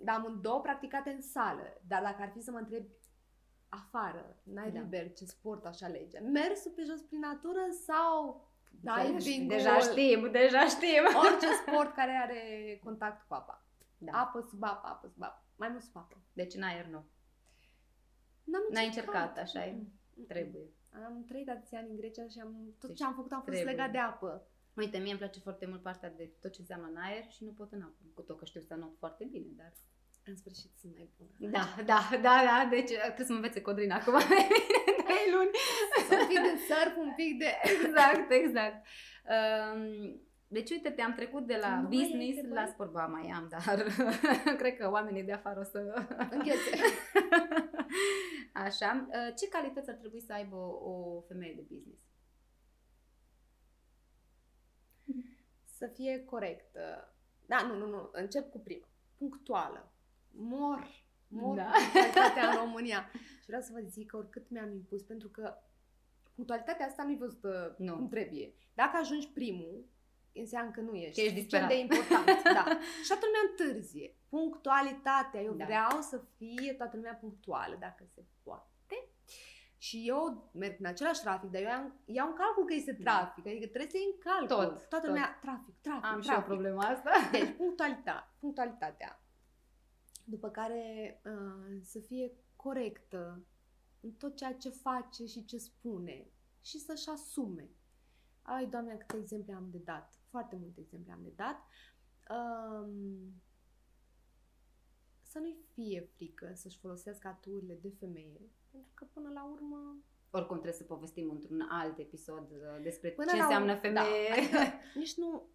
dar 0.06 0.14
am 0.18 0.38
două 0.46 0.60
practicate 0.60 1.10
în 1.10 1.22
sală. 1.22 1.66
Dar 1.90 2.02
dacă 2.02 2.20
ar 2.22 2.30
fi 2.34 2.40
să 2.46 2.50
mă 2.50 2.58
întreb 2.58 2.84
afară, 3.68 4.36
n-ai 4.42 4.70
Da. 4.70 4.80
liber, 4.80 5.12
ce 5.12 5.24
sport 5.24 5.66
aș 5.66 5.80
alege? 5.80 6.18
Mersul 6.18 6.70
pe 6.76 6.82
jos 6.86 7.00
prin 7.00 7.18
natură 7.18 7.60
sau 7.86 8.44
diving 8.70 9.48
Deja 9.48 9.78
știm, 9.78 10.30
deja 10.30 10.66
știm. 10.66 11.02
Orice 11.24 11.46
sport 11.66 11.94
care 11.94 12.10
are 12.22 12.40
contact 12.84 13.28
cu 13.28 13.34
apa. 13.34 13.64
Da. 13.98 14.12
Apă 14.12 14.46
sub 14.50 14.62
apă, 14.62 14.86
apă 14.88 15.08
sub 15.12 15.22
apă. 15.22 15.42
Mai 15.56 15.68
mult 15.68 15.82
sub 15.82 15.96
apă. 15.96 16.16
Deci 16.32 16.54
în 16.54 16.62
aer 16.62 16.86
nu. 16.86 17.04
N-am 18.44 18.62
N-ai 18.70 18.86
încercat, 18.86 19.38
așa 19.38 19.66
e? 19.66 19.70
Mm-mm. 19.70 20.26
Trebuie. 20.28 20.68
Am 21.06 21.24
trăit 21.28 21.48
atâția 21.48 21.78
ani 21.78 21.90
în 21.90 21.96
Grecia 21.96 22.26
și 22.26 22.40
am, 22.40 22.74
tot 22.78 22.88
Deci 22.88 22.98
ce 22.98 23.04
am 23.04 23.14
făcut 23.14 23.32
am 23.32 23.42
fost 23.42 23.50
trebuie. 23.50 23.74
legat 23.74 23.90
de 23.92 23.98
apă. 23.98 24.48
Uite, 24.74 24.98
mie 24.98 25.10
îmi 25.10 25.18
place 25.18 25.40
foarte 25.40 25.66
mult 25.66 25.82
partea 25.82 26.10
de 26.16 26.30
tot 26.40 26.52
ce 26.52 26.60
înseamnă 26.60 26.86
în 26.90 26.96
aer 26.96 27.24
și 27.30 27.44
nu 27.44 27.50
pot 27.50 27.72
în 27.72 27.82
apă. 27.82 28.02
Cu 28.14 28.22
tot 28.22 28.38
că 28.38 28.44
știu 28.44 28.60
să 28.60 28.74
not 28.74 28.96
foarte 28.98 29.24
bine, 29.24 29.50
dar... 29.56 29.72
În 30.24 30.36
sfârșit 30.36 30.70
sunt 30.80 30.92
mai 30.94 31.08
bună. 31.16 31.50
Da, 31.50 31.82
da, 31.84 32.08
da, 32.10 32.42
da, 32.48 32.66
deci 32.70 32.90
uh, 32.90 33.02
trebuie 33.02 33.26
să 33.26 33.32
mă 33.32 33.38
învețe 33.38 33.60
Codrina 33.60 33.94
acum 33.94 34.14
trei 35.20 35.32
luni. 35.34 35.50
un 36.20 36.26
pic 36.28 36.40
de 36.40 36.74
surf, 36.74 36.96
un 36.96 37.12
pic 37.16 37.38
de... 37.38 37.50
Exact, 37.74 38.30
exact. 38.30 38.86
Um, 39.34 40.20
deci 40.48 40.70
uite, 40.70 40.90
te-am 40.90 41.14
trecut 41.14 41.46
de 41.46 41.56
la 41.60 41.68
Nu 41.68 41.88
mai 41.88 41.96
ai 41.96 42.02
business 42.02 42.36
întrebări? 42.36 42.64
la 42.64 42.66
sport. 42.72 42.92
Ba, 42.92 43.06
mai 43.06 43.30
am, 43.30 43.48
dar 43.48 43.86
cred 44.60 44.76
că 44.76 44.90
oamenii 44.90 45.22
de 45.22 45.32
afară 45.32 45.60
o 45.60 45.62
să... 45.62 46.06
Înghețe. 46.36 46.76
Așa. 48.52 49.06
Uh, 49.08 49.34
Ce 49.38 49.48
calități 49.48 49.90
ar 49.90 49.96
trebui 49.96 50.20
să 50.20 50.32
aibă 50.32 50.56
o 50.56 51.20
femeie 51.28 51.54
de 51.54 51.64
business? 51.68 52.02
Să 55.64 55.86
fie 55.86 56.24
corectă. 56.24 57.14
Da, 57.46 57.62
nu, 57.62 57.76
nu, 57.76 57.86
nu. 57.86 58.08
Încep 58.12 58.50
cu 58.50 58.58
prima. 58.58 58.88
Punctuală. 59.18 59.92
Mor. 60.30 60.88
Mor 61.32 61.56
Da. 61.56 61.62
da. 61.62 61.70
punctualitatea 61.70 62.48
în 62.50 62.56
România. 62.64 63.10
Și 63.40 63.46
vreau 63.46 63.62
să 63.62 63.70
vă 63.72 63.80
zic 63.88 64.10
că 64.10 64.16
oricât 64.16 64.50
mi-am 64.50 64.72
impus, 64.72 65.02
pentru 65.02 65.28
că 65.28 65.54
punctualitatea 66.34 66.86
asta 66.86 67.02
nu-i 67.02 67.16
văzută 67.16 67.74
Nu. 67.78 67.94
cum 67.96 68.08
trebuie. 68.08 68.54
Dacă 68.74 68.96
ajungi 68.96 69.28
primul, 69.28 69.84
înseamnă 70.34 70.70
că 70.70 70.80
nu 70.80 70.94
ești. 70.94 71.14
Că 71.20 71.26
ești 71.26 71.36
suficient 71.36 71.68
disperat. 71.68 71.68
de 71.68 71.78
important. 71.78 72.42
da. 72.58 72.64
Și 73.02 73.08
toată 73.08 73.24
lumea 73.26 73.44
întârzie. 73.50 74.16
Punctualitatea. 74.28 75.40
Eu 75.40 75.52
Da. 75.52 75.64
vreau 75.64 76.00
să 76.00 76.20
fie 76.36 76.72
toată 76.72 76.96
lumea 76.96 77.14
punctuală, 77.14 77.76
dacă 77.80 78.04
se 78.14 78.24
poate. 78.42 78.68
Și 79.82 80.04
eu 80.06 80.50
merg 80.52 80.76
în 80.78 80.86
același 80.86 81.20
trafic, 81.20 81.50
dar 81.50 81.60
eu 81.62 81.68
iau, 81.68 81.92
iau 82.04 82.26
în 82.28 82.34
calcul 82.34 82.64
că 82.64 82.74
este 82.74 82.92
Da. 82.92 83.10
trafic. 83.12 83.46
Adică 83.46 83.66
trebuie 83.66 83.90
să 83.90 83.96
iei 83.96 84.12
în 84.14 84.18
calcul. 84.30 84.46
Tot, 84.56 84.88
Toată 84.88 85.06
tot. 85.06 85.06
lumea, 85.06 85.38
trafic, 85.40 85.74
trafic, 85.80 86.04
Am 86.04 86.20
și 86.20 86.26
trafic. 86.28 86.44
o 86.44 86.52
problemă 86.52 86.80
asta. 86.82 87.10
Deci, 87.32 87.56
punctualitatea. 87.56 88.34
punctualitatea. 88.40 89.20
După 90.30 90.48
care 90.50 91.20
uh, 91.24 91.78
să 91.82 91.98
fie 91.98 92.32
corectă 92.56 93.44
în 94.00 94.10
tot 94.12 94.36
ceea 94.36 94.54
ce 94.54 94.68
face 94.68 95.26
și 95.26 95.44
ce 95.44 95.58
spune 95.58 96.26
și 96.60 96.78
să-și 96.78 97.08
asume. 97.08 97.70
Ai, 98.42 98.66
Doamne, 98.66 98.94
câte 98.94 99.16
exemple 99.16 99.54
am 99.54 99.68
de 99.70 99.78
dat. 99.78 100.20
Foarte 100.28 100.56
multe 100.56 100.80
exemple 100.80 101.12
am 101.12 101.22
de 101.22 101.32
dat. 101.36 101.56
Um, 102.30 103.42
să 105.22 105.38
nu-i 105.38 105.56
fie 105.72 106.08
frică 106.14 106.52
să-și 106.54 106.78
folosească 106.78 107.28
aturile 107.28 107.74
de 107.82 107.88
femeie, 107.98 108.50
pentru 108.70 108.90
că 108.94 109.04
până 109.12 109.30
la 109.32 109.44
urmă 109.44 109.96
Oricum 110.30 110.56
trebuie 110.56 110.80
să 110.80 110.84
povestim 110.84 111.30
într-un 111.30 111.60
alt 111.70 111.98
episod 111.98 112.50
uh, 112.50 112.82
despre 112.82 113.10
Până 113.10 113.30
ce 113.30 113.36
la 113.36 113.42
înseamnă 113.42 113.72
un- 113.72 113.78
femeie. 113.78 114.28
Da, 114.28 114.34
adică 114.36 114.58
nici 114.94 115.14
nu... 115.16 115.48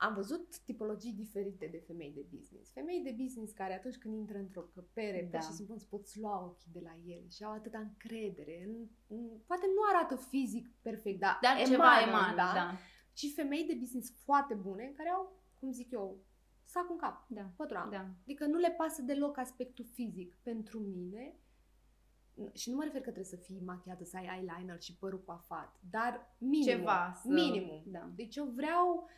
Am 0.00 0.14
văzut 0.14 0.58
tipologii 0.58 1.12
diferite 1.12 1.66
de 1.66 1.78
femei 1.86 2.12
de 2.12 2.26
business. 2.34 2.70
Femei 2.72 3.00
de 3.02 3.14
business 3.22 3.52
care 3.52 3.74
atunci 3.74 3.96
când 3.96 4.14
intră 4.14 4.38
într-o 4.38 4.60
căpere, 4.60 5.28
Da. 5.30 5.38
da. 5.38 5.44
și 5.44 5.52
simplu 5.52 5.74
îți 5.74 5.88
poți 5.88 6.18
lua 6.20 6.44
ochii 6.44 6.70
de 6.72 6.80
la 6.80 6.96
ele 7.04 7.28
și 7.28 7.44
au 7.44 7.52
atâta 7.52 7.78
încredere. 7.78 8.64
În, 8.66 8.86
în, 9.06 9.28
poate 9.46 9.66
nu 9.66 9.80
arată 9.94 10.16
fizic 10.16 10.68
perfect, 10.82 11.20
dar, 11.20 11.38
Dar 11.42 11.56
ceva 11.66 12.00
emană, 12.08 12.36
da. 12.36 12.50
da. 12.54 12.76
Și 13.12 13.32
femei 13.32 13.64
de 13.66 13.74
business 13.78 14.12
foarte 14.24 14.54
bune 14.54 14.92
care 14.96 15.08
au, 15.08 15.42
cum 15.60 15.72
zic 15.72 15.90
eu, 15.90 16.18
sac 16.64 16.90
în 16.90 16.96
cap, 16.96 17.24
Da. 17.28 17.50
pătura. 17.56 17.88
da. 17.90 18.06
Adică 18.22 18.46
nu 18.46 18.58
le 18.58 18.70
pasă 18.70 19.02
deloc 19.02 19.38
aspectul 19.38 19.84
fizic 19.84 20.34
pentru 20.42 20.78
mine. 20.78 21.34
Și 22.52 22.70
nu 22.70 22.76
mă 22.76 22.82
refer 22.82 23.00
că 23.00 23.10
trebuie 23.10 23.24
să 23.24 23.36
fii 23.36 23.60
machiată, 23.64 24.04
să 24.04 24.16
ai 24.16 24.24
eyeliner 24.26 24.80
și 24.82 24.96
părul 24.96 25.22
coafat, 25.24 25.80
dar 25.90 26.34
minimum. 26.38 26.78
Ceva. 26.78 27.12
Să... 27.22 27.28
Minimum. 27.28 27.82
Da. 27.86 28.10
Deci 28.14 28.36
eu 28.36 28.44
vreau 28.44 29.08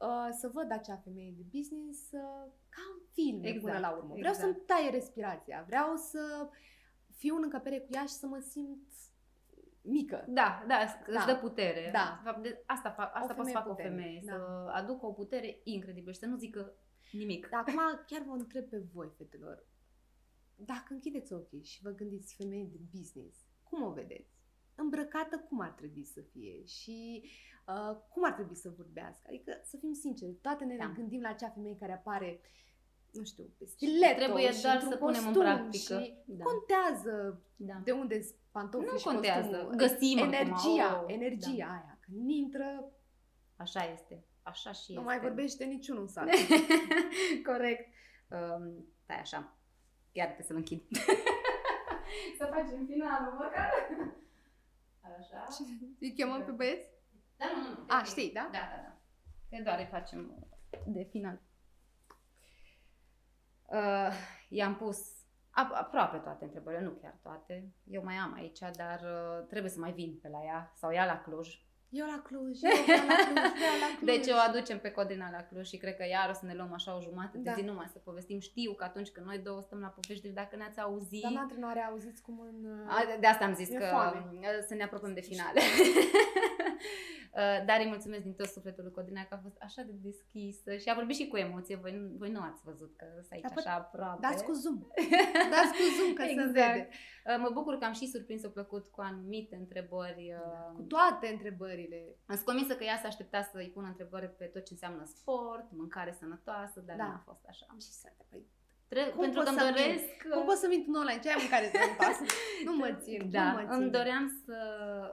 uh, 0.00 0.28
să 0.30 0.50
văd 0.52 0.70
acea 0.72 0.96
femeie 0.96 1.34
de 1.36 1.44
business 1.58 2.10
uh, 2.12 2.52
ca 2.68 2.82
în 2.94 3.00
filme 3.12 3.48
Exact, 3.48 3.64
până 3.64 3.78
la 3.78 3.96
urmă. 3.96 4.14
Vreau 4.14 4.32
exact. 4.32 4.38
să-mi 4.52 4.64
taie 4.66 4.90
respirația. 4.90 5.64
Vreau 5.66 5.96
să 5.96 6.48
fiu 7.16 7.36
în 7.36 7.42
încăpere 7.42 7.78
cu 7.80 7.88
ea 7.90 8.02
și 8.02 8.12
să 8.22 8.26
mă 8.26 8.38
simt 8.38 8.92
mică. 9.80 10.24
Da, 10.28 10.64
da, 10.68 10.76
îți 10.76 11.12
Da. 11.12 11.24
dă 11.32 11.36
putere. 11.36 11.90
Da. 11.92 12.20
De 12.22 12.28
fapt, 12.30 12.42
de, 12.42 12.62
asta, 12.66 12.94
fa- 12.94 13.12
asta 13.12 13.34
poți 13.34 13.50
femeie 13.50 13.52
să 13.54 13.58
facă 13.58 13.70
o 13.70 13.74
puternică, 13.74 14.02
femeie, 14.02 14.22
da. 14.24 14.32
să 14.32 14.70
aducă 14.72 15.06
o 15.06 15.12
putere 15.12 15.60
incredibilă 15.64 16.12
și 16.12 16.18
să 16.18 16.26
nu 16.26 16.36
zică 16.36 16.74
nimic. 17.12 17.48
Dar 17.48 17.60
acum 17.60 18.04
chiar 18.06 18.22
vă 18.22 18.32
întreb 18.32 18.68
pe 18.68 18.82
voi, 18.92 19.12
fetelor, 19.16 19.66
dacă 20.56 20.92
închideți 20.92 21.32
ochii 21.32 21.62
și 21.62 21.82
vă 21.82 21.90
gândiți 21.90 22.34
femeie 22.34 22.64
de 22.64 22.78
business, 22.98 23.36
cum 23.62 23.82
o 23.82 23.90
vedeți? 23.92 24.32
Îmbrăcată 24.74 25.38
cum 25.38 25.60
ar 25.60 25.70
trebui 25.70 26.04
să 26.04 26.20
fie 26.20 26.64
și 26.64 27.22
uh, 27.24 27.30
cum 28.08 28.24
ar 28.24 28.32
trebui 28.32 28.54
să 28.56 28.72
vorbească? 28.76 29.22
Adică, 29.28 29.60
să 29.64 29.76
fim 29.76 29.92
sinceri, 29.92 30.32
toate 30.32 30.64
ne 30.64 30.76
Da. 30.76 30.92
gândim 30.96 31.20
la 31.20 31.28
acea 31.28 31.48
femeie 31.50 31.76
care 31.76 31.92
apare, 31.92 32.40
nu 33.12 33.24
știu, 33.24 33.44
pe 33.58 33.64
stiletto 33.64 34.16
Trebuie 34.22 34.52
și 34.52 34.62
doar 34.62 34.74
într-un 34.74 34.90
să 34.92 34.96
punem 34.96 35.20
în 35.26 35.32
costum 35.32 35.42
practică. 35.42 36.00
Și 36.00 36.14
Da. 36.24 36.44
contează 36.44 37.42
Da. 37.56 37.80
de 37.84 37.90
unde 37.92 38.22
sunt 38.22 38.36
pantofii 38.50 38.88
Nu 38.92 38.98
și 38.98 39.04
contează. 39.04 39.48
costumul. 39.50 39.74
Găsim 39.76 40.18
acum, 40.18 40.32
energia, 40.32 41.02
oh, 41.06 41.12
energia 41.14 41.66
aia. 41.66 41.98
Când 42.00 42.30
intră, 42.30 42.84
Așa 43.56 43.84
este. 43.92 44.24
Așa 44.42 44.72
și 44.72 44.92
nu 44.92 45.00
este. 45.00 45.04
mai 45.10 45.20
vorbește 45.20 45.64
niciunul 45.64 46.02
în 46.02 46.08
sală. 46.08 46.30
Corect. 47.50 47.88
Um, 48.28 48.86
stai 49.02 49.20
așa. 49.20 49.56
Iar 50.12 50.26
trebuie 50.26 50.46
să-l 50.46 50.56
închid. 50.56 50.82
să 52.38 52.44
facem 52.52 52.86
finalul 52.86 53.32
măcar. 53.32 53.70
Așa. 55.18 55.46
Îi 56.00 56.12
chemăm 56.12 56.44
pe 56.44 56.50
băieți? 56.50 56.88
Da, 57.36 57.44
nu, 57.54 57.60
nu. 57.68 57.84
A, 57.88 57.98
ok. 57.98 58.06
știi, 58.06 58.30
da? 58.32 58.48
Da, 58.52 58.58
da, 58.58 58.82
da. 58.82 58.96
Că 59.56 59.62
doar 59.62 59.78
îi 59.78 59.88
facem 59.90 60.48
de 60.86 61.02
final. 61.10 61.40
Uh, 63.66 64.12
i-am 64.48 64.76
pus 64.76 64.98
ap- 65.50 65.74
aproape 65.78 66.16
toate 66.16 66.44
întrebările, 66.44 66.82
nu 66.82 66.90
chiar 66.90 67.18
toate. 67.22 67.72
Eu 67.84 68.04
mai 68.04 68.14
am 68.14 68.32
aici, 68.34 68.58
dar 68.76 69.00
uh, 69.00 69.46
trebuie 69.48 69.70
să 69.70 69.78
mai 69.80 69.92
vin 69.92 70.18
pe 70.22 70.28
la 70.28 70.44
ea 70.44 70.72
sau 70.76 70.92
ea 70.92 71.04
la 71.04 71.20
Cluj. 71.20 71.62
Eu 71.88 72.06
la 72.06 72.22
Cluj, 72.22 72.58
eu 72.62 72.82
vreau 72.84 73.06
la 73.06 73.14
Cluj, 73.14 73.52
vreau 73.58 73.76
la 73.80 73.96
Cluj. 73.98 74.08
Deci 74.16 74.26
o 74.28 74.36
aducem 74.48 74.78
pe 74.80 74.90
Codina 74.90 75.30
la 75.30 75.42
Cluj 75.42 75.66
și 75.66 75.76
cred 75.76 75.96
că 75.96 76.04
iar 76.06 76.30
o 76.30 76.32
să 76.32 76.44
ne 76.46 76.54
luăm 76.54 76.72
așa 76.72 76.96
o 76.96 77.00
jumătate 77.00 77.36
de 77.38 77.42
Da. 77.42 77.52
zi 77.52 77.62
numai 77.62 77.88
să 77.92 77.98
povestim. 77.98 78.38
Știu 78.40 78.72
că 78.74 78.84
atunci 78.84 79.08
când 79.10 79.26
noi 79.26 79.38
două 79.38 79.60
stăm 79.60 79.80
la 79.80 79.86
povești, 79.88 80.22
deci 80.22 80.32
dacă 80.34 80.56
ne-ați 80.56 80.80
auzit... 80.80 81.20
Doamna 81.20 81.40
antrenoare, 81.40 81.80
auziți 81.80 82.22
cum 82.22 82.40
în... 82.40 82.86
A, 82.88 83.04
de- 83.04 83.16
de 83.20 83.26
asta 83.26 83.44
am 83.44 83.54
zis 83.54 83.68
Mi-e 83.68 83.78
că 83.78 83.84
foame. 83.84 84.26
uh, 84.32 84.46
să 84.68 84.74
ne 84.74 84.82
apropiem 84.84 85.14
de 85.14 85.20
finale. 85.20 85.60
Uh, 87.36 87.64
Dar 87.66 87.78
îi 87.80 87.86
mulțumesc 87.86 88.22
din 88.22 88.34
tot 88.34 88.46
sufletul 88.46 88.82
lui 88.84 88.92
Codina 88.92 89.22
că 89.24 89.34
a 89.34 89.38
fost 89.42 89.56
așa 89.60 89.82
de 89.82 89.92
deschisă 89.92 90.76
și 90.76 90.88
a 90.90 90.94
vorbit 90.94 91.16
și 91.16 91.28
cu 91.28 91.36
emoție. 91.36 91.76
Voi, 91.76 91.92
nu- 91.96 92.14
voi 92.18 92.30
nu 92.30 92.40
ați 92.40 92.62
văzut 92.64 92.96
că 92.96 93.04
sunt 93.14 93.32
aici 93.32 93.42
Da, 93.42 93.48
păi, 93.54 93.62
așa 93.66 93.74
aproape. 93.74 94.18
Dați 94.20 94.44
cu 94.44 94.52
zoom. 94.52 94.78
Dați 95.54 95.72
cu 95.78 95.84
zoom, 95.96 96.12
că 96.14 96.22
se 96.22 96.30
Exact. 96.30 96.52
vede. 96.52 96.88
Uh, 97.26 97.36
Mă 97.38 97.50
bucur 97.52 97.78
că 97.78 97.84
am 97.84 97.92
și 97.92 98.06
surprins-o 98.06 98.48
plăcut 98.48 98.86
cu 98.86 99.00
anumite 99.00 99.56
întrebări. 99.56 100.34
uh, 100.38 100.72
Cu 100.74 100.82
toate 100.82 101.26
întrebările. 101.32 101.98
Am 102.26 102.34
sunt 102.34 102.46
convinsă 102.46 102.74
că 102.76 102.84
ea 102.84 102.98
s-a 103.02 103.08
aștepta 103.08 103.42
să-i 103.42 103.70
pună 103.74 103.86
întrebări 103.86 104.28
pe 104.36 104.44
tot 104.44 104.64
ce 104.64 104.72
înseamnă 104.72 105.04
sport, 105.04 105.66
mâncare 105.72 106.12
sănătoasă, 106.18 106.80
dar 106.80 106.96
Da. 106.96 107.04
nu 107.04 107.10
a 107.12 107.22
fost 107.24 107.44
așa. 107.48 107.66
Am 107.70 107.78
și 107.78 107.90
să 108.00 108.08
păi, 108.30 108.46
Tre- 108.88 109.10
Cum 109.14 109.20
pentru 109.20 109.38
că 109.40 109.44
poți 109.44 109.50
îmi 109.50 109.58
să 109.60 109.72
doresc... 109.72 110.08
Cum 110.34 110.44
pot 110.44 110.56
să 110.56 110.66
mint 110.68 110.86
în 110.88 110.94
online? 110.94 111.20
Ce 111.22 111.28
ai 111.28 111.40
mâncare 111.44 111.66
sănătoasă? 111.74 112.22
nu 112.68 112.72
mă 112.82 112.90
țin, 113.04 113.20
Da, 113.30 113.44
nu 113.52 113.52
mă 113.58 113.62
țin. 113.70 113.82
îmi 113.82 113.90
doream 113.90 114.24
să 114.44 114.56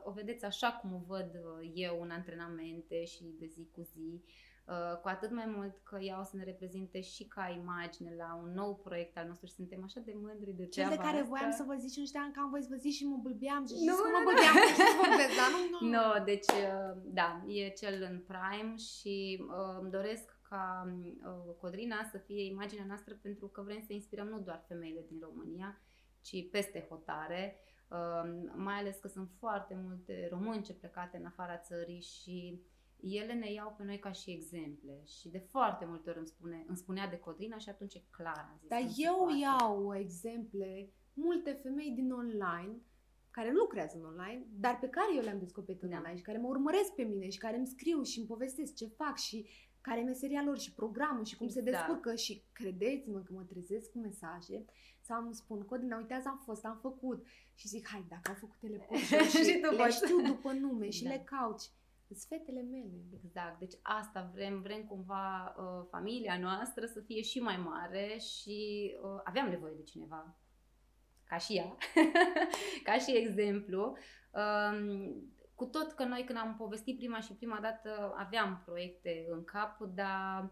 o 0.03 0.11
vedeți 0.11 0.45
așa 0.45 0.69
cum 0.79 0.89
o 0.93 1.01
văd 1.13 1.29
uh, 1.35 1.71
eu 1.87 1.95
în 2.01 2.09
antrenamente 2.19 3.05
și 3.05 3.23
de 3.39 3.45
zi 3.45 3.63
cu 3.75 3.81
zi, 3.93 4.07
uh, 4.65 4.93
cu 5.01 5.07
atât 5.15 5.31
mai 5.39 5.47
mult 5.55 5.73
că 5.89 5.97
ea 6.09 6.17
o 6.19 6.23
să 6.23 6.35
ne 6.35 6.43
reprezinte 6.43 7.01
și 7.01 7.23
ca 7.35 7.45
imagine 7.61 8.11
la 8.23 8.29
un 8.43 8.51
nou 8.61 8.71
proiect 8.85 9.17
al 9.17 9.25
nostru 9.27 9.45
și 9.47 9.53
suntem 9.53 9.81
așa 9.83 9.99
de 10.05 10.13
mândri 10.25 10.51
de 10.61 10.65
Cel 10.67 10.83
de 10.83 10.89
treaba 10.89 11.03
care 11.07 11.17
asta. 11.21 11.29
voiam 11.33 11.51
să 11.59 11.63
vă 11.67 11.75
zic 11.81 11.91
și 11.91 11.99
nu 11.99 12.05
știam 12.05 12.31
că 12.31 12.39
am 12.43 12.49
voie 12.49 12.61
să 12.67 12.71
vă 12.71 12.79
zic 12.85 12.93
și 12.97 13.05
mă 13.11 13.17
bâlbeam. 13.25 13.63
Și 13.67 13.73
Nu, 13.73 13.79
știți 13.79 14.01
cum 14.01 14.09
nu, 14.11 14.15
mă 14.17 14.21
nu. 14.23 14.27
bâlbeam, 14.29 14.53
nu 14.61 14.67
știu 14.73 14.85
să 14.93 14.97
vorbesc, 15.05 15.33
dar 15.41 15.49
nu, 15.55 15.59
nu. 15.71 15.79
No, 15.95 16.05
deci, 16.29 16.49
uh, 16.65 16.91
da, 17.19 17.29
e 17.59 17.69
cel 17.81 17.95
în 18.09 18.15
prime 18.31 18.73
și 18.89 19.15
uh, 19.57 19.75
îmi 19.81 19.91
doresc 19.97 20.25
ca 20.51 20.93
uh, 21.23 21.55
Codrina 21.59 22.03
să 22.11 22.17
fie 22.17 22.45
imaginea 22.45 22.85
noastră 22.85 23.15
pentru 23.21 23.47
că 23.47 23.61
vrem 23.61 23.81
să 23.81 23.93
inspirăm 23.93 24.27
nu 24.27 24.39
doar 24.39 24.63
femeile 24.67 25.05
din 25.07 25.19
România, 25.21 25.81
ci 26.21 26.49
peste 26.51 26.85
hotare, 26.89 27.55
uh, 27.89 28.49
mai 28.55 28.75
ales 28.75 28.97
că 28.97 29.07
sunt 29.07 29.29
foarte 29.39 29.79
multe 29.83 30.27
românce 30.29 30.73
plecate 30.73 31.17
în 31.17 31.25
afara 31.25 31.57
țării 31.57 32.01
și 32.01 32.61
ele 33.01 33.33
ne 33.33 33.51
iau 33.51 33.73
pe 33.77 33.83
noi 33.83 33.99
ca 33.99 34.11
și 34.11 34.31
exemple 34.31 35.01
și 35.05 35.29
de 35.29 35.37
foarte 35.39 35.85
multe 35.85 36.09
ori 36.09 36.17
îmi, 36.17 36.27
spune, 36.27 36.65
îmi 36.67 36.77
spunea 36.77 37.07
de 37.07 37.19
Codrina 37.19 37.57
și 37.57 37.69
atunci 37.69 37.93
e 37.95 38.03
clar 38.09 38.47
am 38.51 38.57
zis 38.59 38.69
Dar 38.69 38.81
nu 38.81 38.89
se 38.89 39.01
eu 39.03 39.15
poate. 39.17 39.37
iau 39.39 39.95
exemple, 39.95 40.89
multe 41.13 41.51
femei 41.63 41.91
din 41.91 42.11
online, 42.11 42.81
care 43.31 43.51
nu 43.51 43.57
lucrează 43.57 43.97
în 43.97 44.05
online, 44.05 44.45
dar 44.49 44.79
pe 44.79 44.87
care 44.89 45.15
eu 45.15 45.21
le-am 45.23 45.39
descoperit 45.39 45.81
în 45.81 45.89
Da. 45.89 45.97
online 45.97 46.17
și 46.17 46.23
care 46.23 46.37
mă 46.37 46.47
urmăresc 46.47 46.93
pe 46.95 47.03
mine 47.03 47.29
și 47.29 47.37
care 47.37 47.57
îmi 47.57 47.67
scriu 47.67 48.01
și 48.03 48.17
îmi 48.19 48.27
povestesc 48.27 48.75
ce 48.75 48.85
fac 48.85 49.17
și 49.17 49.47
care 49.81 49.99
e 49.99 50.03
meseria 50.03 50.43
lor 50.45 50.59
și 50.59 50.73
programul 50.73 51.25
și 51.25 51.35
cum 51.37 51.47
se 51.47 51.59
Exact. 51.59 51.85
descurcă 51.85 52.15
și 52.15 52.43
credeți-mă 52.51 53.19
că 53.19 53.33
mă 53.33 53.41
trezesc 53.43 53.91
cu 53.91 53.99
mesaje 53.99 54.65
sau 55.01 55.23
îmi 55.23 55.33
spun, 55.35 55.61
Codina, 55.65 55.97
uite 55.97 56.13
azi 56.13 56.27
am 56.27 56.41
fost, 56.45 56.65
am 56.65 56.77
făcut 56.81 57.25
și 57.55 57.67
zic, 57.67 57.87
hai, 57.87 58.05
dacă 58.09 58.29
au 58.29 58.35
făcut 58.39 58.57
teleport 58.59 58.99
și, 59.29 59.43
Și 59.43 59.59
tu 59.59 59.69
le 59.69 59.77
poți. 59.77 59.95
știu 59.95 60.21
după 60.21 60.51
nume 60.51 60.89
și 60.89 61.03
Da. 61.03 61.09
le 61.09 61.21
caut. 61.25 61.59
Sunt 62.07 62.23
fetele 62.27 62.61
mele. 62.61 63.01
Exact, 63.23 63.59
deci 63.59 63.73
asta 63.81 64.31
vrem, 64.33 64.61
vrem 64.61 64.83
cumva 64.83 65.55
uh, 65.57 65.87
familia 65.89 66.37
noastră 66.39 66.85
să 66.85 66.99
fie 66.99 67.21
și 67.21 67.39
mai 67.39 67.57
mare 67.57 68.17
și 68.17 68.91
uh, 69.03 69.21
aveam 69.23 69.49
nevoie 69.49 69.73
de 69.75 69.83
cineva, 69.83 70.35
ca 71.23 71.37
și 71.37 71.55
ea, 71.57 71.77
ca 72.83 72.97
și 72.97 73.15
exemplu. 73.17 73.97
Um, 74.31 75.33
cu 75.61 75.67
tot 75.67 75.91
că 75.91 76.03
noi 76.03 76.23
când 76.23 76.37
am 76.37 76.55
povestit 76.57 76.97
prima 76.97 77.19
și 77.19 77.33
prima 77.33 77.59
dată 77.61 78.13
aveam 78.17 78.61
proiecte 78.65 79.25
în 79.29 79.43
cap, 79.43 79.79
dar 79.79 80.51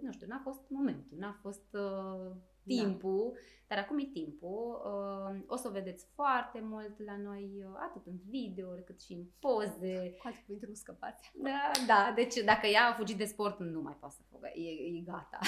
nu 0.00 0.12
știu, 0.12 0.26
n-a 0.26 0.40
fost 0.42 0.60
momentul, 0.68 1.18
n-a 1.18 1.38
fost 1.40 1.66
uh, 1.72 2.30
timpul, 2.66 3.32
da. 3.34 3.38
Dar 3.68 3.78
acum 3.78 3.98
e 3.98 4.04
timpul. 4.12 4.82
Uh, 4.84 5.40
o 5.46 5.56
să 5.56 5.68
o 5.68 5.70
vedeți 5.70 6.06
foarte 6.14 6.60
mult 6.62 7.04
la 7.04 7.16
noi, 7.16 7.50
uh, 7.58 7.78
atât 7.88 8.06
în 8.06 8.18
video 8.28 8.68
cât 8.68 9.00
și 9.00 9.12
în 9.12 9.24
poze. 9.38 10.14
Cu 10.18 10.26
alte 10.26 10.42
cuvinte, 10.46 10.66
nu 10.68 10.74
scăpați. 10.74 11.30
Da, 11.34 11.70
da, 11.86 12.12
deci 12.14 12.34
dacă 12.34 12.66
ea 12.66 12.88
a 12.88 12.92
fugit 12.92 13.16
de 13.16 13.24
sport, 13.24 13.58
nu 13.58 13.80
mai 13.80 13.96
poate 14.00 14.14
să 14.14 14.22
fugă, 14.30 14.48
e, 14.54 14.70
e 14.98 15.02
gata. 15.04 15.38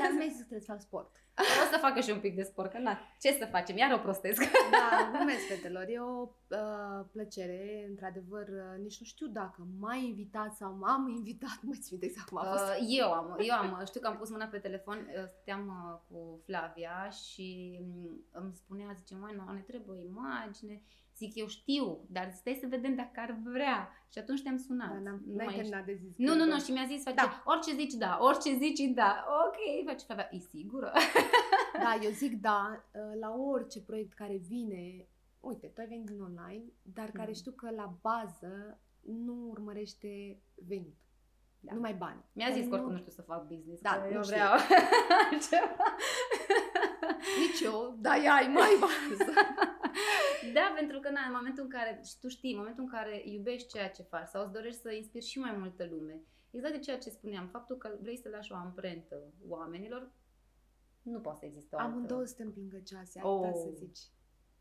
Dar 0.00 0.10
nu 0.10 0.16
mai 0.16 0.28
zis 0.28 0.38
că 0.38 0.44
trebuie 0.44 0.60
să 0.60 0.72
fac 0.72 0.80
sport. 0.80 1.22
O 1.38 1.66
să 1.72 1.78
facă 1.80 2.00
și 2.00 2.10
un 2.10 2.20
pic 2.20 2.34
de 2.36 2.42
sport, 2.42 2.70
că 2.70 2.78
na, 2.78 2.98
ce 3.20 3.32
să 3.32 3.46
facem, 3.50 3.76
iar 3.76 3.92
o 3.92 3.98
prostesc. 3.98 4.42
Da, 4.70 5.10
glumesc, 5.12 5.46
fetelor, 5.46 5.84
e 5.88 6.00
o 6.00 6.28
uh, 6.48 7.04
plăcere, 7.12 7.86
într-adevăr, 7.88 8.48
uh, 8.48 8.82
nici 8.82 9.00
nu 9.00 9.06
știu 9.06 9.26
dacă 9.26 9.66
m-ai 9.80 10.04
invitat 10.04 10.54
sau 10.54 10.76
m-am 10.80 11.08
invitat, 11.08 11.58
nu 11.62 11.68
mai 11.68 11.78
țin 11.80 11.98
exact 12.00 12.28
cum 12.28 12.38
a 12.38 12.44
fost. 12.44 12.64
Uh, 12.64 12.86
eu 12.88 13.12
am, 13.12 13.36
eu 13.40 13.54
am, 13.54 13.82
știu 13.86 14.00
că 14.00 14.06
am 14.06 14.16
pus 14.16 14.30
mâna 14.30 14.46
pe 14.46 14.58
telefon, 14.58 14.96
uh, 14.96 15.26
stăteam 15.26 15.66
uh, 15.66 15.98
cu 16.08 16.40
Flavia 16.44 17.08
și 17.10 17.47
mm, 17.80 18.24
îmi 18.30 18.54
spunea, 18.54 18.92
zice, 18.96 19.14
măi, 19.14 19.34
nu, 19.36 19.52
ne 19.52 19.60
trebuie 19.60 19.98
o 19.98 20.04
imagine. 20.04 20.82
Zic, 21.16 21.34
eu 21.34 21.46
știu, 21.46 22.06
dar 22.10 22.32
stai 22.32 22.58
să 22.60 22.66
vedem 22.66 22.94
dacă 22.94 23.20
ar 23.20 23.38
vrea. 23.44 23.90
Și 24.12 24.18
atunci 24.18 24.42
te-am 24.42 24.56
sunat. 24.56 24.92
Da, 24.92 24.98
n-am, 24.98 25.22
nu 25.26 25.44
mai 25.44 25.54
terminat 25.54 25.84
de 25.84 25.94
zis. 25.94 26.16
Nu, 26.16 26.34
nu, 26.34 26.44
nu, 26.44 26.58
și 26.58 26.70
mi-a 26.70 26.86
zis, 26.86 27.02
face, 27.02 27.16
da. 27.16 27.42
orice 27.44 27.74
zici 27.74 27.92
da, 27.92 28.18
orice 28.20 28.56
zici 28.56 28.80
da. 28.80 29.24
Ok, 29.46 29.86
face 29.86 30.04
Flavia, 30.04 30.28
e 30.30 30.38
sigură? 30.38 30.92
Da, 31.82 31.98
eu 32.02 32.10
zic 32.10 32.40
da, 32.40 32.84
uh, 32.92 33.20
la 33.20 33.34
orice 33.34 33.82
proiect 33.82 34.12
care 34.12 34.36
vine, 34.36 35.08
uite, 35.40 35.66
tu 35.66 35.80
ai 35.80 35.86
venit 35.86 36.06
din 36.06 36.20
online, 36.20 36.64
dar 36.82 37.10
care 37.10 37.28
mm. 37.28 37.34
știu 37.34 37.52
că 37.52 37.70
la 37.70 37.98
bază 38.00 38.80
nu 39.00 39.48
urmărește 39.50 40.42
venit. 40.54 40.96
Da. 41.60 41.74
Nu 41.74 41.80
mai 41.80 41.94
bani. 41.94 42.24
Mi-a 42.32 42.50
zis 42.50 42.66
că 42.68 42.74
oricum 42.74 42.92
nu 42.92 42.98
știu 42.98 43.10
să 43.10 43.22
fac 43.22 43.46
business. 43.46 43.80
Da, 43.80 44.08
eu 44.12 44.22
vreau 44.22 44.56
ceva. 45.50 45.84
Nici 48.14 48.24
eu, 48.24 48.30
dar 48.30 48.38
ai 48.40 48.48
mai 48.58 48.74
bază. 48.82 49.32
da, 50.56 50.72
pentru 50.76 50.98
că 51.00 51.10
na, 51.10 51.20
în 51.26 51.34
momentul 51.36 51.62
în 51.62 51.68
care, 51.70 52.00
și 52.04 52.18
tu 52.20 52.28
știi, 52.28 52.52
în 52.52 52.58
momentul 52.58 52.82
în 52.82 52.90
care 52.90 53.22
iubești 53.24 53.68
ceea 53.68 53.90
ce 53.90 54.02
faci 54.02 54.28
sau 54.28 54.42
îți 54.42 54.52
dorești 54.52 54.80
să 54.80 54.92
inspiri 54.92 55.24
și 55.24 55.38
mai 55.38 55.54
multă 55.58 55.86
lume, 55.90 56.20
exact 56.50 56.74
de 56.74 56.80
ceea 56.80 56.98
ce 56.98 57.10
spuneam, 57.10 57.46
faptul 57.46 57.76
că 57.76 57.90
vrei 58.00 58.16
să 58.16 58.28
lași 58.28 58.52
o 58.52 58.54
amprentă 58.54 59.16
oamenilor, 59.48 60.10
nu 61.02 61.18
poate 61.18 61.38
să 61.38 61.44
existe 61.44 61.74
o 61.74 61.78
altă. 61.78 61.90
Amândouă 61.90 62.24
suntem 62.24 62.52
plângă 62.52 62.78
cease, 62.84 63.20
oh. 63.22 63.50
să 63.54 63.70
zici. 63.74 63.98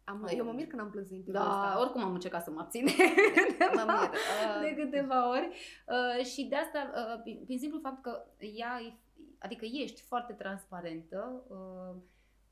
Am, 0.04 0.24
oh. 0.24 0.34
Eu 0.38 0.46
mă 0.46 0.52
mir 0.52 0.68
când 0.68 0.82
am 0.82 0.90
plâns 0.90 1.10
în 1.10 1.24
Da, 1.26 1.64
asta. 1.64 1.80
oricum 1.82 2.04
am 2.04 2.14
încercat 2.14 2.44
să 2.44 2.52
mă 2.52 2.60
abțin 2.60 2.86
mă 3.76 3.84
mir. 3.88 4.10
Uh. 4.14 4.62
de 4.62 4.76
câteva 4.82 5.30
ori. 5.30 5.48
Uh, 5.88 6.26
și 6.26 6.44
de 6.44 6.56
asta, 6.56 6.92
uh, 6.96 7.22
prin, 7.22 7.42
prin 7.46 7.60
simplu 7.60 7.80
fapt 7.80 8.02
că 8.02 8.26
ea, 8.40 9.00
adică 9.38 9.66
ești 9.66 10.02
foarte 10.02 10.34
transparentă, 10.34 11.44
uh, 11.48 12.02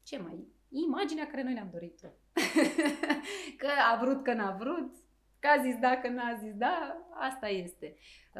ce 0.04 0.18
mai? 0.18 0.48
Imaginea 0.70 1.28
care 1.28 1.43
noi 1.43 1.53
ne-am 1.53 1.70
dorit-o. 1.72 2.07
că 3.61 3.68
a 3.91 3.97
vrut, 4.01 4.24
că 4.24 4.34
n-a 4.34 4.51
vrut, 4.51 4.95
că 5.39 5.47
a 5.57 5.61
zis 5.61 5.76
da, 5.78 5.97
că 5.97 6.07
n-a 6.07 6.38
zis 6.41 6.53
da, 6.53 7.05
asta 7.13 7.47
este. 7.47 7.95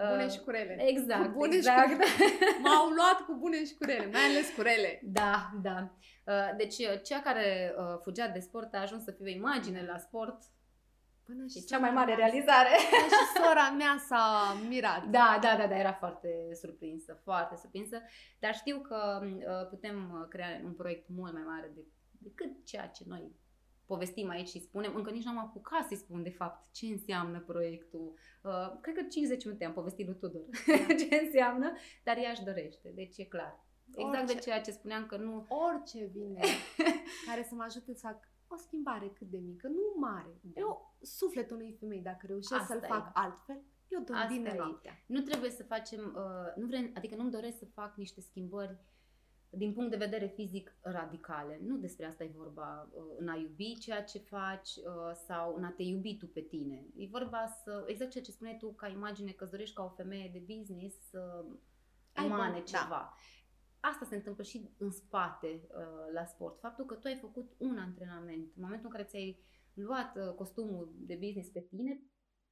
Bune 0.10 0.26
uh, 0.26 0.32
și 0.32 0.40
curele. 0.40 0.84
Exact, 0.88 1.26
cu 1.26 1.38
bune 1.38 1.56
exact. 1.56 1.90
Și 1.90 1.96
cu... 1.96 2.04
M-au 2.64 2.90
luat 2.90 3.26
cu 3.26 3.34
bune 3.34 3.66
și 3.66 3.76
curele, 3.76 4.10
mai 4.12 4.22
ales 4.22 4.54
curele. 4.56 5.00
Da, 5.04 5.50
da. 5.62 5.92
Uh, 6.24 6.58
deci 6.58 6.78
uh, 6.78 7.02
cea 7.04 7.22
care 7.22 7.76
fugea 8.02 8.28
de 8.28 8.40
sport 8.40 8.74
a 8.74 8.82
ajuns 8.82 9.04
să 9.04 9.12
fie 9.12 9.26
o 9.26 9.30
imagine 9.30 9.86
la 9.86 9.98
sport 9.98 10.44
Până 11.26 11.46
și 11.48 11.66
cea 11.66 11.78
mai 11.78 11.92
mare 11.92 12.16
realizare. 12.16 12.70
Până 12.90 13.08
și 13.08 13.26
sora 13.36 13.70
mea 13.78 13.96
s-a 14.08 14.56
mirat. 14.68 15.04
Da, 15.06 15.40
da, 15.42 15.56
da, 15.58 15.68
da, 15.68 15.78
era 15.78 15.94
foarte 15.94 16.30
surprinsă, 16.62 17.20
foarte 17.24 17.56
surprinsă. 17.56 18.02
Dar 18.40 18.56
știu 18.56 18.80
că 18.80 19.22
putem 19.70 20.28
crea 20.30 20.62
un 20.64 20.74
proiect 20.74 21.06
mult 21.10 21.34
mai 21.34 21.44
mare 21.46 21.72
decât 22.26 22.66
ceea 22.66 22.88
ce 22.88 23.04
noi 23.08 23.36
povestim 23.86 24.30
aici 24.30 24.50
și 24.50 24.62
spunem, 24.62 24.96
încă 24.96 25.12
nici 25.12 25.24
n-am 25.24 25.38
apucat 25.38 25.88
să-i 25.88 25.98
spun 25.98 26.24
de 26.24 26.30
fapt 26.30 26.72
ce 26.72 26.86
înseamnă 26.86 27.40
proiectul. 27.40 28.14
Uh, 28.44 28.80
cred 28.82 28.96
că 28.96 29.04
50 29.10 29.46
minute 29.46 29.66
am 29.66 29.74
povestit 29.74 30.06
lui 30.06 30.16
Tudor 30.16 30.46
da. 30.68 30.94
ce 31.02 31.16
înseamnă, 31.26 31.74
dar 32.04 32.18
ea 32.18 32.30
își 32.30 32.44
dorește, 32.44 32.92
deci 32.96 33.18
e 33.18 33.24
clar. 33.24 33.64
Exact 33.96 34.18
orice, 34.20 34.34
de 34.34 34.40
ceea 34.40 34.62
ce 34.62 34.72
spuneam 34.72 35.06
că 35.06 35.18
nu... 35.18 35.46
Orice 35.48 36.06
vine 36.06 36.42
care 37.28 37.44
să 37.44 37.56
mă 37.56 37.64
ajute 37.64 37.94
să 37.94 38.08
fac 38.08 38.20
o 38.48 38.56
schimbare 38.56 39.08
cât 39.08 39.28
de 39.28 39.38
mică, 39.38 39.68
nu 39.68 40.00
mare. 40.00 40.40
Da. 40.42 40.60
Eu, 40.62 40.96
sufletul 41.02 41.56
unei 41.56 41.76
femei, 41.80 42.02
dacă 42.02 42.26
reușesc 42.26 42.62
Asta 42.62 42.74
să-l 42.74 42.84
e. 42.84 42.88
fac 42.88 43.10
altfel, 43.14 43.62
eu 43.88 44.00
dorm 44.00 44.28
bine 44.28 44.56
noaptea. 44.58 45.04
Nu 45.06 45.22
trebuie 45.22 45.50
să 45.50 45.64
facem, 45.64 46.00
uh, 46.16 46.56
nu 46.56 46.66
vrem, 46.66 46.92
adică 46.94 47.16
nu-mi 47.16 47.32
doresc 47.32 47.58
să 47.58 47.66
fac 47.66 47.96
niște 47.96 48.22
schimbări 48.22 48.72
uh, 48.72 48.78
din 49.58 49.74
punct 49.74 49.90
de 49.90 50.06
vedere 50.06 50.26
fizic 50.26 50.76
radicale. 50.82 51.60
Nu 51.64 51.78
despre 51.78 52.06
asta 52.06 52.24
e 52.24 52.32
vorba 52.36 52.90
uh, 52.92 53.04
în 53.18 53.28
a 53.28 53.36
iubi 53.36 53.78
ceea 53.80 54.04
ce 54.04 54.20
faci 54.20 54.70
uh, 54.76 55.12
sau 55.28 55.56
în 55.56 55.64
a 55.64 55.72
te 55.72 55.84
iubi 55.84 56.18
tu 56.18 56.28
pe 56.28 56.42
tine. 56.42 56.86
E 56.96 57.08
vorba 57.08 57.48
să, 57.64 57.84
exact 57.88 58.12
ceea 58.12 58.24
ce 58.24 58.32
spuneai 58.32 58.58
tu 58.58 58.74
ca 58.74 58.88
imagine, 58.88 59.32
că 59.32 59.44
îți 59.44 59.52
dorești 59.52 59.76
ca 59.76 59.84
o 59.84 59.96
femeie 59.96 60.30
de 60.34 60.56
business 60.56 61.10
să 61.10 61.46
emane 62.14 62.64
ceva. 62.64 62.88
Da. 62.90 63.14
Asta 63.80 64.06
se 64.06 64.16
întâmplă 64.16 64.44
și 64.44 64.70
în 64.78 64.92
spate 64.92 65.68
uh, 65.68 66.14
la 66.14 66.26
sport. 66.26 66.60
Faptul 66.60 66.86
că 66.86 66.96
tu 66.96 67.08
ai 67.08 67.16
făcut 67.16 67.54
un 67.58 67.78
antrenament, 67.78 68.52
în 68.56 68.62
momentul 68.62 68.86
în 68.86 68.92
care 68.92 69.04
ți-ai 69.04 69.44
luat 69.74 70.36
costumul 70.36 70.94
de 70.98 71.16
business 71.16 71.50
pe 71.50 71.60
tine, 71.60 72.04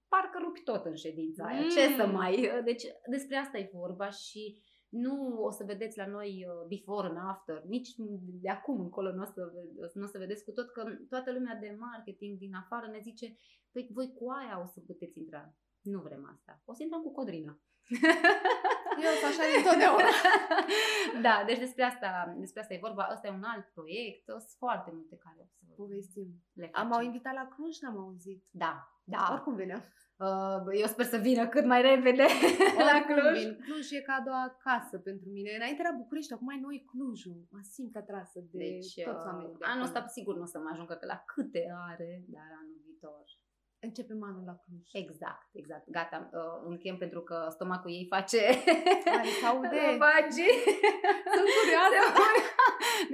parcă 0.08 0.39
rupi 0.43 0.62
tot 0.64 0.86
în 0.86 0.95
ședința 0.95 1.45
aia. 1.45 1.62
Mm. 1.62 1.70
Ce 1.70 1.95
să 1.95 2.08
mai... 2.08 2.62
Deci 2.64 2.84
despre 3.10 3.36
asta 3.36 3.58
e 3.58 3.70
vorba 3.74 4.10
și 4.10 4.62
nu 4.94 5.44
o 5.44 5.52
să 5.52 5.64
vedeți 5.64 5.98
la 5.98 6.08
noi 6.08 6.46
uh, 6.48 6.68
before 6.68 7.08
and 7.08 7.18
after, 7.18 7.64
nici 7.64 7.89
de 8.41 8.50
acum 8.50 8.80
încolo 8.80 9.12
nu 9.12 9.22
o 9.22 9.26
să, 9.26 9.52
nu 9.94 10.04
o 10.04 10.08
să 10.08 10.18
vedeți, 10.18 10.44
cu 10.44 10.52
tot 10.52 10.72
că 10.72 10.84
toată 11.10 11.32
lumea 11.32 11.56
de 11.56 11.76
marketing 11.80 12.38
din 12.38 12.56
afară 12.56 12.88
ne 12.88 13.00
zice, 13.00 13.38
păi 13.72 13.89
voi 13.94 14.14
cu 14.14 14.30
aia 14.30 14.62
o 14.62 14.66
să 14.66 14.80
puteți 14.80 15.20
intra. 15.20 15.54
Nu 15.82 16.02
vrem 16.02 16.30
asta. 16.34 16.62
O 16.66 16.74
să 16.74 16.84
intrăm 16.84 17.02
cu 17.02 17.12
Codrina. 17.12 17.60
Eu 19.06 19.12
sunt 19.20 19.32
așa 19.32 19.44
de 19.54 19.70
totdeauna. 19.70 20.12
da, 21.28 21.44
deci 21.46 21.60
despre 21.60 21.84
asta, 21.84 22.36
despre 22.38 22.62
asta 22.62 22.74
e 22.74 22.86
vorba. 22.88 23.10
Ăsta 23.14 23.28
e 23.28 23.39
un 23.39 23.44
alt 23.44 23.66
proiect. 23.74 24.24
Sunt 24.26 24.41
foarte 24.58 24.91
multe 24.94 25.16
care 25.18 25.38
o 25.39 25.46
să 25.46 25.74
povestim. 25.76 26.28
Am 26.72 26.91
au 26.91 27.02
invitat 27.02 27.34
la 27.34 27.48
Cluj, 27.48 27.80
n-am 27.80 27.98
auzit. 27.98 28.44
Da, 28.52 28.93
da. 29.04 29.30
Oricum 29.32 29.56
veneam. 29.56 29.84
Uh, 30.18 30.80
eu 30.82 30.88
sper 30.88 31.06
să 31.06 31.18
vină 31.18 31.47
cât 31.47 31.66
mai 31.66 31.82
repede 31.82 32.26
la 32.89 32.97
Cluj. 33.08 33.38
Vin. 33.43 33.60
Cluj 33.66 33.91
e 33.91 34.01
ca 34.01 34.14
a 34.20 34.24
doua 34.30 34.58
casă 34.66 34.97
pentru 34.97 35.30
mine. 35.30 35.49
Înainte 35.56 35.82
era 35.86 35.99
București, 36.01 36.34
acum 36.34 36.49
e 36.49 36.60
noi 36.68 36.86
Clujul. 36.91 37.47
Mă 37.51 37.62
simt 37.62 37.95
atrasă 37.95 38.39
de 38.51 38.58
deci, 38.58 38.93
toți 39.04 39.26
uh, 39.26 39.32
oamenii. 39.32 39.56
De 39.60 39.66
anul 39.66 39.84
ăsta 39.84 40.08
sigur 40.08 40.36
nu 40.36 40.41
o 40.47 40.51
să 40.54 40.60
mă 40.60 40.70
ajungă 40.72 40.93
că 40.93 41.06
la 41.06 41.24
câte 41.32 41.64
are, 41.89 42.24
dar 42.36 42.49
anul 42.62 42.80
viitor 42.86 43.24
Începem 43.88 44.24
anul 44.30 44.44
la 44.50 44.56
Cluj. 44.64 44.88
Exact, 45.04 45.48
exact. 45.62 45.86
Gata, 45.98 46.30
uh, 46.34 46.58
încheiem 46.72 46.98
pentru 46.98 47.22
că 47.22 47.48
stomacul 47.56 47.92
ei 47.92 48.06
face... 48.16 48.42
Mai 49.18 49.30
saude. 49.42 49.84
Bagi. 50.06 50.50
Sunt 51.36 51.50
curioasă. 51.58 52.02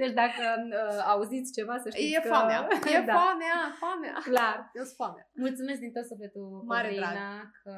deci 0.00 0.14
dacă 0.22 0.44
uh, 0.78 1.00
auziți 1.12 1.52
ceva, 1.58 1.74
să 1.84 1.88
știți 1.90 2.14
e 2.16 2.20
că... 2.20 2.28
foamea. 2.28 2.58
E 2.94 3.00
da. 3.10 3.12
foamea, 3.20 3.58
foamea. 3.82 4.14
Clar. 4.30 4.58
Eu 4.78 4.84
sunt 4.88 4.98
foamea. 5.02 5.24
Mulțumesc 5.46 5.80
din 5.80 5.92
tot 5.92 6.06
sufletul, 6.10 6.46
Mare 6.72 6.88
Codrina, 6.88 7.50
că 7.62 7.72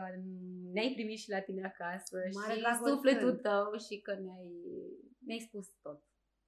ne-ai 0.74 0.93
primit 0.97 1.18
și 1.18 1.30
la 1.30 1.40
tine 1.40 1.62
acasă 1.72 2.16
Mare 2.40 2.55
și 2.55 2.88
sufletul 2.88 3.34
tău 3.47 3.66
și 3.86 3.95
că 4.07 4.12
ne-ai, 4.24 4.51
ne-ai 5.26 5.43
spus 5.49 5.66
tot. 5.82 6.01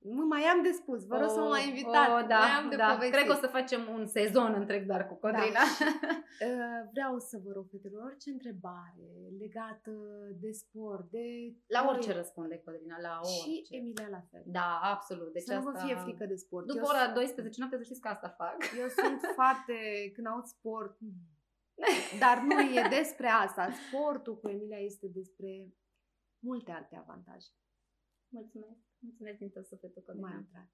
Nu 0.04 0.24
mai 0.26 0.42
am 0.42 0.62
de 0.62 0.72
spus, 0.80 1.06
vă 1.06 1.16
rog 1.16 1.28
oh, 1.28 1.34
să 1.34 1.40
mă 1.40 1.48
mai 1.56 1.68
invitați. 1.68 2.10
Oh, 2.10 2.24
da, 2.32 2.38
mai 2.38 2.54
am 2.60 2.68
de 2.68 2.76
da. 2.76 2.88
Povestit. 2.92 3.14
Cred 3.14 3.26
că 3.26 3.36
o 3.36 3.44
să 3.44 3.56
facem 3.58 3.82
un 3.96 4.06
sezon 4.06 4.54
întreg 4.60 4.82
doar 4.86 5.02
cu 5.08 5.14
Codrina. 5.14 5.62
Da. 5.62 5.66
uh, 6.48 6.80
vreau 6.94 7.18
să 7.18 7.36
vă 7.44 7.50
rog, 7.56 7.66
fetelor, 7.70 8.02
orice 8.02 8.30
întrebare 8.30 9.08
legată 9.42 9.92
de 10.44 10.50
sport, 10.50 11.10
de... 11.10 11.26
La 11.66 11.80
orice 11.90 12.12
răspunde 12.12 12.62
Codrina, 12.64 12.96
la 13.00 13.20
orice. 13.22 13.64
Și 13.66 13.76
Emilia 13.78 14.08
la 14.16 14.22
fel. 14.30 14.42
Da, 14.46 14.70
absolut. 14.94 15.32
Deci 15.32 15.42
să 15.42 15.54
asta... 15.54 15.64
nu 15.64 15.70
vă 15.70 15.84
fie 15.84 15.96
frică 16.04 16.24
de 16.26 16.36
sport. 16.44 16.66
După 16.66 16.86
Eu 16.86 16.92
ora 16.92 17.12
12 17.12 17.58
noapte 17.58 17.76
să 17.76 17.84
știți 17.84 18.00
că 18.00 18.08
asta 18.08 18.28
fac. 18.28 18.56
Eu 18.82 18.88
sunt 18.88 19.20
foarte, 19.38 19.76
când 20.14 20.26
aud 20.26 20.44
sport, 20.44 20.94
dar 22.18 22.36
nu 22.48 22.60
e 22.60 22.82
despre 22.98 23.28
asta. 23.28 23.68
Sportul 23.86 24.38
cu 24.40 24.48
Emilia 24.48 24.78
este 24.78 25.06
despre 25.06 25.50
multe 26.38 26.70
alte 26.70 26.96
avantaje. 26.96 27.50
Mulțumesc. 28.28 28.82
Mulțumesc 29.04 29.38
din 29.38 29.50
tot 29.50 29.66
sufletul, 29.66 30.02
Codina. 30.06 30.28
Mai 30.28 30.46
drag. 30.50 30.68